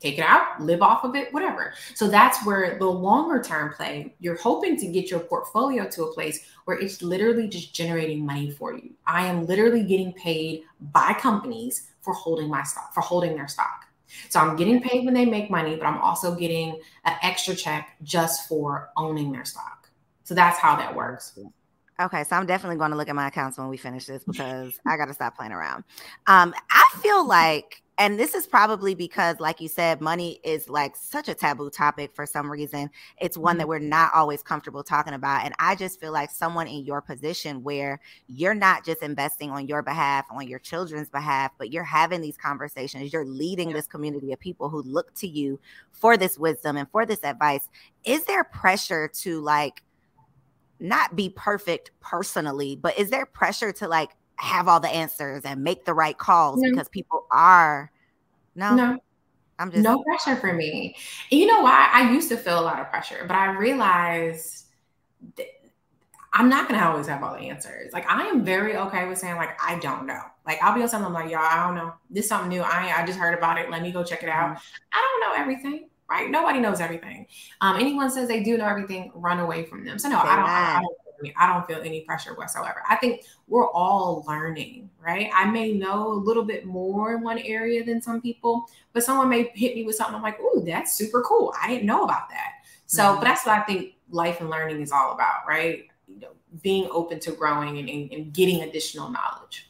take 0.00 0.18
it 0.18 0.22
out, 0.22 0.60
live 0.60 0.82
off 0.82 1.04
of 1.04 1.14
it, 1.14 1.32
whatever. 1.32 1.72
So 1.94 2.08
that's 2.08 2.44
where 2.44 2.78
the 2.78 2.86
longer 2.86 3.42
term 3.42 3.72
play, 3.72 4.14
you're 4.20 4.36
hoping 4.36 4.76
to 4.78 4.86
get 4.86 5.10
your 5.10 5.20
portfolio 5.20 5.88
to 5.88 6.04
a 6.04 6.12
place 6.12 6.46
where 6.64 6.78
it's 6.78 7.02
literally 7.02 7.48
just 7.48 7.74
generating 7.74 8.24
money 8.24 8.50
for 8.50 8.74
you. 8.74 8.90
I 9.06 9.26
am 9.26 9.46
literally 9.46 9.82
getting 9.82 10.12
paid 10.12 10.64
by 10.92 11.14
companies 11.14 11.88
for 12.02 12.12
holding 12.12 12.48
my 12.48 12.62
stock, 12.62 12.92
for 12.92 13.00
holding 13.00 13.34
their 13.36 13.48
stock. 13.48 13.86
So 14.28 14.38
I'm 14.38 14.56
getting 14.56 14.80
paid 14.80 15.04
when 15.04 15.14
they 15.14 15.24
make 15.24 15.50
money, 15.50 15.76
but 15.76 15.86
I'm 15.86 15.98
also 15.98 16.34
getting 16.34 16.80
an 17.04 17.14
extra 17.22 17.54
check 17.54 17.96
just 18.02 18.48
for 18.48 18.90
owning 18.96 19.32
their 19.32 19.44
stock. 19.44 19.88
So 20.24 20.34
that's 20.34 20.58
how 20.58 20.76
that 20.76 20.94
works. 20.94 21.38
Okay, 21.98 22.24
so 22.24 22.36
I'm 22.36 22.46
definitely 22.46 22.76
going 22.76 22.90
to 22.90 22.96
look 22.96 23.08
at 23.08 23.14
my 23.14 23.28
accounts 23.28 23.58
when 23.58 23.68
we 23.68 23.76
finish 23.76 24.06
this 24.06 24.22
because 24.24 24.78
I 24.86 24.96
got 24.96 25.06
to 25.06 25.14
stop 25.14 25.36
playing 25.36 25.52
around. 25.52 25.84
Um, 26.26 26.54
I 26.70 26.84
feel 27.00 27.26
like 27.26 27.82
and 27.98 28.18
this 28.18 28.34
is 28.34 28.46
probably 28.46 28.94
because 28.94 29.40
like 29.40 29.60
you 29.60 29.68
said 29.68 30.00
money 30.00 30.38
is 30.44 30.68
like 30.68 30.94
such 30.96 31.28
a 31.28 31.34
taboo 31.34 31.70
topic 31.70 32.14
for 32.14 32.26
some 32.26 32.50
reason 32.50 32.90
it's 33.20 33.38
one 33.38 33.56
that 33.56 33.62
mm-hmm. 33.62 33.70
we're 33.70 33.78
not 33.78 34.10
always 34.14 34.42
comfortable 34.42 34.82
talking 34.82 35.14
about 35.14 35.44
and 35.44 35.54
i 35.58 35.74
just 35.74 35.98
feel 36.00 36.12
like 36.12 36.30
someone 36.30 36.66
in 36.66 36.84
your 36.84 37.00
position 37.00 37.62
where 37.62 38.00
you're 38.26 38.54
not 38.54 38.84
just 38.84 39.02
investing 39.02 39.50
on 39.50 39.66
your 39.66 39.82
behalf 39.82 40.24
on 40.30 40.46
your 40.46 40.58
children's 40.58 41.08
behalf 41.08 41.52
but 41.58 41.72
you're 41.72 41.84
having 41.84 42.20
these 42.20 42.36
conversations 42.36 43.12
you're 43.12 43.24
leading 43.24 43.72
this 43.72 43.86
community 43.86 44.32
of 44.32 44.38
people 44.38 44.68
who 44.68 44.82
look 44.82 45.12
to 45.14 45.26
you 45.26 45.58
for 45.92 46.16
this 46.16 46.38
wisdom 46.38 46.76
and 46.76 46.90
for 46.90 47.06
this 47.06 47.24
advice 47.24 47.68
is 48.04 48.24
there 48.26 48.44
pressure 48.44 49.08
to 49.08 49.40
like 49.40 49.82
not 50.78 51.16
be 51.16 51.30
perfect 51.30 51.90
personally 52.00 52.76
but 52.76 52.98
is 52.98 53.08
there 53.08 53.24
pressure 53.24 53.72
to 53.72 53.88
like 53.88 54.10
have 54.36 54.68
all 54.68 54.80
the 54.80 54.88
answers 54.88 55.42
and 55.44 55.62
make 55.62 55.84
the 55.84 55.94
right 55.94 56.16
calls 56.16 56.60
no. 56.60 56.70
because 56.70 56.88
people 56.88 57.26
are 57.30 57.90
no? 58.54 58.74
No. 58.74 58.98
I'm 59.58 59.70
just 59.70 59.82
no 59.82 60.02
pressure 60.02 60.36
for 60.36 60.52
me. 60.52 60.96
You 61.30 61.46
know 61.46 61.62
why 61.62 61.90
i 61.92 62.10
used 62.10 62.28
to 62.28 62.36
feel 62.36 62.58
a 62.58 62.62
lot 62.62 62.80
of 62.80 62.90
pressure 62.90 63.24
but 63.26 63.36
i 63.36 63.46
realized 63.52 64.66
i'm 66.34 66.50
not 66.50 66.68
gonna 66.68 66.84
always 66.84 67.06
have 67.06 67.22
all 67.22 67.34
the 67.34 67.48
answers. 67.48 67.92
Like 67.92 68.08
i 68.10 68.26
am 68.26 68.44
very 68.44 68.76
okay 68.76 69.08
with 69.08 69.18
saying 69.18 69.36
like 69.36 69.58
i 69.62 69.78
don't 69.78 70.06
know. 70.06 70.20
Like 70.46 70.62
i'll 70.62 70.74
be 70.74 70.82
on 70.82 70.88
something 70.88 71.06
I'm 71.06 71.14
like 71.14 71.30
y'all 71.30 71.40
i 71.40 71.66
don't 71.66 71.74
know. 71.74 71.94
This 72.10 72.24
is 72.24 72.28
something 72.28 72.50
new. 72.50 72.60
I 72.60 72.92
i 72.94 73.06
just 73.06 73.18
heard 73.18 73.36
about 73.36 73.58
it. 73.58 73.70
Let 73.70 73.82
me 73.82 73.90
go 73.92 74.04
check 74.04 74.22
it 74.22 74.28
out. 74.28 74.50
Mm-hmm. 74.50 74.92
i 74.92 75.20
don't 75.20 75.30
know 75.30 75.40
everything 75.40 75.88
right? 76.08 76.30
Nobody 76.30 76.60
knows 76.60 76.80
everything. 76.80 77.26
Um 77.60 77.76
anyone 77.76 78.10
says 78.10 78.28
they 78.28 78.42
do 78.42 78.56
know 78.56 78.66
everything 78.66 79.10
run 79.14 79.40
away 79.40 79.64
from 79.64 79.84
them. 79.84 79.98
So 79.98 80.08
no 80.08 80.18
I 80.18 80.36
don't, 80.36 80.44
I 80.44 80.80
don't 80.80 81.05
me. 81.22 81.34
I 81.38 81.52
don't 81.52 81.66
feel 81.66 81.80
any 81.80 82.02
pressure 82.02 82.34
whatsoever. 82.34 82.82
I 82.88 82.96
think 82.96 83.22
we're 83.48 83.70
all 83.70 84.24
learning, 84.26 84.90
right? 85.00 85.30
I 85.34 85.44
may 85.46 85.72
know 85.72 86.08
a 86.08 86.14
little 86.14 86.44
bit 86.44 86.66
more 86.66 87.14
in 87.14 87.22
one 87.22 87.38
area 87.38 87.84
than 87.84 88.00
some 88.02 88.20
people, 88.20 88.68
but 88.92 89.04
someone 89.04 89.28
may 89.28 89.50
hit 89.54 89.74
me 89.74 89.84
with 89.84 89.96
something. 89.96 90.14
I'm 90.14 90.22
like, 90.22 90.40
"Ooh, 90.40 90.62
that's 90.66 90.96
super 90.96 91.22
cool. 91.22 91.54
I 91.60 91.68
didn't 91.68 91.86
know 91.86 92.04
about 92.04 92.28
that." 92.30 92.52
So, 92.86 93.02
mm-hmm. 93.02 93.16
but 93.16 93.24
that's 93.24 93.44
what 93.46 93.58
I 93.58 93.62
think 93.62 93.94
life 94.10 94.40
and 94.40 94.50
learning 94.50 94.80
is 94.80 94.92
all 94.92 95.12
about, 95.12 95.46
right? 95.46 95.84
You 96.06 96.20
know, 96.20 96.28
being 96.62 96.88
open 96.90 97.20
to 97.20 97.32
growing 97.32 97.78
and, 97.78 97.88
and, 97.88 98.12
and 98.12 98.32
getting 98.32 98.62
additional 98.62 99.10
knowledge. 99.10 99.65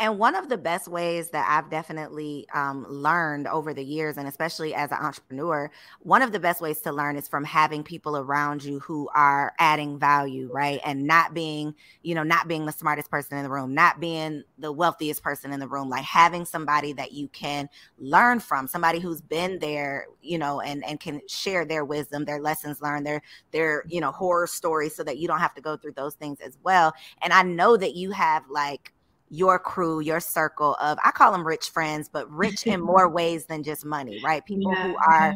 And 0.00 0.18
one 0.18 0.34
of 0.34 0.48
the 0.48 0.56
best 0.56 0.88
ways 0.88 1.28
that 1.28 1.46
I've 1.46 1.70
definitely 1.70 2.46
um, 2.54 2.86
learned 2.88 3.46
over 3.46 3.74
the 3.74 3.84
years, 3.84 4.16
and 4.16 4.26
especially 4.26 4.74
as 4.74 4.90
an 4.92 4.96
entrepreneur, 4.98 5.70
one 6.00 6.22
of 6.22 6.32
the 6.32 6.40
best 6.40 6.62
ways 6.62 6.80
to 6.80 6.92
learn 6.92 7.16
is 7.16 7.28
from 7.28 7.44
having 7.44 7.82
people 7.82 8.16
around 8.16 8.64
you 8.64 8.80
who 8.80 9.10
are 9.14 9.52
adding 9.58 9.98
value, 9.98 10.48
right? 10.50 10.80
And 10.86 11.06
not 11.06 11.34
being, 11.34 11.74
you 12.02 12.14
know, 12.14 12.22
not 12.22 12.48
being 12.48 12.64
the 12.64 12.72
smartest 12.72 13.10
person 13.10 13.36
in 13.36 13.44
the 13.44 13.50
room, 13.50 13.74
not 13.74 14.00
being 14.00 14.42
the 14.56 14.72
wealthiest 14.72 15.22
person 15.22 15.52
in 15.52 15.60
the 15.60 15.68
room, 15.68 15.90
like 15.90 16.04
having 16.04 16.46
somebody 16.46 16.94
that 16.94 17.12
you 17.12 17.28
can 17.28 17.68
learn 17.98 18.40
from, 18.40 18.68
somebody 18.68 19.00
who's 19.00 19.20
been 19.20 19.58
there, 19.58 20.06
you 20.22 20.38
know, 20.38 20.62
and 20.62 20.82
and 20.86 20.98
can 20.98 21.20
share 21.28 21.66
their 21.66 21.84
wisdom, 21.84 22.24
their 22.24 22.40
lessons 22.40 22.80
learned, 22.80 23.06
their 23.06 23.20
their 23.50 23.84
you 23.86 24.00
know 24.00 24.12
horror 24.12 24.46
stories, 24.46 24.96
so 24.96 25.04
that 25.04 25.18
you 25.18 25.28
don't 25.28 25.40
have 25.40 25.54
to 25.56 25.60
go 25.60 25.76
through 25.76 25.92
those 25.92 26.14
things 26.14 26.40
as 26.40 26.56
well. 26.62 26.94
And 27.20 27.34
I 27.34 27.42
know 27.42 27.76
that 27.76 27.94
you 27.96 28.12
have 28.12 28.44
like 28.48 28.94
your 29.30 29.58
crew, 29.58 30.00
your 30.00 30.20
circle 30.20 30.74
of, 30.80 30.98
I 31.04 31.12
call 31.12 31.32
them 31.32 31.46
rich 31.46 31.70
friends, 31.70 32.08
but 32.12 32.30
rich 32.30 32.66
in 32.66 32.80
more 32.80 33.08
ways 33.18 33.46
than 33.46 33.62
just 33.62 33.84
money, 33.84 34.20
right? 34.24 34.44
People 34.44 34.72
yeah. 34.74 34.88
who 34.88 34.96
are 34.96 35.34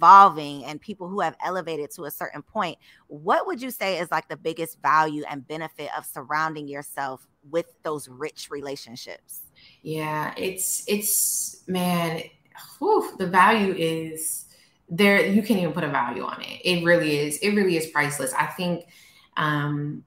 evolving 0.00 0.64
and 0.64 0.80
people 0.80 1.08
who 1.08 1.20
have 1.20 1.36
elevated 1.44 1.90
to 1.92 2.04
a 2.04 2.10
certain 2.10 2.42
point. 2.42 2.78
What 3.08 3.46
would 3.46 3.60
you 3.60 3.70
say 3.70 3.98
is 3.98 4.10
like 4.10 4.28
the 4.28 4.36
biggest 4.36 4.80
value 4.80 5.24
and 5.28 5.46
benefit 5.46 5.90
of 5.96 6.04
surrounding 6.04 6.68
yourself 6.68 7.26
with 7.50 7.66
those 7.82 8.08
rich 8.08 8.48
relationships? 8.50 9.42
Yeah, 9.82 10.32
it's 10.36 10.84
it's 10.86 11.62
man, 11.66 12.22
whew, 12.78 13.14
the 13.18 13.26
value 13.26 13.74
is 13.74 14.46
there. 14.88 15.26
You 15.26 15.42
can't 15.42 15.60
even 15.60 15.72
put 15.72 15.84
a 15.84 15.88
value 15.88 16.22
on 16.22 16.40
it. 16.42 16.60
It 16.64 16.84
really 16.84 17.18
is. 17.18 17.38
It 17.38 17.50
really 17.50 17.76
is 17.76 17.86
priceless. 17.86 18.32
I 18.34 18.46
think 18.46 18.86
um, 19.36 20.04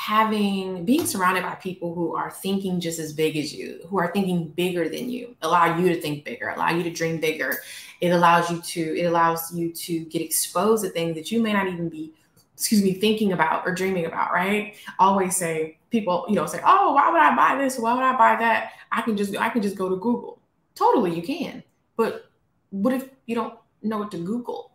having 0.00 0.82
being 0.86 1.04
surrounded 1.04 1.42
by 1.42 1.54
people 1.56 1.94
who 1.94 2.16
are 2.16 2.30
thinking 2.30 2.80
just 2.80 2.98
as 2.98 3.12
big 3.12 3.36
as 3.36 3.52
you, 3.52 3.80
who 3.86 3.98
are 3.98 4.10
thinking 4.12 4.48
bigger 4.48 4.88
than 4.88 5.10
you, 5.10 5.36
allow 5.42 5.76
you 5.76 5.90
to 5.90 6.00
think 6.00 6.24
bigger, 6.24 6.48
allow 6.48 6.70
you 6.70 6.82
to 6.82 6.90
dream 6.90 7.20
bigger. 7.20 7.58
It 8.00 8.08
allows 8.08 8.50
you 8.50 8.62
to 8.62 8.98
it 8.98 9.04
allows 9.04 9.54
you 9.54 9.70
to 9.70 10.00
get 10.06 10.22
exposed 10.22 10.82
to 10.84 10.90
things 10.90 11.14
that 11.16 11.30
you 11.30 11.42
may 11.42 11.52
not 11.52 11.68
even 11.68 11.90
be 11.90 12.14
excuse 12.54 12.82
me, 12.82 12.94
thinking 12.94 13.32
about 13.32 13.66
or 13.66 13.74
dreaming 13.74 14.06
about, 14.06 14.32
right? 14.32 14.74
Always 14.98 15.36
say 15.36 15.76
people, 15.90 16.24
you 16.30 16.34
know, 16.34 16.46
say, 16.46 16.62
"Oh, 16.64 16.94
why 16.94 17.10
would 17.10 17.20
I 17.20 17.36
buy 17.36 17.62
this? 17.62 17.78
Why 17.78 17.92
would 17.92 18.02
I 18.02 18.16
buy 18.16 18.36
that?" 18.36 18.72
I 18.90 19.02
can 19.02 19.18
just 19.18 19.36
I 19.36 19.50
can 19.50 19.60
just 19.60 19.76
go 19.76 19.90
to 19.90 19.96
Google. 19.96 20.40
Totally, 20.74 21.14
you 21.14 21.22
can. 21.22 21.62
But 21.96 22.30
what 22.70 22.94
if 22.94 23.10
you 23.26 23.34
don't 23.34 23.54
know 23.82 23.98
what 23.98 24.10
to 24.12 24.18
Google? 24.18 24.69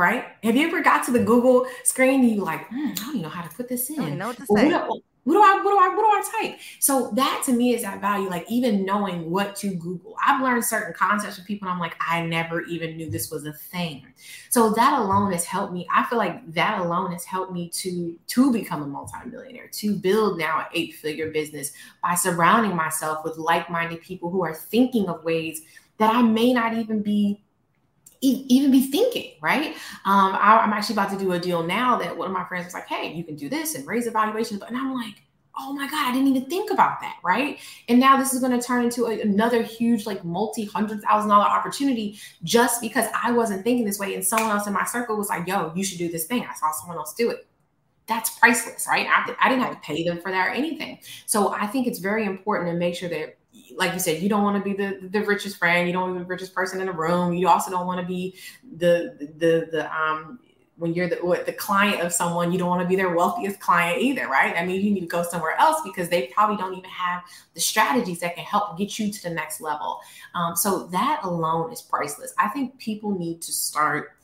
Right? 0.00 0.24
Have 0.42 0.56
you 0.56 0.66
ever 0.66 0.80
got 0.80 1.04
to 1.06 1.12
the 1.12 1.22
Google 1.22 1.66
screen 1.84 2.20
and 2.20 2.30
you 2.30 2.42
like, 2.42 2.66
mm, 2.70 2.90
I 2.90 2.94
don't 2.94 3.08
even 3.10 3.20
know 3.22 3.28
how 3.28 3.42
to 3.42 3.54
put 3.54 3.68
this 3.68 3.90
in? 3.90 4.00
I 4.00 4.10
know 4.10 4.28
what 4.28 4.36
to 4.38 4.46
say. 4.46 4.68
Well, 4.68 5.02
what 5.24 5.34
do 5.34 5.42
I 5.42 5.56
what 5.62 5.70
do 5.70 5.78
I 5.78 5.88
what 5.94 5.96
do 5.96 6.40
I 6.40 6.48
type? 6.48 6.60
So 6.78 7.10
that 7.14 7.42
to 7.44 7.52
me 7.52 7.74
is 7.74 7.82
that 7.82 8.00
value, 8.00 8.30
like 8.30 8.50
even 8.50 8.86
knowing 8.86 9.30
what 9.30 9.54
to 9.56 9.74
Google. 9.74 10.16
I've 10.26 10.42
learned 10.42 10.64
certain 10.64 10.94
concepts 10.94 11.36
from 11.36 11.44
people, 11.44 11.68
and 11.68 11.74
I'm 11.74 11.80
like, 11.80 11.94
I 12.00 12.24
never 12.24 12.62
even 12.62 12.96
knew 12.96 13.10
this 13.10 13.30
was 13.30 13.44
a 13.44 13.52
thing. 13.52 14.06
So 14.48 14.70
that 14.70 14.98
alone 14.98 15.30
has 15.32 15.44
helped 15.44 15.74
me. 15.74 15.86
I 15.92 16.04
feel 16.06 16.18
like 16.18 16.50
that 16.54 16.80
alone 16.80 17.12
has 17.12 17.24
helped 17.24 17.52
me 17.52 17.68
to 17.68 18.18
to 18.28 18.52
become 18.52 18.82
a 18.82 18.86
multimillionaire, 18.86 19.68
to 19.68 19.94
build 19.94 20.38
now 20.38 20.60
an 20.60 20.66
eight 20.72 20.94
figure 20.94 21.30
business 21.30 21.72
by 22.02 22.14
surrounding 22.14 22.74
myself 22.74 23.22
with 23.22 23.36
like 23.36 23.68
minded 23.68 24.00
people 24.00 24.30
who 24.30 24.42
are 24.42 24.54
thinking 24.54 25.08
of 25.08 25.22
ways 25.22 25.60
that 25.98 26.14
I 26.14 26.22
may 26.22 26.54
not 26.54 26.72
even 26.72 27.02
be 27.02 27.42
even 28.20 28.70
be 28.70 28.82
thinking, 28.90 29.32
right? 29.40 29.74
Um, 30.04 30.34
I, 30.34 30.62
am 30.62 30.72
actually 30.72 30.94
about 30.94 31.10
to 31.10 31.18
do 31.18 31.32
a 31.32 31.38
deal 31.38 31.62
now 31.62 31.96
that 31.98 32.16
one 32.16 32.26
of 32.26 32.32
my 32.32 32.44
friends 32.44 32.66
was 32.66 32.74
like, 32.74 32.86
"Hey, 32.86 33.12
you 33.12 33.24
can 33.24 33.36
do 33.36 33.48
this 33.48 33.74
and 33.74 33.86
raise 33.86 34.06
evaluation," 34.06 34.60
and 34.66 34.76
I'm 34.76 34.94
like, 34.94 35.22
"Oh 35.58 35.72
my 35.72 35.88
god, 35.88 36.08
I 36.08 36.12
didn't 36.12 36.28
even 36.28 36.48
think 36.48 36.70
about 36.70 37.00
that," 37.00 37.16
right? 37.24 37.58
And 37.88 37.98
now 37.98 38.18
this 38.18 38.34
is 38.34 38.40
going 38.40 38.58
to 38.58 38.64
turn 38.64 38.84
into 38.84 39.06
a, 39.06 39.20
another 39.20 39.62
huge, 39.62 40.06
like 40.06 40.24
multi 40.24 40.64
hundred 40.64 41.02
thousand 41.02 41.30
dollar 41.30 41.46
opportunity 41.46 42.18
just 42.42 42.80
because 42.82 43.06
I 43.22 43.32
wasn't 43.32 43.64
thinking 43.64 43.86
this 43.86 43.98
way, 43.98 44.14
and 44.14 44.24
someone 44.24 44.50
else 44.50 44.66
in 44.66 44.72
my 44.74 44.84
circle 44.84 45.16
was 45.16 45.28
like, 45.28 45.46
"Yo, 45.46 45.72
you 45.74 45.84
should 45.84 45.98
do 45.98 46.10
this 46.10 46.26
thing." 46.26 46.44
I 46.44 46.54
saw 46.54 46.72
someone 46.72 46.98
else 46.98 47.14
do 47.14 47.30
it. 47.30 47.46
That's 48.06 48.38
priceless, 48.38 48.86
right? 48.88 49.06
I, 49.08 49.34
I 49.40 49.48
didn't 49.48 49.62
have 49.62 49.74
to 49.74 49.80
pay 49.80 50.04
them 50.04 50.20
for 50.20 50.30
that 50.30 50.48
or 50.48 50.50
anything. 50.50 50.98
So 51.26 51.52
I 51.54 51.66
think 51.68 51.86
it's 51.86 52.00
very 52.00 52.24
important 52.26 52.70
to 52.70 52.76
make 52.76 52.96
sure 52.96 53.08
that 53.08 53.36
like 53.76 53.92
you 53.92 53.98
said, 53.98 54.22
you 54.22 54.28
don't 54.28 54.42
want 54.42 54.62
to 54.62 54.68
be 54.68 54.76
the 54.76 55.08
the 55.08 55.24
richest 55.24 55.58
friend. 55.58 55.86
You 55.86 55.92
don't 55.92 56.02
want 56.02 56.14
to 56.14 56.18
be 56.20 56.24
the 56.24 56.28
richest 56.28 56.54
person 56.54 56.80
in 56.80 56.86
the 56.86 56.92
room. 56.92 57.34
You 57.34 57.48
also 57.48 57.70
don't 57.70 57.86
want 57.86 58.00
to 58.00 58.06
be 58.06 58.36
the 58.78 59.16
the 59.38 59.68
the 59.70 59.94
um 59.94 60.38
when 60.80 60.94
you're 60.94 61.08
the 61.08 61.16
what, 61.16 61.44
the 61.44 61.52
client 61.52 62.00
of 62.00 62.10
someone, 62.10 62.50
you 62.50 62.58
don't 62.58 62.68
want 62.68 62.80
to 62.80 62.88
be 62.88 62.96
their 62.96 63.14
wealthiest 63.14 63.60
client 63.60 64.00
either, 64.00 64.26
right? 64.28 64.56
I 64.56 64.64
mean, 64.64 64.80
you 64.80 64.90
need 64.90 65.00
to 65.00 65.06
go 65.06 65.22
somewhere 65.22 65.54
else 65.58 65.82
because 65.84 66.08
they 66.08 66.28
probably 66.28 66.56
don't 66.56 66.72
even 66.72 66.88
have 66.88 67.22
the 67.52 67.60
strategies 67.60 68.20
that 68.20 68.34
can 68.34 68.44
help 68.44 68.78
get 68.78 68.98
you 68.98 69.12
to 69.12 69.22
the 69.22 69.30
next 69.30 69.60
level. 69.60 70.00
Um, 70.34 70.56
so 70.56 70.86
that 70.86 71.20
alone 71.22 71.70
is 71.70 71.82
priceless. 71.82 72.32
I 72.38 72.48
think 72.48 72.78
people 72.78 73.16
need 73.18 73.42
to 73.42 73.52
start 73.52 74.16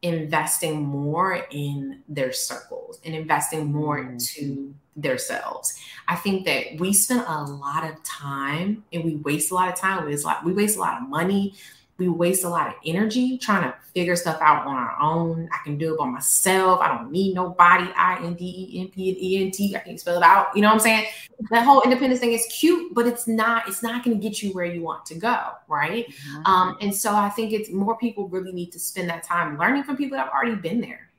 investing 0.00 0.82
more 0.82 1.46
in 1.50 2.02
their 2.08 2.32
circles 2.32 2.98
and 3.04 3.14
investing 3.14 3.70
more 3.70 4.02
mm. 4.02 4.12
into 4.12 4.74
themselves. 4.96 5.78
I 6.08 6.16
think 6.16 6.44
that 6.46 6.78
we 6.78 6.92
spend 6.92 7.24
a 7.26 7.42
lot 7.44 7.88
of 7.88 8.02
time 8.02 8.84
and 8.92 9.04
we 9.04 9.16
waste 9.16 9.50
a 9.50 9.54
lot 9.54 9.68
of 9.68 9.76
time. 9.76 10.04
We 10.04 10.10
waste 10.10 10.24
a 10.24 10.28
lot, 10.28 10.44
we 10.44 10.52
waste 10.52 10.76
a 10.76 10.80
lot 10.80 11.00
of 11.00 11.08
money 11.08 11.54
we 12.00 12.08
waste 12.08 12.44
a 12.44 12.48
lot 12.48 12.66
of 12.66 12.74
energy 12.84 13.36
trying 13.36 13.62
to 13.62 13.76
figure 13.94 14.16
stuff 14.16 14.38
out 14.40 14.66
on 14.66 14.74
our 14.74 14.96
own. 15.00 15.48
I 15.52 15.62
can 15.62 15.76
do 15.76 15.92
it 15.92 15.98
by 15.98 16.06
myself. 16.06 16.80
I 16.80 16.88
don't 16.88 17.12
need 17.12 17.34
nobody. 17.34 17.90
I 17.94 18.18
N 18.24 18.34
D 18.34 18.70
E 18.72 18.80
N 18.80 18.88
P 18.88 19.16
E 19.20 19.44
N 19.44 19.50
T. 19.50 19.76
I 19.76 19.80
can't 19.80 20.00
spell 20.00 20.16
it 20.16 20.22
out. 20.22 20.48
You 20.56 20.62
know 20.62 20.68
what 20.68 20.74
I'm 20.74 20.80
saying? 20.80 21.06
That 21.50 21.64
whole 21.64 21.82
independence 21.82 22.20
thing 22.20 22.32
is 22.32 22.46
cute, 22.46 22.94
but 22.94 23.06
it's 23.06 23.28
not. 23.28 23.68
It's 23.68 23.82
not 23.82 24.02
going 24.02 24.18
to 24.18 24.28
get 24.28 24.42
you 24.42 24.52
where 24.52 24.64
you 24.64 24.82
want 24.82 25.04
to 25.06 25.14
go, 25.14 25.50
right? 25.68 26.08
Mm-hmm. 26.08 26.46
Um, 26.46 26.78
and 26.80 26.94
so 26.94 27.14
I 27.14 27.28
think 27.28 27.52
it's 27.52 27.70
more 27.70 27.96
people 27.98 28.28
really 28.28 28.52
need 28.52 28.72
to 28.72 28.78
spend 28.80 29.10
that 29.10 29.22
time 29.22 29.58
learning 29.58 29.84
from 29.84 29.98
people 29.98 30.16
that 30.16 30.24
have 30.24 30.32
already 30.32 30.56
been 30.56 30.80
there. 30.80 31.10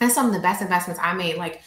That's 0.00 0.14
some 0.14 0.26
of 0.26 0.34
the 0.34 0.40
best 0.40 0.60
investments 0.60 1.00
I 1.02 1.14
made. 1.14 1.36
Like 1.36 1.62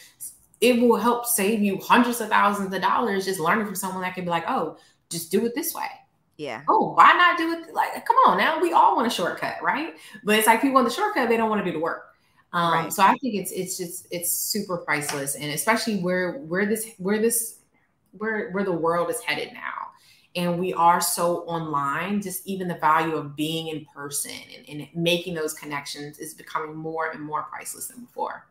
it 0.63 0.81
will 0.81 0.95
help 0.95 1.25
save 1.25 1.61
you 1.61 1.77
hundreds 1.77 2.21
of 2.21 2.29
thousands 2.29 2.73
of 2.73 2.81
dollars 2.81 3.25
just 3.25 3.39
learning 3.39 3.65
from 3.65 3.75
someone 3.75 4.01
that 4.01 4.15
can 4.15 4.23
be 4.23 4.31
like, 4.31 4.45
oh, 4.47 4.77
just 5.09 5.29
do 5.29 5.45
it 5.45 5.53
this 5.53 5.75
way 5.75 5.89
yeah. 6.37 6.61
Oh, 6.67 6.93
why 6.93 7.13
not 7.13 7.37
do 7.37 7.51
it? 7.53 7.73
Like, 7.73 8.05
come 8.05 8.15
on 8.25 8.37
now. 8.37 8.59
We 8.59 8.73
all 8.73 8.95
want 8.95 9.07
a 9.07 9.09
shortcut, 9.09 9.61
right? 9.61 9.95
But 10.23 10.37
it's 10.37 10.47
like 10.47 10.61
people 10.61 10.75
want 10.75 10.87
the 10.87 10.93
shortcut, 10.93 11.29
they 11.29 11.37
don't 11.37 11.49
want 11.49 11.63
to 11.63 11.71
do 11.71 11.77
the 11.77 11.83
work. 11.83 12.09
Um, 12.53 12.73
right. 12.73 12.93
so 12.93 13.01
I 13.01 13.17
think 13.17 13.33
it's 13.33 13.51
it's 13.51 13.77
just 13.77 14.07
it's 14.11 14.31
super 14.31 14.77
priceless. 14.77 15.35
And 15.35 15.51
especially 15.51 15.99
where 15.99 16.33
where 16.33 16.65
this 16.65 16.91
where 16.97 17.19
this 17.19 17.59
where 18.11 18.51
where 18.51 18.63
the 18.63 18.71
world 18.71 19.09
is 19.09 19.19
headed 19.21 19.53
now. 19.53 19.89
And 20.35 20.59
we 20.59 20.73
are 20.73 20.99
so 20.99 21.41
online, 21.41 22.19
just 22.19 22.47
even 22.47 22.67
the 22.67 22.75
value 22.75 23.15
of 23.15 23.35
being 23.35 23.67
in 23.67 23.85
person 23.85 24.31
and, 24.67 24.81
and 24.81 24.87
making 24.95 25.35
those 25.35 25.53
connections 25.53 26.17
is 26.17 26.33
becoming 26.33 26.75
more 26.75 27.11
and 27.11 27.21
more 27.21 27.43
priceless 27.43 27.87
than 27.87 28.01
before. 28.01 28.47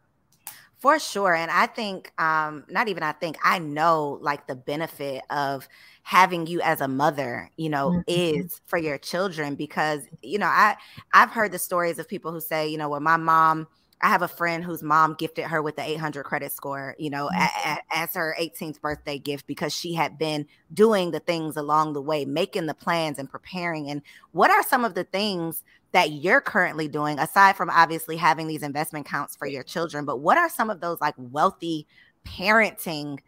For 0.82 0.98
sure. 0.98 1.32
And 1.32 1.50
I 1.50 1.66
think, 1.66 2.12
um, 2.20 2.64
not 2.68 2.88
even 2.88 3.04
I 3.04 3.12
think, 3.12 3.36
I 3.44 3.60
know 3.60 4.18
like 4.20 4.48
the 4.48 4.56
benefit 4.56 5.22
of 5.30 5.68
having 6.02 6.48
you 6.48 6.60
as 6.60 6.80
a 6.80 6.88
mother 6.88 7.48
you 7.56 7.68
know 7.68 7.90
mm-hmm. 7.90 8.00
is 8.08 8.60
for 8.66 8.76
your 8.76 8.98
children 8.98 9.54
because 9.54 10.02
you 10.20 10.36
know 10.36 10.46
i 10.46 10.74
i've 11.12 11.30
heard 11.30 11.52
the 11.52 11.58
stories 11.60 11.96
of 11.98 12.08
people 12.08 12.32
who 12.32 12.40
say 12.40 12.68
you 12.68 12.76
know 12.76 12.88
when 12.88 13.04
my 13.04 13.16
mom 13.16 13.68
I 14.04 14.08
have 14.08 14.22
a 14.22 14.28
friend 14.28 14.64
whose 14.64 14.82
mom 14.82 15.14
gifted 15.14 15.44
her 15.44 15.62
with 15.62 15.76
the 15.76 15.88
800 15.88 16.24
credit 16.24 16.50
score, 16.50 16.96
you 16.98 17.08
know, 17.08 17.30
mm-hmm. 17.32 17.74
as 17.92 18.12
her 18.14 18.34
18th 18.36 18.80
birthday 18.80 19.16
gift 19.16 19.46
because 19.46 19.72
she 19.72 19.94
had 19.94 20.18
been 20.18 20.48
doing 20.74 21.12
the 21.12 21.20
things 21.20 21.56
along 21.56 21.92
the 21.92 22.02
way, 22.02 22.24
making 22.24 22.66
the 22.66 22.74
plans 22.74 23.20
and 23.20 23.30
preparing. 23.30 23.88
And 23.88 24.02
what 24.32 24.50
are 24.50 24.64
some 24.64 24.84
of 24.84 24.94
the 24.94 25.04
things 25.04 25.62
that 25.92 26.12
you're 26.12 26.40
currently 26.40 26.88
doing 26.88 27.18
aside 27.18 27.56
from 27.56 27.70
obviously 27.70 28.16
having 28.16 28.46
these 28.46 28.62
investment 28.62 29.06
accounts 29.06 29.36
for 29.36 29.46
your 29.46 29.62
children? 29.62 30.04
But 30.04 30.18
what 30.18 30.38
are 30.38 30.48
some 30.48 30.70
of 30.70 30.80
those 30.80 31.00
like 31.00 31.14
wealthy 31.16 31.86
parenting 32.26 33.18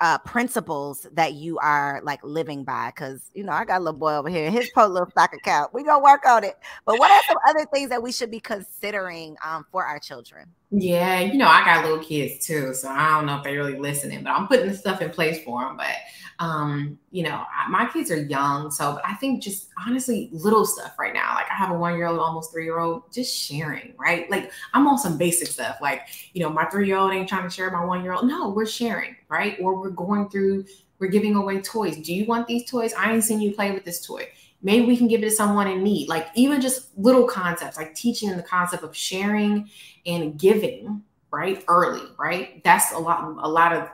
uh 0.00 0.16
principles 0.18 1.06
that 1.12 1.34
you 1.34 1.58
are 1.58 2.00
like 2.04 2.20
living 2.22 2.64
by? 2.64 2.92
Because 2.94 3.30
you 3.34 3.44
know 3.44 3.52
i 3.52 3.64
got 3.64 3.78
a 3.78 3.84
little 3.84 3.98
boy 3.98 4.14
over 4.14 4.28
here 4.28 4.50
his 4.50 4.70
poor 4.74 4.86
little 4.86 5.10
stock 5.10 5.32
account. 5.34 5.72
We 5.72 5.84
gonna 5.84 6.02
work 6.02 6.26
on 6.26 6.44
it. 6.44 6.56
But 6.84 6.98
what 6.98 7.10
are 7.10 7.22
some 7.28 7.38
other 7.48 7.66
things 7.72 7.90
that 7.90 8.02
we 8.02 8.12
should 8.12 8.30
be 8.30 8.40
considering 8.40 9.36
um 9.44 9.64
for 9.70 9.84
our 9.84 9.98
children 9.98 10.48
yeah 10.70 11.20
you 11.20 11.38
know 11.38 11.46
i 11.46 11.64
got 11.64 11.84
little 11.84 12.02
kids 12.04 12.44
too 12.44 12.74
so 12.74 12.88
i 12.88 13.08
don't 13.10 13.26
know 13.26 13.38
if 13.38 13.44
they're 13.44 13.56
really 13.56 13.78
listening 13.78 14.22
but 14.22 14.30
i'm 14.30 14.46
putting 14.46 14.68
the 14.68 14.74
stuff 14.74 15.00
in 15.00 15.10
place 15.10 15.42
for 15.44 15.62
them 15.62 15.76
but 15.76 15.96
um, 16.40 16.98
you 17.10 17.24
know, 17.24 17.44
my 17.68 17.86
kids 17.86 18.12
are 18.12 18.22
young, 18.22 18.70
so 18.70 19.00
I 19.04 19.14
think 19.14 19.42
just 19.42 19.70
honestly, 19.86 20.30
little 20.32 20.64
stuff 20.64 20.96
right 20.98 21.12
now. 21.12 21.34
Like 21.34 21.50
I 21.50 21.54
have 21.54 21.70
a 21.70 21.74
one 21.74 21.96
year 21.96 22.06
old, 22.06 22.20
almost 22.20 22.52
three 22.52 22.64
year 22.64 22.78
old, 22.78 23.12
just 23.12 23.36
sharing, 23.36 23.94
right? 23.98 24.30
Like 24.30 24.52
I'm 24.72 24.86
on 24.86 24.98
some 24.98 25.18
basic 25.18 25.48
stuff. 25.48 25.78
Like, 25.82 26.02
you 26.34 26.42
know, 26.42 26.50
my 26.50 26.64
three 26.66 26.86
year 26.86 26.96
old 26.96 27.12
ain't 27.12 27.28
trying 27.28 27.42
to 27.42 27.50
share 27.50 27.70
my 27.72 27.84
one 27.84 28.04
year 28.04 28.12
old. 28.12 28.28
No, 28.28 28.50
we're 28.50 28.66
sharing, 28.66 29.16
right? 29.28 29.56
Or 29.60 29.80
we're 29.80 29.90
going 29.90 30.28
through, 30.28 30.66
we're 31.00 31.08
giving 31.08 31.34
away 31.34 31.60
toys. 31.60 31.96
Do 31.96 32.14
you 32.14 32.24
want 32.24 32.46
these 32.46 32.70
toys? 32.70 32.94
I 32.94 33.12
ain't 33.12 33.24
seen 33.24 33.40
you 33.40 33.52
play 33.52 33.72
with 33.72 33.84
this 33.84 34.06
toy. 34.06 34.28
Maybe 34.62 34.86
we 34.86 34.96
can 34.96 35.08
give 35.08 35.22
it 35.22 35.26
to 35.26 35.30
someone 35.30 35.68
in 35.68 35.82
need. 35.82 36.08
Like 36.08 36.28
even 36.34 36.60
just 36.60 36.96
little 36.98 37.26
concepts, 37.26 37.76
like 37.76 37.94
teaching 37.94 38.28
them 38.28 38.38
the 38.38 38.44
concept 38.44 38.82
of 38.82 38.96
sharing 38.96 39.70
and 40.04 40.38
giving, 40.38 41.02
right? 41.30 41.64
Early, 41.68 42.02
right? 42.18 42.62
That's 42.64 42.92
a 42.92 42.98
lot, 42.98 43.22
a 43.22 43.48
lot 43.48 43.72
of 43.72 43.88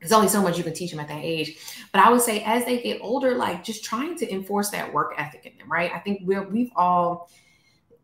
there's 0.00 0.12
only 0.12 0.28
so 0.28 0.42
much 0.42 0.58
you 0.58 0.64
can 0.64 0.74
teach 0.74 0.90
them 0.90 1.00
at 1.00 1.08
that 1.08 1.24
age. 1.24 1.56
But 1.92 2.00
I 2.04 2.10
would 2.10 2.20
say 2.20 2.42
as 2.44 2.64
they 2.64 2.80
get 2.80 3.00
older, 3.00 3.34
like 3.34 3.64
just 3.64 3.82
trying 3.82 4.16
to 4.18 4.32
enforce 4.32 4.70
that 4.70 4.92
work 4.92 5.14
ethic 5.16 5.46
in 5.46 5.58
them, 5.58 5.70
right? 5.70 5.90
I 5.92 5.98
think 5.98 6.20
we're 6.24 6.42
we've 6.42 6.70
all, 6.76 7.30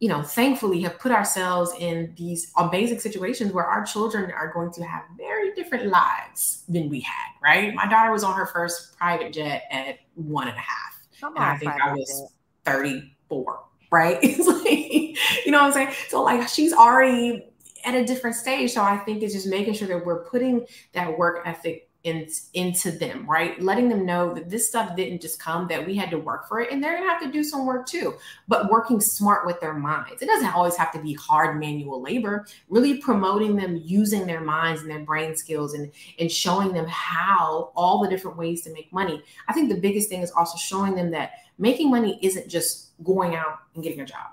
you 0.01 0.09
know, 0.09 0.23
thankfully 0.23 0.81
have 0.83 0.99
put 0.99 1.13
ourselves 1.13 1.73
in 1.79 2.15
these 2.17 2.51
amazing 2.57 2.99
situations 2.99 3.53
where 3.53 3.67
our 3.67 3.85
children 3.85 4.33
are 4.33 4.53
going 4.53 4.73
to 4.73 4.85
have 4.85 5.03
very 5.17 5.55
different 5.55 5.87
lives 5.87 6.65
than 6.69 6.89
we 6.89 7.01
had, 7.01 7.29
right? 7.43 7.75
My 7.75 7.87
daughter 7.87 8.11
was 8.11 8.25
on 8.25 8.35
her 8.37 8.47
first 8.47 8.97
private 8.97 9.33
jet 9.33 9.65
at 9.71 9.99
one 10.15 10.49
and 10.49 10.57
a 10.57 10.61
half. 10.61 10.92
And 11.23 11.39
I 11.39 11.57
think 11.57 11.73
I 11.73 11.93
was 11.93 12.33
34, 12.65 13.61
right? 13.91 14.19
It's 14.23 14.47
like, 14.47 15.47
you 15.47 15.53
know 15.53 15.59
what 15.59 15.67
I'm 15.67 15.73
saying? 15.73 15.95
So 16.09 16.23
like 16.23 16.49
she's 16.49 16.73
already 16.73 17.47
at 17.85 17.95
a 17.95 18.05
different 18.05 18.37
stage. 18.37 18.73
So 18.73 18.83
I 18.83 18.97
think 18.99 19.23
it's 19.23 19.35
just 19.35 19.47
making 19.47 19.75
sure 19.75 19.89
that 19.89 20.05
we're 20.05 20.25
putting 20.25 20.67
that 20.93 21.19
work 21.19 21.43
ethic 21.45 21.89
in, 22.05 22.29
into 22.55 22.91
them, 22.91 23.25
right? 23.31 23.61
Letting 23.63 23.89
them 23.89 24.05
know 24.05 24.35
that 24.35 24.51
this 24.51 24.69
stuff 24.69 24.97
didn't 24.97 25.23
just 25.23 25.39
come, 25.39 25.69
that 25.69 25.87
we 25.87 25.95
had 25.95 26.11
to 26.11 26.19
work 26.19 26.49
for 26.49 26.61
it, 26.61 26.73
and 26.73 26.83
they're 26.83 26.97
gonna 26.99 27.09
have 27.09 27.23
to 27.23 27.31
do 27.31 27.45
some 27.45 27.65
work 27.65 27.87
too. 27.87 28.15
But 28.49 28.71
working 28.71 29.01
smart 29.01 29.47
with 29.47 29.61
their 29.61 29.75
minds. 29.75 30.21
It 30.21 30.27
doesn't 30.27 30.55
always 30.55 30.77
have 30.77 30.93
to 30.93 31.01
be 31.01 31.15
hard 31.15 31.61
manual 31.61 32.03
labor. 32.03 32.47
Really 32.69 32.99
promoting 32.99 33.55
them 33.57 33.81
using 33.85 34.27
their 34.27 34.41
minds 34.41 34.83
and 34.83 34.91
their 34.91 35.05
brain 35.05 35.37
skills 35.37 35.75
and 35.75 35.93
and 36.19 36.31
showing 36.31 36.73
them 36.73 36.87
how 36.89 37.71
all 37.77 38.03
the 38.03 38.09
different 38.09 38.37
ways 38.37 38.63
to 38.63 38.73
make 38.73 38.93
money. 38.93 39.23
I 39.49 39.53
think 39.53 39.69
the 39.69 39.81
biggest 39.81 40.09
thing 40.09 40.23
is 40.23 40.33
also 40.33 40.59
showing 40.59 40.95
them 40.95 41.11
that 41.13 41.33
making 41.59 41.91
money 41.91 42.19
isn't 42.23 42.49
just 42.49 42.89
going 43.05 43.37
out 43.37 43.61
and 43.75 43.85
getting 43.85 44.01
a 44.01 44.07
job 44.07 44.32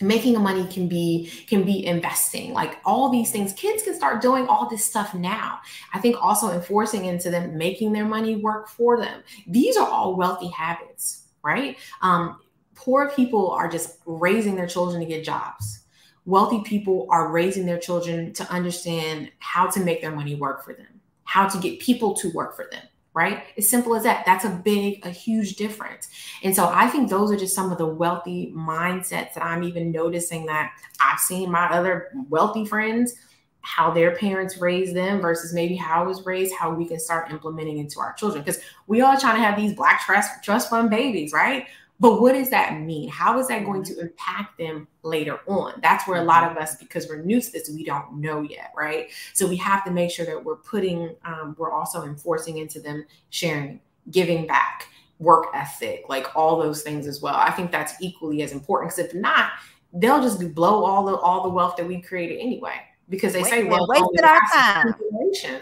making 0.00 0.40
money 0.40 0.66
can 0.68 0.88
be 0.88 1.30
can 1.46 1.64
be 1.64 1.84
investing. 1.86 2.52
Like 2.52 2.78
all 2.84 3.08
these 3.08 3.30
things 3.30 3.52
kids 3.52 3.82
can 3.82 3.94
start 3.94 4.22
doing 4.22 4.46
all 4.46 4.68
this 4.68 4.84
stuff 4.84 5.14
now. 5.14 5.60
I 5.92 6.00
think 6.00 6.16
also 6.22 6.52
enforcing 6.52 7.04
into 7.06 7.30
them 7.30 7.58
making 7.58 7.92
their 7.92 8.04
money 8.04 8.36
work 8.36 8.68
for 8.68 8.98
them. 8.98 9.22
These 9.46 9.76
are 9.76 9.88
all 9.88 10.16
wealthy 10.16 10.48
habits 10.48 11.24
right? 11.42 11.78
Um, 12.02 12.40
poor 12.74 13.10
people 13.10 13.50
are 13.50 13.68
just 13.68 13.98
raising 14.06 14.56
their 14.56 14.66
children 14.66 15.00
to 15.00 15.06
get 15.06 15.24
jobs. 15.24 15.84
Wealthy 16.26 16.60
people 16.60 17.06
are 17.10 17.30
raising 17.30 17.64
their 17.64 17.78
children 17.78 18.32
to 18.34 18.50
understand 18.52 19.30
how 19.38 19.66
to 19.68 19.80
make 19.80 20.02
their 20.02 20.14
money 20.14 20.34
work 20.34 20.64
for 20.64 20.74
them 20.74 20.98
how 21.28 21.46
to 21.46 21.58
get 21.58 21.78
people 21.78 22.14
to 22.14 22.30
work 22.30 22.56
for 22.56 22.66
them 22.72 22.82
right? 23.18 23.42
As 23.56 23.68
simple 23.68 23.96
as 23.96 24.04
that. 24.04 24.24
That's 24.24 24.44
a 24.44 24.50
big, 24.50 25.04
a 25.04 25.10
huge 25.10 25.56
difference. 25.56 26.08
And 26.44 26.54
so 26.54 26.70
I 26.72 26.86
think 26.86 27.10
those 27.10 27.32
are 27.32 27.36
just 27.36 27.52
some 27.52 27.72
of 27.72 27.76
the 27.76 27.86
wealthy 27.86 28.52
mindsets 28.56 29.34
that 29.34 29.42
I'm 29.42 29.64
even 29.64 29.90
noticing 29.90 30.46
that 30.46 30.70
I've 31.00 31.18
seen 31.18 31.50
my 31.50 31.68
other 31.68 32.12
wealthy 32.28 32.64
friends, 32.64 33.16
how 33.62 33.90
their 33.90 34.14
parents 34.14 34.58
raised 34.58 34.94
them 34.94 35.20
versus 35.20 35.52
maybe 35.52 35.74
how 35.74 36.04
I 36.04 36.06
was 36.06 36.24
raised, 36.24 36.54
how 36.54 36.72
we 36.72 36.86
can 36.86 37.00
start 37.00 37.32
implementing 37.32 37.78
into 37.78 37.98
our 37.98 38.12
children. 38.12 38.44
Because 38.44 38.62
we 38.86 39.00
all 39.00 39.18
trying 39.18 39.34
to 39.34 39.42
have 39.42 39.58
these 39.58 39.74
black 39.74 40.00
trust 40.06 40.44
trust 40.44 40.70
fund 40.70 40.88
babies, 40.88 41.32
right? 41.32 41.66
But 42.00 42.20
what 42.20 42.32
does 42.32 42.50
that 42.50 42.80
mean? 42.80 43.08
How 43.08 43.38
is 43.40 43.48
that 43.48 43.64
going 43.64 43.82
to 43.84 43.98
impact 43.98 44.58
them 44.58 44.86
later 45.02 45.40
on? 45.46 45.80
That's 45.82 46.06
where 46.06 46.20
a 46.20 46.24
lot 46.24 46.50
of 46.50 46.56
us, 46.56 46.76
because 46.76 47.08
we're 47.08 47.22
new 47.22 47.40
to 47.40 47.52
this, 47.52 47.68
we 47.70 47.84
don't 47.84 48.20
know 48.20 48.42
yet, 48.42 48.72
right? 48.76 49.10
So 49.34 49.48
we 49.48 49.56
have 49.56 49.84
to 49.84 49.90
make 49.90 50.10
sure 50.10 50.24
that 50.26 50.44
we're 50.44 50.56
putting, 50.56 51.16
um, 51.24 51.56
we're 51.58 51.72
also 51.72 52.04
enforcing 52.04 52.58
into 52.58 52.80
them 52.80 53.04
sharing, 53.30 53.80
giving 54.12 54.46
back, 54.46 54.86
work 55.18 55.46
ethic, 55.54 56.04
like 56.08 56.36
all 56.36 56.60
those 56.60 56.82
things 56.82 57.08
as 57.08 57.20
well. 57.20 57.34
I 57.34 57.50
think 57.50 57.72
that's 57.72 57.94
equally 58.00 58.42
as 58.42 58.52
important 58.52 58.92
because 58.92 59.10
if 59.10 59.14
not, 59.14 59.50
they'll 59.92 60.22
just 60.22 60.54
blow 60.54 60.84
all 60.84 61.04
the 61.04 61.16
all 61.16 61.42
the 61.42 61.48
wealth 61.48 61.76
that 61.76 61.88
we 61.88 62.00
created 62.00 62.38
anyway 62.38 62.78
because 63.08 63.32
they 63.32 63.42
say 63.42 63.64
well 63.64 63.86
wasted 63.88 64.24
our 64.24 64.40
time 64.52 64.94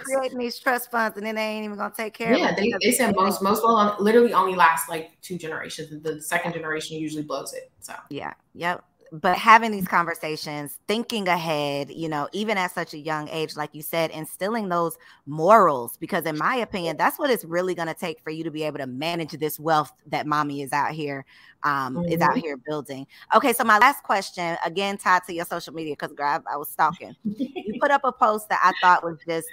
creating 0.03 0.39
these 0.39 0.59
trust 0.59 0.91
funds 0.91 1.17
and 1.17 1.25
then 1.27 1.35
they 1.35 1.43
ain't 1.43 1.65
even 1.65 1.77
gonna 1.77 1.93
take 1.97 2.15
care 2.15 2.35
yeah, 2.35 2.51
of 2.51 2.59
it. 2.59 2.65
Yeah, 2.65 2.77
they, 2.81 2.89
they 2.89 2.93
said 2.93 3.15
most 3.15 3.43
most 3.43 3.63
will 3.63 3.97
literally 4.01 4.33
only 4.33 4.55
last 4.55 4.89
like 4.89 5.11
two 5.23 5.39
generations. 5.39 6.03
The 6.03 6.21
second 6.21 6.53
generation 6.53 6.99
usually 6.99 7.23
blows 7.23 7.53
it. 7.53 7.71
So 7.81 7.95
yeah, 8.11 8.33
yep 8.55 8.85
but 9.13 9.37
having 9.37 9.71
these 9.71 9.87
conversations, 9.87 10.79
thinking 10.89 11.29
ahead, 11.29 11.91
you 11.91 12.09
know, 12.09 12.29
even 12.33 12.59
at 12.59 12.73
such 12.73 12.95
a 12.95 12.99
young 12.99 13.29
age, 13.29 13.57
like 13.57 13.75
you 13.75 13.83
said, 13.83 14.11
instilling 14.11 14.69
those 14.69 14.99
morals, 15.27 15.97
because 15.97 16.25
in 16.25 16.37
my 16.37 16.57
opinion, 16.57 16.97
that's 16.97 17.19
what 17.19 17.31
it's 17.31 17.45
really 17.45 17.75
going 17.75 17.89
to 17.89 17.95
take 17.95 18.21
for 18.21 18.31
you 18.31 18.43
to 18.45 18.51
be 18.51 18.63
able 18.63 18.79
to 18.79 18.87
manage 18.87 19.33
this 19.33 19.61
wealth 19.61 19.93
that 20.07 20.27
mommy 20.27 20.63
is 20.63 20.73
out 20.73 20.93
here, 20.93 21.25
um, 21.63 21.97
mm-hmm. 21.97 22.13
is 22.13 22.21
out 22.21 22.31
mm-hmm. 22.31 22.41
here 22.41 22.57
building. 22.57 23.07
Okay, 23.35 23.53
so 23.53 23.65
my 23.65 23.79
last 23.79 24.03
question, 24.03 24.57
again, 24.65 24.99
tied 24.99 25.25
to 25.25 25.35
your 25.35 25.45
social 25.45 25.73
media, 25.73 25.97
because 25.99 26.15
I, 26.19 26.41
I 26.53 26.57
was 26.57 26.69
stalking. 26.69 27.15
you 27.25 27.81
put 27.81 27.91
up 27.91 28.03
a 28.05 28.13
post 28.13 28.49
that 28.49 28.61
I 28.63 28.73
thought 28.83 29.05
was 29.05 29.19
just, 29.27 29.49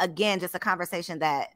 again, 0.00 0.40
just 0.40 0.54
a 0.54 0.58
conversation 0.58 1.20
that 1.20 1.50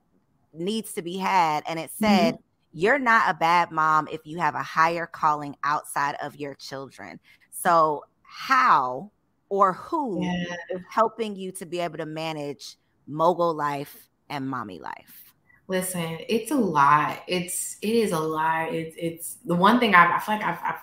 needs 0.54 0.92
to 0.92 1.02
be 1.02 1.16
had, 1.16 1.64
and 1.66 1.78
it 1.78 1.90
said. 1.98 2.34
Mm-hmm 2.34 2.42
you're 2.72 2.98
not 2.98 3.30
a 3.30 3.34
bad 3.34 3.70
mom 3.70 4.08
if 4.10 4.20
you 4.24 4.38
have 4.38 4.54
a 4.54 4.62
higher 4.62 5.06
calling 5.06 5.56
outside 5.64 6.16
of 6.22 6.36
your 6.36 6.54
children. 6.54 7.20
So, 7.50 8.04
how 8.22 9.10
or 9.48 9.74
who 9.74 10.24
yeah. 10.24 10.54
is 10.70 10.80
helping 10.90 11.36
you 11.36 11.52
to 11.52 11.66
be 11.66 11.78
able 11.78 11.98
to 11.98 12.06
manage 12.06 12.76
mogul 13.06 13.54
life 13.54 14.08
and 14.30 14.48
mommy 14.48 14.78
life? 14.78 15.34
Listen, 15.68 16.18
it's 16.28 16.50
a 16.50 16.56
lot. 16.56 17.22
It's 17.28 17.76
it 17.82 17.94
is 17.94 18.12
a 18.12 18.18
lot. 18.18 18.72
It's 18.72 18.96
it's 18.98 19.38
the 19.44 19.54
one 19.54 19.78
thing 19.78 19.94
I, 19.94 20.16
I 20.16 20.18
feel 20.18 20.36
like 20.36 20.44
I've, 20.44 20.58
I've 20.62 20.80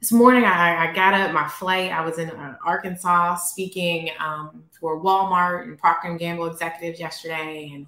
this 0.00 0.12
morning 0.12 0.44
I, 0.44 0.88
I, 0.88 0.92
got 0.94 1.14
up 1.14 1.32
my 1.32 1.48
flight. 1.48 1.90
I 1.90 2.04
was 2.04 2.18
in 2.18 2.28
uh, 2.30 2.56
Arkansas 2.64 3.36
speaking 3.36 4.10
um, 4.20 4.62
for 4.78 5.02
Walmart 5.02 5.62
and 5.64 5.78
Procter 5.78 6.08
and 6.08 6.18
Gamble 6.18 6.46
executives 6.46 7.00
yesterday, 7.00 7.70
and 7.74 7.86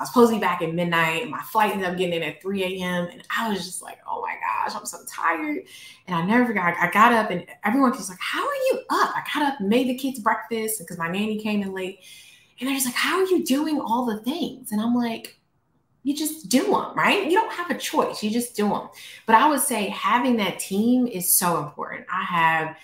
I 0.00 0.04
was 0.04 0.08
supposed 0.08 0.30
to 0.30 0.36
be 0.36 0.40
back 0.40 0.62
at 0.62 0.72
midnight. 0.72 1.20
And 1.20 1.30
my 1.30 1.42
flight 1.42 1.72
ended 1.72 1.86
up 1.86 1.98
getting 1.98 2.14
in 2.14 2.22
at 2.22 2.40
3 2.40 2.64
a.m. 2.64 3.08
And 3.12 3.22
I 3.36 3.50
was 3.50 3.66
just 3.66 3.82
like, 3.82 3.98
oh 4.08 4.22
my 4.22 4.34
gosh, 4.34 4.74
I'm 4.74 4.86
so 4.86 4.96
tired. 5.06 5.64
And 6.06 6.16
I 6.16 6.24
never 6.24 6.46
forgot. 6.46 6.74
I 6.80 6.90
got 6.90 7.12
up 7.12 7.30
and 7.30 7.44
everyone 7.64 7.90
was 7.90 8.08
like, 8.08 8.18
how 8.18 8.40
are 8.40 8.54
you 8.70 8.80
up? 8.88 9.14
I 9.14 9.22
got 9.34 9.52
up, 9.52 9.60
made 9.60 9.88
the 9.88 9.94
kids 9.94 10.18
breakfast 10.18 10.78
because 10.78 10.96
my 10.96 11.08
nanny 11.08 11.38
came 11.38 11.60
in 11.60 11.74
late. 11.74 12.00
And 12.58 12.66
they're 12.66 12.76
just 12.76 12.86
like, 12.86 12.94
how 12.94 13.18
are 13.18 13.26
you 13.26 13.44
doing 13.44 13.78
all 13.78 14.06
the 14.06 14.20
things? 14.22 14.72
And 14.72 14.80
I'm 14.80 14.94
like, 14.94 15.38
you 16.02 16.16
just 16.16 16.48
do 16.48 16.64
them, 16.64 16.94
right? 16.96 17.26
You 17.26 17.32
don't 17.32 17.52
have 17.52 17.70
a 17.70 17.76
choice. 17.76 18.22
You 18.22 18.30
just 18.30 18.56
do 18.56 18.70
them. 18.70 18.88
But 19.26 19.34
I 19.34 19.50
would 19.50 19.60
say 19.60 19.90
having 19.90 20.38
that 20.38 20.58
team 20.58 21.06
is 21.06 21.34
so 21.34 21.62
important. 21.62 22.06
I 22.10 22.24
have 22.24 22.76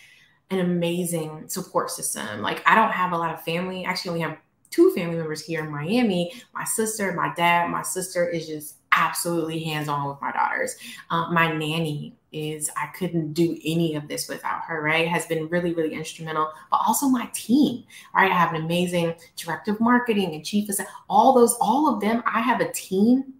an 0.50 0.60
amazing 0.60 1.48
support 1.48 1.90
system. 1.90 2.42
Like 2.42 2.62
I 2.66 2.74
don't 2.74 2.92
have 2.92 3.12
a 3.12 3.16
lot 3.16 3.32
of 3.32 3.42
family. 3.42 3.86
Actually 3.86 4.10
only 4.10 4.20
have 4.20 4.36
two 4.70 4.92
family 4.94 5.16
members 5.16 5.44
here 5.44 5.64
in 5.64 5.70
Miami. 5.70 6.32
My 6.54 6.64
sister, 6.64 7.12
my 7.12 7.32
dad, 7.36 7.70
my 7.70 7.82
sister 7.82 8.28
is 8.28 8.46
just 8.46 8.76
absolutely 8.92 9.62
hands 9.62 9.88
on 9.88 10.08
with 10.08 10.20
my 10.20 10.32
daughters. 10.32 10.76
Um, 11.10 11.32
my 11.32 11.52
nanny 11.52 12.16
is, 12.32 12.70
I 12.76 12.86
couldn't 12.88 13.34
do 13.34 13.58
any 13.64 13.94
of 13.94 14.08
this 14.08 14.28
without 14.28 14.62
her, 14.62 14.82
right? 14.82 15.06
Has 15.06 15.26
been 15.26 15.48
really, 15.48 15.74
really 15.74 15.94
instrumental, 15.94 16.50
but 16.70 16.80
also 16.86 17.06
my 17.06 17.28
team, 17.32 17.84
right? 18.14 18.30
I 18.30 18.34
have 18.34 18.54
an 18.54 18.62
amazing 18.62 19.14
director 19.36 19.72
of 19.72 19.80
marketing 19.80 20.34
and 20.34 20.44
chief 20.44 20.68
of 20.68 20.80
all 21.08 21.34
those, 21.34 21.56
all 21.60 21.92
of 21.92 22.00
them. 22.00 22.22
I 22.26 22.40
have 22.40 22.60
a 22.60 22.72
team 22.72 23.34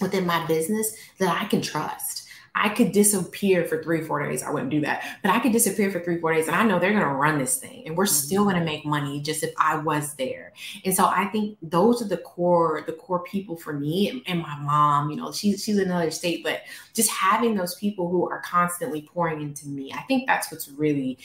within 0.00 0.26
my 0.26 0.46
business 0.46 0.94
that 1.18 1.40
I 1.40 1.46
can 1.46 1.60
trust 1.60 2.27
I 2.58 2.68
could 2.70 2.92
disappear 2.92 3.64
for 3.64 3.82
three, 3.82 4.02
four 4.02 4.26
days. 4.26 4.42
I 4.42 4.50
wouldn't 4.50 4.70
do 4.70 4.80
that, 4.80 5.04
but 5.22 5.30
I 5.30 5.38
could 5.38 5.52
disappear 5.52 5.90
for 5.90 6.00
three, 6.00 6.20
four 6.20 6.32
days, 6.34 6.48
and 6.48 6.56
I 6.56 6.64
know 6.64 6.78
they're 6.78 6.92
going 6.92 7.02
to 7.02 7.08
run 7.08 7.38
this 7.38 7.58
thing, 7.58 7.84
and 7.86 7.96
we're 7.96 8.04
mm-hmm. 8.04 8.26
still 8.26 8.44
going 8.44 8.56
to 8.56 8.64
make 8.64 8.84
money 8.84 9.20
just 9.20 9.42
if 9.42 9.54
I 9.58 9.76
was 9.76 10.14
there. 10.14 10.52
And 10.84 10.94
so 10.94 11.06
I 11.06 11.26
think 11.26 11.56
those 11.62 12.02
are 12.02 12.08
the 12.08 12.18
core, 12.18 12.82
the 12.86 12.92
core 12.92 13.22
people 13.22 13.56
for 13.56 13.72
me, 13.72 14.10
and, 14.10 14.22
and 14.26 14.40
my 14.40 14.58
mom. 14.58 15.10
You 15.10 15.16
know, 15.16 15.32
she's 15.32 15.62
she's 15.62 15.78
in 15.78 15.88
another 15.88 16.10
state, 16.10 16.42
but 16.42 16.62
just 16.94 17.10
having 17.10 17.54
those 17.54 17.74
people 17.76 18.10
who 18.10 18.28
are 18.28 18.42
constantly 18.42 19.02
pouring 19.02 19.40
into 19.40 19.68
me, 19.68 19.92
I 19.92 20.02
think 20.02 20.26
that's 20.26 20.50
what's 20.50 20.68
really 20.68 21.18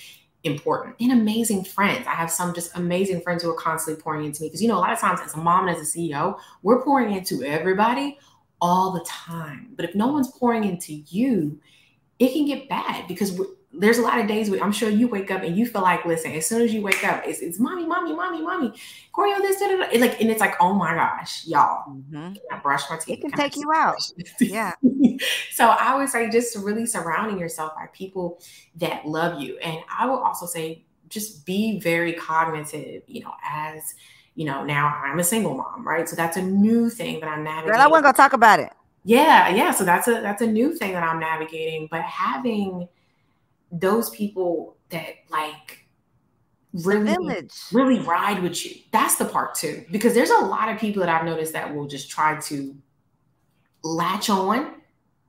important 0.43 0.95
and 0.99 1.11
amazing 1.11 1.63
friends. 1.63 2.05
I 2.05 2.11
have 2.11 2.29
some 2.29 2.53
just 2.53 2.75
amazing 2.75 3.21
friends 3.21 3.43
who 3.43 3.49
are 3.49 3.57
constantly 3.57 4.01
pouring 4.01 4.25
into 4.25 4.41
me 4.41 4.49
because 4.49 4.61
you 4.61 4.67
know 4.67 4.77
a 4.77 4.79
lot 4.79 4.91
of 4.91 4.99
times 4.99 5.21
as 5.23 5.33
a 5.33 5.37
mom 5.37 5.67
and 5.67 5.77
as 5.77 5.95
a 5.95 5.97
CEO, 5.97 6.37
we're 6.61 6.83
pouring 6.83 7.15
into 7.15 7.43
everybody 7.43 8.17
all 8.63 8.91
the 8.91 9.03
time. 9.05 9.67
But 9.75 9.83
if 9.83 9.93
no 9.93 10.07
one's 10.07 10.31
pouring 10.31 10.63
into 10.63 10.93
you, 11.09 11.59
it 12.17 12.31
can 12.31 12.45
get 12.45 12.69
bad 12.69 13.09
because 13.09 13.37
there's 13.73 13.97
a 13.97 14.01
lot 14.01 14.19
of 14.19 14.27
days 14.27 14.49
where 14.49 14.63
I'm 14.63 14.71
sure 14.71 14.89
you 14.89 15.09
wake 15.09 15.31
up 15.31 15.43
and 15.43 15.57
you 15.57 15.65
feel 15.65 15.81
like, 15.81 16.05
listen, 16.05 16.31
as 16.31 16.47
soon 16.47 16.61
as 16.61 16.73
you 16.73 16.81
wake 16.81 17.03
up, 17.03 17.23
it's, 17.25 17.41
it's 17.41 17.59
mommy, 17.59 17.85
mommy, 17.85 18.15
mommy, 18.15 18.41
mommy, 18.41 18.73
Choreo, 19.13 19.39
this, 19.39 19.59
da, 19.59 19.67
da, 19.67 19.77
da. 19.79 19.89
It's 19.91 19.99
like, 19.99 20.21
and 20.21 20.31
it's 20.31 20.39
like, 20.39 20.55
oh 20.61 20.73
my 20.75 20.93
gosh, 20.93 21.45
y'all, 21.45 21.91
mm-hmm. 21.91 22.35
I 22.49 22.57
brush 22.59 22.83
my 22.89 22.97
teeth. 22.97 23.17
It 23.17 23.21
can 23.21 23.31
take 23.31 23.57
you 23.57 23.69
out. 23.75 23.97
yeah. 24.39 24.71
so 25.51 25.67
I 25.67 25.97
would 25.97 26.07
say 26.07 26.29
just 26.29 26.55
really 26.55 26.85
surrounding 26.85 27.37
yourself 27.37 27.75
by 27.75 27.87
people 27.91 28.39
that 28.77 29.05
love 29.05 29.41
you. 29.41 29.57
And 29.57 29.79
I 29.93 30.05
will 30.05 30.19
also 30.19 30.45
say, 30.45 30.85
just 31.09 31.45
be 31.45 31.81
very 31.81 32.13
cognitive, 32.13 33.03
you 33.07 33.23
know, 33.23 33.33
as 33.43 33.93
you 34.35 34.45
know, 34.45 34.63
now 34.63 34.87
I'm 34.87 35.19
a 35.19 35.23
single 35.23 35.55
mom, 35.55 35.87
right? 35.87 36.07
So 36.09 36.15
that's 36.15 36.37
a 36.37 36.41
new 36.41 36.89
thing 36.89 37.19
that 37.19 37.27
I'm 37.27 37.43
navigating. 37.43 37.71
Girl, 37.71 37.81
I 37.81 37.87
want 37.87 38.03
to 38.03 38.11
go 38.11 38.15
talk 38.15 38.33
about 38.33 38.59
it. 38.59 38.71
Yeah, 39.03 39.49
yeah. 39.49 39.71
So 39.71 39.83
that's 39.83 40.07
a 40.07 40.21
that's 40.21 40.41
a 40.41 40.47
new 40.47 40.73
thing 40.73 40.93
that 40.93 41.03
I'm 41.03 41.19
navigating. 41.19 41.87
But 41.91 42.01
having 42.01 42.87
those 43.71 44.09
people 44.11 44.77
that 44.89 45.15
like 45.29 45.85
really 46.73 47.47
really 47.71 47.99
ride 47.99 48.41
with 48.41 48.65
you, 48.65 48.75
that's 48.91 49.15
the 49.17 49.25
part 49.25 49.55
too. 49.55 49.85
Because 49.91 50.13
there's 50.13 50.29
a 50.29 50.45
lot 50.45 50.69
of 50.69 50.79
people 50.79 51.01
that 51.01 51.09
I've 51.09 51.25
noticed 51.25 51.53
that 51.53 51.75
will 51.75 51.87
just 51.87 52.09
try 52.09 52.39
to 52.41 52.75
latch 53.83 54.29
on. 54.29 54.75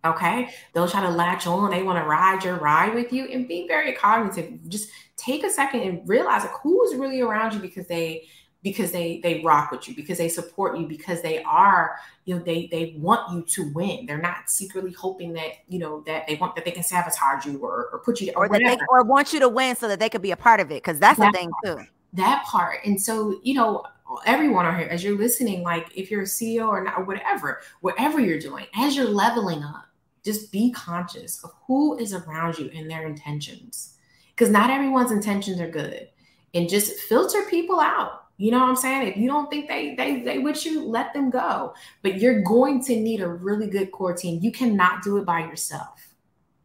Okay. 0.05 0.50
They'll 0.72 0.88
try 0.88 1.00
to 1.00 1.11
latch 1.11 1.46
on. 1.46 1.70
They 1.70 1.82
want 1.82 1.98
to 1.98 2.05
ride 2.05 2.44
your 2.44 2.57
ride 2.57 2.94
with 2.94 3.12
you 3.12 3.24
and 3.24 3.48
be 3.48 3.66
very 3.66 3.92
cognitive. 3.92 4.68
Just 4.68 4.90
take 5.16 5.44
a 5.44 5.50
second 5.50 5.80
and 5.80 6.09
realize 6.09 6.42
like 6.42 6.52
who's 6.62 6.94
really 6.94 7.22
around 7.22 7.55
you 7.55 7.61
because 7.61 7.86
they 7.86 8.28
because 8.64 8.90
they 8.90 9.20
they 9.22 9.40
rock 9.42 9.70
with 9.70 9.86
you 9.86 9.94
because 9.94 10.18
they 10.18 10.28
support 10.28 10.76
you 10.76 10.86
because 10.86 11.22
they 11.22 11.40
are 11.44 11.96
you 12.24 12.34
know 12.34 12.42
they 12.42 12.66
they 12.72 12.96
want 12.98 13.32
you 13.32 13.42
to 13.42 13.72
win. 13.72 14.06
They're 14.06 14.18
not 14.18 14.50
secretly 14.50 14.90
hoping 14.90 15.32
that 15.34 15.52
you 15.68 15.78
know 15.78 16.02
that 16.06 16.26
they 16.26 16.34
want 16.34 16.56
that 16.56 16.64
they 16.64 16.72
can 16.72 16.82
sabotage 16.82 17.46
you 17.46 17.58
or, 17.58 17.90
or 17.92 18.00
put 18.00 18.20
you 18.20 18.32
or, 18.34 18.46
or 18.46 18.48
that 18.48 18.60
they 18.64 18.76
or 18.88 19.04
want 19.04 19.32
you 19.32 19.38
to 19.38 19.48
win 19.48 19.76
so 19.76 19.86
that 19.86 20.00
they 20.00 20.08
could 20.08 20.22
be 20.22 20.32
a 20.32 20.36
part 20.36 20.58
of 20.58 20.72
it 20.72 20.82
because 20.82 20.98
that's 20.98 21.20
that 21.20 21.32
the 21.32 21.38
thing 21.38 21.50
part, 21.64 21.78
too. 21.78 21.84
That 22.14 22.44
part. 22.44 22.80
And 22.84 23.00
so 23.00 23.38
you 23.44 23.54
know 23.54 23.84
everyone 24.26 24.66
are 24.66 24.76
here 24.76 24.88
as 24.88 25.02
you're 25.02 25.16
listening 25.16 25.62
like 25.62 25.88
if 25.96 26.10
you're 26.10 26.20
a 26.20 26.24
ceo 26.24 26.68
or 26.68 26.84
not 26.84 26.98
or 26.98 27.04
whatever 27.04 27.62
whatever 27.80 28.20
you're 28.20 28.38
doing 28.38 28.64
as 28.76 28.94
you're 28.94 29.08
leveling 29.08 29.62
up 29.62 29.86
just 30.24 30.52
be 30.52 30.70
conscious 30.70 31.42
of 31.42 31.50
who 31.66 31.98
is 31.98 32.12
around 32.12 32.58
you 32.58 32.70
and 32.74 32.88
their 32.88 33.06
intentions 33.06 33.94
because 34.34 34.50
not 34.50 34.70
everyone's 34.70 35.12
intentions 35.12 35.60
are 35.60 35.70
good. 35.70 36.08
And 36.54 36.68
just 36.68 36.98
filter 37.00 37.42
people 37.50 37.80
out 37.80 38.24
you 38.37 38.51
know 38.51 38.59
what 38.59 38.68
i'm 38.68 38.76
saying 38.76 39.07
if 39.07 39.16
you 39.16 39.28
don't 39.28 39.51
think 39.51 39.68
they 39.68 39.95
they 39.95 40.20
they 40.20 40.39
with 40.39 40.64
you 40.64 40.85
let 40.85 41.12
them 41.14 41.30
go 41.30 41.74
but 42.03 42.20
you're 42.20 42.43
going 42.43 42.82
to 42.82 42.97
need 42.97 43.20
a 43.20 43.28
really 43.28 43.68
good 43.68 43.91
core 43.93 44.14
team 44.14 44.41
you 44.43 44.51
cannot 44.51 45.03
do 45.03 45.16
it 45.18 45.24
by 45.24 45.41
yourself 45.41 46.14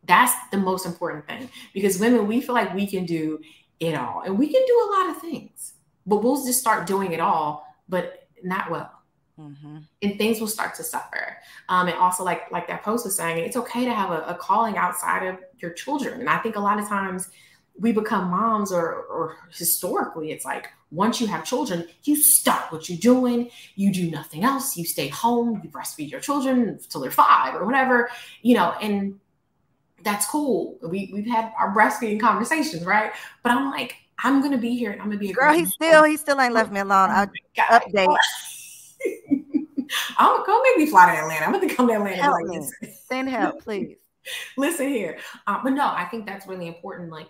that's 0.05 0.33
the 0.51 0.57
most 0.57 0.85
important 0.85 1.25
thing 1.27 1.49
because 1.73 1.99
women 1.99 2.25
we 2.25 2.41
feel 2.41 2.55
like 2.55 2.73
we 2.73 2.87
can 2.87 3.05
do 3.05 3.39
it 3.79 3.93
all 3.93 4.21
and 4.25 4.37
we 4.37 4.51
can 4.51 4.63
do 4.65 4.89
a 4.89 4.91
lot 4.97 5.09
of 5.15 5.21
things 5.21 5.73
but 6.09 6.23
we'll 6.23 6.43
just 6.43 6.59
start 6.59 6.87
doing 6.87 7.11
it 7.11 7.19
all, 7.19 7.67
but 7.87 8.27
not 8.43 8.71
well. 8.71 8.91
Mm-hmm. 9.39 9.77
And 10.01 10.17
things 10.17 10.41
will 10.41 10.47
start 10.47 10.75
to 10.75 10.83
suffer. 10.83 11.37
Um, 11.69 11.87
and 11.87 11.95
also, 11.97 12.23
like 12.23 12.51
like 12.51 12.67
that 12.67 12.83
post 12.83 13.05
was 13.05 13.15
saying, 13.15 13.37
it's 13.37 13.55
okay 13.55 13.85
to 13.85 13.93
have 13.93 14.09
a, 14.09 14.21
a 14.23 14.35
calling 14.35 14.75
outside 14.75 15.25
of 15.27 15.37
your 15.59 15.71
children. 15.71 16.19
And 16.19 16.29
I 16.29 16.39
think 16.39 16.57
a 16.57 16.59
lot 16.59 16.79
of 16.79 16.87
times 16.89 17.29
we 17.77 17.93
become 17.93 18.29
moms, 18.29 18.71
or 18.71 18.91
or 18.91 19.37
historically, 19.51 20.31
it's 20.31 20.43
like 20.43 20.67
once 20.91 21.21
you 21.21 21.27
have 21.27 21.45
children, 21.45 21.87
you 22.03 22.15
stop 22.15 22.71
what 22.71 22.89
you're 22.89 22.97
doing, 22.97 23.49
you 23.75 23.91
do 23.93 24.09
nothing 24.09 24.43
else, 24.43 24.75
you 24.75 24.85
stay 24.85 25.07
home, 25.07 25.61
you 25.63 25.69
breastfeed 25.69 26.09
your 26.09 26.19
children 26.19 26.79
till 26.89 27.01
they're 27.01 27.11
five 27.11 27.55
or 27.55 27.65
whatever, 27.65 28.09
you 28.41 28.55
know, 28.55 28.73
and 28.81 29.19
that's 30.03 30.25
cool. 30.25 30.77
We 30.81 31.09
we've 31.13 31.27
had 31.27 31.51
our 31.57 31.75
breastfeeding 31.75 32.19
conversations, 32.19 32.85
right? 32.85 33.11
But 33.43 33.51
I'm 33.51 33.69
like, 33.71 33.95
I'm 34.23 34.41
gonna 34.41 34.57
be 34.57 34.75
here 34.75 34.91
and 34.91 35.01
I'm 35.01 35.07
gonna 35.07 35.19
be 35.19 35.31
a 35.31 35.33
girl. 35.33 35.53
He 35.53 35.65
still 35.65 36.03
he 36.03 36.17
still 36.17 36.39
ain't 36.39 36.53
left 36.53 36.71
me 36.71 36.79
alone. 36.79 37.09
I'll 37.09 37.27
oh 37.27 37.79
update. 37.79 38.15
I'm 40.17 40.45
gonna 40.45 40.63
make 40.63 40.77
me 40.77 40.85
fly 40.87 41.13
to 41.13 41.21
Atlanta. 41.21 41.45
I'm 41.45 41.51
gonna 41.51 41.73
come 41.73 41.87
to 41.87 41.93
Atlanta. 41.93 42.21
Help 42.21 42.37
like. 42.47 42.91
Send 43.07 43.29
help, 43.29 43.63
please. 43.63 43.95
Listen 44.57 44.89
here, 44.89 45.17
uh, 45.47 45.59
but 45.63 45.71
no, 45.71 45.85
I 45.85 46.05
think 46.05 46.25
that's 46.25 46.45
really 46.45 46.67
important. 46.67 47.09
Like, 47.09 47.27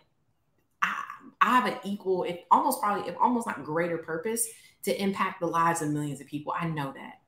I, 1.42 1.50
have 1.50 1.66
an 1.66 1.80
equal, 1.84 2.24
if 2.24 2.40
almost 2.52 2.82
probably, 2.82 3.10
if 3.10 3.16
almost 3.20 3.48
not 3.48 3.64
greater 3.64 3.98
purpose 3.98 4.48
to 4.84 5.02
impact 5.02 5.40
the 5.40 5.48
lives 5.48 5.82
of 5.82 5.90
millions 5.90 6.22
of 6.22 6.28
people. 6.28 6.54
I 6.58 6.68
know 6.68 6.94
that, 6.94 7.22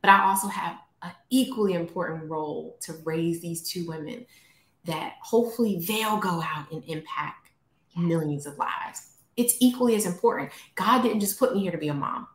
but 0.00 0.10
I 0.10 0.24
also 0.24 0.48
have 0.48 0.78
an 1.02 1.12
equally 1.30 1.74
important 1.74 2.30
role 2.30 2.78
to 2.82 2.94
raise 3.04 3.40
these 3.40 3.68
two 3.68 3.86
women 3.86 4.26
that 4.84 5.14
hopefully 5.22 5.82
they'll 5.86 6.18
go 6.18 6.42
out 6.42 6.70
and 6.72 6.82
impact 6.86 7.50
millions 7.96 8.46
of 8.46 8.58
lives. 8.58 9.12
It's 9.36 9.56
equally 9.60 9.96
as 9.96 10.06
important. 10.06 10.50
God 10.74 11.02
didn't 11.02 11.20
just 11.20 11.38
put 11.38 11.54
me 11.54 11.60
here 11.60 11.72
to 11.72 11.78
be 11.78 11.88
a 11.88 11.94
mom. 11.94 12.26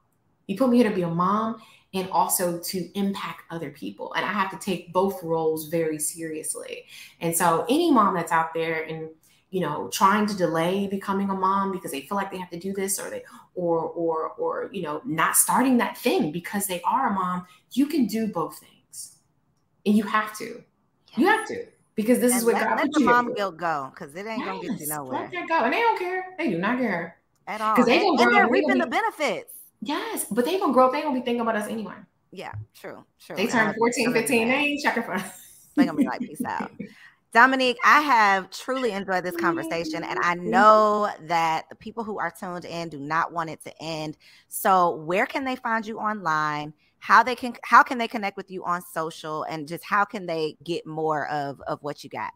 He 0.47 0.55
put 0.55 0.69
me 0.69 0.77
here 0.77 0.89
to 0.89 0.95
be 0.95 1.03
a 1.03 1.09
mom 1.09 1.61
and 1.93 2.09
also 2.09 2.59
to 2.59 2.97
impact 2.97 3.43
other 3.49 3.71
people. 3.71 4.13
And 4.13 4.25
I 4.25 4.31
have 4.31 4.51
to 4.51 4.57
take 4.57 4.93
both 4.93 5.23
roles 5.23 5.69
very 5.69 5.97
seriously. 5.97 6.85
And 7.19 7.35
so 7.35 7.65
any 7.69 7.91
mom 7.91 8.15
that's 8.15 8.31
out 8.31 8.53
there 8.53 8.83
and 8.83 9.09
you 9.49 9.61
know 9.61 9.89
trying 9.91 10.25
to 10.27 10.35
delay 10.35 10.87
becoming 10.87 11.29
a 11.29 11.33
mom 11.33 11.71
because 11.71 11.91
they 11.91 12.01
feel 12.01 12.15
like 12.15 12.31
they 12.31 12.37
have 12.37 12.49
to 12.49 12.59
do 12.59 12.73
this 12.73 12.99
or 12.99 13.09
they 13.09 13.23
or 13.55 13.81
or 13.81 14.29
or 14.37 14.69
you 14.71 14.81
know 14.81 15.01
not 15.05 15.35
starting 15.35 15.77
that 15.77 15.97
thing 15.97 16.31
because 16.31 16.67
they 16.67 16.81
are 16.81 17.09
a 17.09 17.13
mom, 17.13 17.45
you 17.71 17.85
can 17.87 18.05
do 18.05 18.27
both 18.27 18.59
things. 18.59 19.15
And 19.85 19.95
you 19.95 20.03
have 20.03 20.37
to. 20.37 20.63
You 21.17 21.27
have 21.27 21.47
to 21.47 21.65
because 21.95 22.19
this 22.19 22.31
and 22.31 22.39
is 22.39 22.45
what 22.45 22.53
let, 22.53 22.65
God 22.65 22.77
let 22.77 22.93
the 22.93 22.99
mom 23.01 23.33
guilt 23.33 23.57
go 23.57 23.91
because 23.93 24.15
it 24.15 24.25
ain't 24.25 24.39
yes, 24.39 24.47
gonna 24.47 24.61
get 24.61 24.79
you 24.79 24.87
nowhere. 24.87 25.21
Let 25.21 25.31
that 25.31 25.47
go, 25.49 25.65
and 25.65 25.73
they 25.73 25.79
don't 25.79 25.99
care. 25.99 26.25
They 26.37 26.49
do 26.49 26.57
not 26.57 26.77
care 26.77 27.17
at 27.47 27.59
all. 27.59 27.75
Because 27.75 27.87
they 27.87 28.07
and, 28.07 28.19
and 28.19 28.33
they're 28.33 28.49
reaping 28.49 28.77
the 28.77 28.87
benefits. 28.87 29.51
Yes, 29.81 30.25
but 30.31 30.45
they 30.45 30.59
gonna 30.59 30.71
grow 30.71 30.87
up. 30.87 30.93
They 30.93 31.01
gonna 31.01 31.19
be 31.19 31.25
thinking 31.25 31.41
about 31.41 31.55
us 31.55 31.67
anyway. 31.67 31.95
Yeah, 32.31 32.53
true, 32.73 33.03
true. 33.25 33.35
They 33.35 33.47
turn 33.47 33.73
14, 33.77 34.13
15. 34.13 34.47
They 34.47 34.53
ain't 34.53 34.81
checking 34.81 35.03
for 35.03 35.13
us. 35.13 35.23
They 35.75 35.85
gonna 35.85 35.97
be 35.97 36.05
like, 36.05 36.21
peace 36.21 36.41
out. 36.45 36.71
Dominique, 37.31 37.77
I 37.85 38.01
have 38.01 38.49
truly 38.49 38.91
enjoyed 38.91 39.23
this 39.23 39.35
conversation, 39.35 40.03
and 40.03 40.17
I 40.23 40.33
know 40.35 41.09
that 41.27 41.69
the 41.69 41.75
people 41.75 42.03
who 42.03 42.17
are 42.17 42.31
tuned 42.31 42.65
in 42.65 42.89
do 42.89 42.99
not 42.99 43.31
want 43.31 43.51
it 43.51 43.63
to 43.65 43.73
end. 43.81 44.17
So, 44.47 44.95
where 44.95 45.27
can 45.27 45.45
they 45.45 45.55
find 45.55 45.85
you 45.85 45.99
online? 45.99 46.73
how 46.99 47.23
they 47.23 47.35
can 47.35 47.53
how 47.63 47.81
can 47.81 47.97
they 47.97 48.07
connect 48.07 48.37
with 48.37 48.51
you 48.51 48.63
on 48.65 48.81
social 48.81 49.43
and 49.43 49.67
just 49.67 49.83
how 49.83 50.05
can 50.05 50.25
they 50.25 50.57
get 50.63 50.85
more 50.85 51.27
of 51.29 51.61
of 51.61 51.81
what 51.81 52.03
you 52.03 52.09
got 52.09 52.31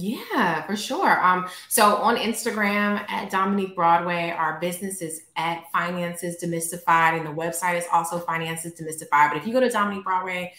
yeah, 0.00 0.64
for 0.64 0.76
sure. 0.76 1.20
Um, 1.24 1.48
so 1.68 1.96
on 1.96 2.16
Instagram 2.16 3.04
at 3.10 3.30
Dominique 3.30 3.74
Broadway, 3.74 4.30
our 4.30 4.60
business 4.60 5.02
is 5.02 5.22
at 5.34 5.64
Finances 5.72 6.36
Demystified, 6.40 7.16
and 7.16 7.26
the 7.26 7.32
website 7.32 7.76
is 7.76 7.84
also 7.92 8.20
Finances 8.20 8.74
Demystified. 8.80 9.30
But 9.30 9.38
if 9.38 9.46
you 9.46 9.52
go 9.52 9.58
to 9.58 9.68
Dominique 9.68 10.04
Broadway, 10.04 10.52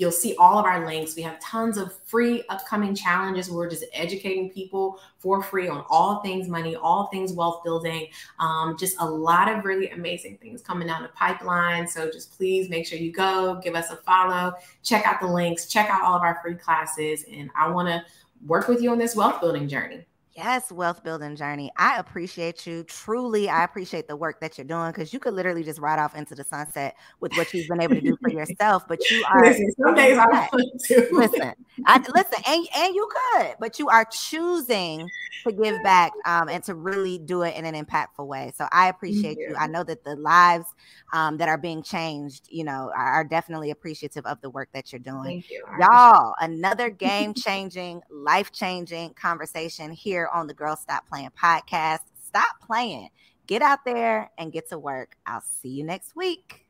You'll 0.00 0.10
see 0.10 0.34
all 0.36 0.58
of 0.58 0.64
our 0.64 0.86
links. 0.86 1.14
We 1.14 1.20
have 1.22 1.38
tons 1.40 1.76
of 1.76 1.94
free 2.06 2.42
upcoming 2.48 2.94
challenges. 2.94 3.50
We're 3.50 3.68
just 3.68 3.84
educating 3.92 4.48
people 4.48 4.98
for 5.18 5.42
free 5.42 5.68
on 5.68 5.84
all 5.90 6.22
things 6.22 6.48
money, 6.48 6.74
all 6.74 7.08
things 7.08 7.34
wealth 7.34 7.62
building. 7.64 8.06
Um, 8.38 8.78
just 8.78 8.96
a 8.98 9.04
lot 9.04 9.50
of 9.50 9.66
really 9.66 9.90
amazing 9.90 10.38
things 10.38 10.62
coming 10.62 10.88
down 10.88 11.02
the 11.02 11.08
pipeline. 11.08 11.86
So 11.86 12.10
just 12.10 12.34
please 12.34 12.70
make 12.70 12.86
sure 12.86 12.98
you 12.98 13.12
go, 13.12 13.60
give 13.62 13.74
us 13.74 13.90
a 13.90 13.96
follow, 13.96 14.54
check 14.82 15.04
out 15.04 15.20
the 15.20 15.26
links, 15.26 15.66
check 15.66 15.90
out 15.90 16.00
all 16.00 16.16
of 16.16 16.22
our 16.22 16.40
free 16.42 16.54
classes. 16.54 17.26
And 17.30 17.50
I 17.54 17.68
want 17.68 17.88
to 17.88 18.02
work 18.46 18.68
with 18.68 18.80
you 18.80 18.92
on 18.92 18.98
this 18.98 19.14
wealth 19.14 19.42
building 19.42 19.68
journey. 19.68 20.06
Yes, 20.42 20.72
wealth 20.72 21.04
building 21.04 21.36
journey. 21.36 21.70
I 21.76 21.98
appreciate 21.98 22.66
you. 22.66 22.82
Truly, 22.84 23.50
I 23.50 23.62
appreciate 23.62 24.08
the 24.08 24.16
work 24.16 24.40
that 24.40 24.56
you're 24.56 24.64
doing 24.64 24.90
because 24.90 25.12
you 25.12 25.20
could 25.20 25.34
literally 25.34 25.62
just 25.62 25.78
ride 25.78 25.98
off 25.98 26.16
into 26.16 26.34
the 26.34 26.44
sunset 26.44 26.96
with 27.20 27.30
what 27.36 27.52
you've 27.52 27.68
been 27.68 27.82
able 27.82 27.94
to 27.94 28.00
do 28.00 28.16
for 28.22 28.30
yourself. 28.30 28.88
But 28.88 29.10
you 29.10 29.22
are 29.30 29.44
listen, 29.44 29.70
some 29.72 29.94
days 29.94 30.16
I 30.16 30.24
want 30.50 30.80
to 30.86 31.08
listen. 31.12 31.52
I 31.86 31.98
listen, 31.98 32.42
and 32.46 32.66
and 32.76 32.94
you 32.94 33.08
could, 33.10 33.54
but 33.58 33.78
you 33.78 33.88
are 33.88 34.04
choosing 34.04 35.08
to 35.44 35.52
give 35.52 35.82
back 35.82 36.12
um, 36.26 36.48
and 36.48 36.62
to 36.64 36.74
really 36.74 37.18
do 37.18 37.42
it 37.42 37.56
in 37.56 37.64
an 37.64 37.74
impactful 37.74 38.26
way. 38.26 38.52
So 38.56 38.66
I 38.72 38.88
appreciate 38.88 39.38
you. 39.38 39.50
you. 39.50 39.56
I 39.56 39.66
know 39.66 39.82
that 39.84 40.04
the 40.04 40.16
lives 40.16 40.66
um, 41.12 41.38
that 41.38 41.48
are 41.48 41.58
being 41.58 41.82
changed, 41.82 42.48
you 42.50 42.64
know, 42.64 42.90
are, 42.94 43.12
are, 43.12 43.24
definitely 43.24 43.70
appreciative 43.70 44.26
of 44.26 44.40
the 44.40 44.50
work 44.50 44.68
that 44.74 44.92
you're 44.92 45.00
doing. 45.00 45.42
You. 45.48 45.64
Y'all, 45.80 46.34
another 46.40 46.90
game 46.90 47.34
changing, 47.34 48.02
life 48.10 48.52
changing 48.52 49.14
conversation 49.14 49.90
here 49.90 50.28
on 50.32 50.46
the 50.46 50.54
Girl 50.54 50.76
Stop 50.76 51.08
Playing 51.08 51.30
podcast. 51.40 52.00
Stop 52.22 52.60
playing. 52.64 53.08
Get 53.46 53.62
out 53.62 53.84
there 53.84 54.30
and 54.38 54.52
get 54.52 54.68
to 54.68 54.78
work. 54.78 55.16
I'll 55.26 55.42
see 55.42 55.70
you 55.70 55.84
next 55.84 56.14
week. 56.14 56.69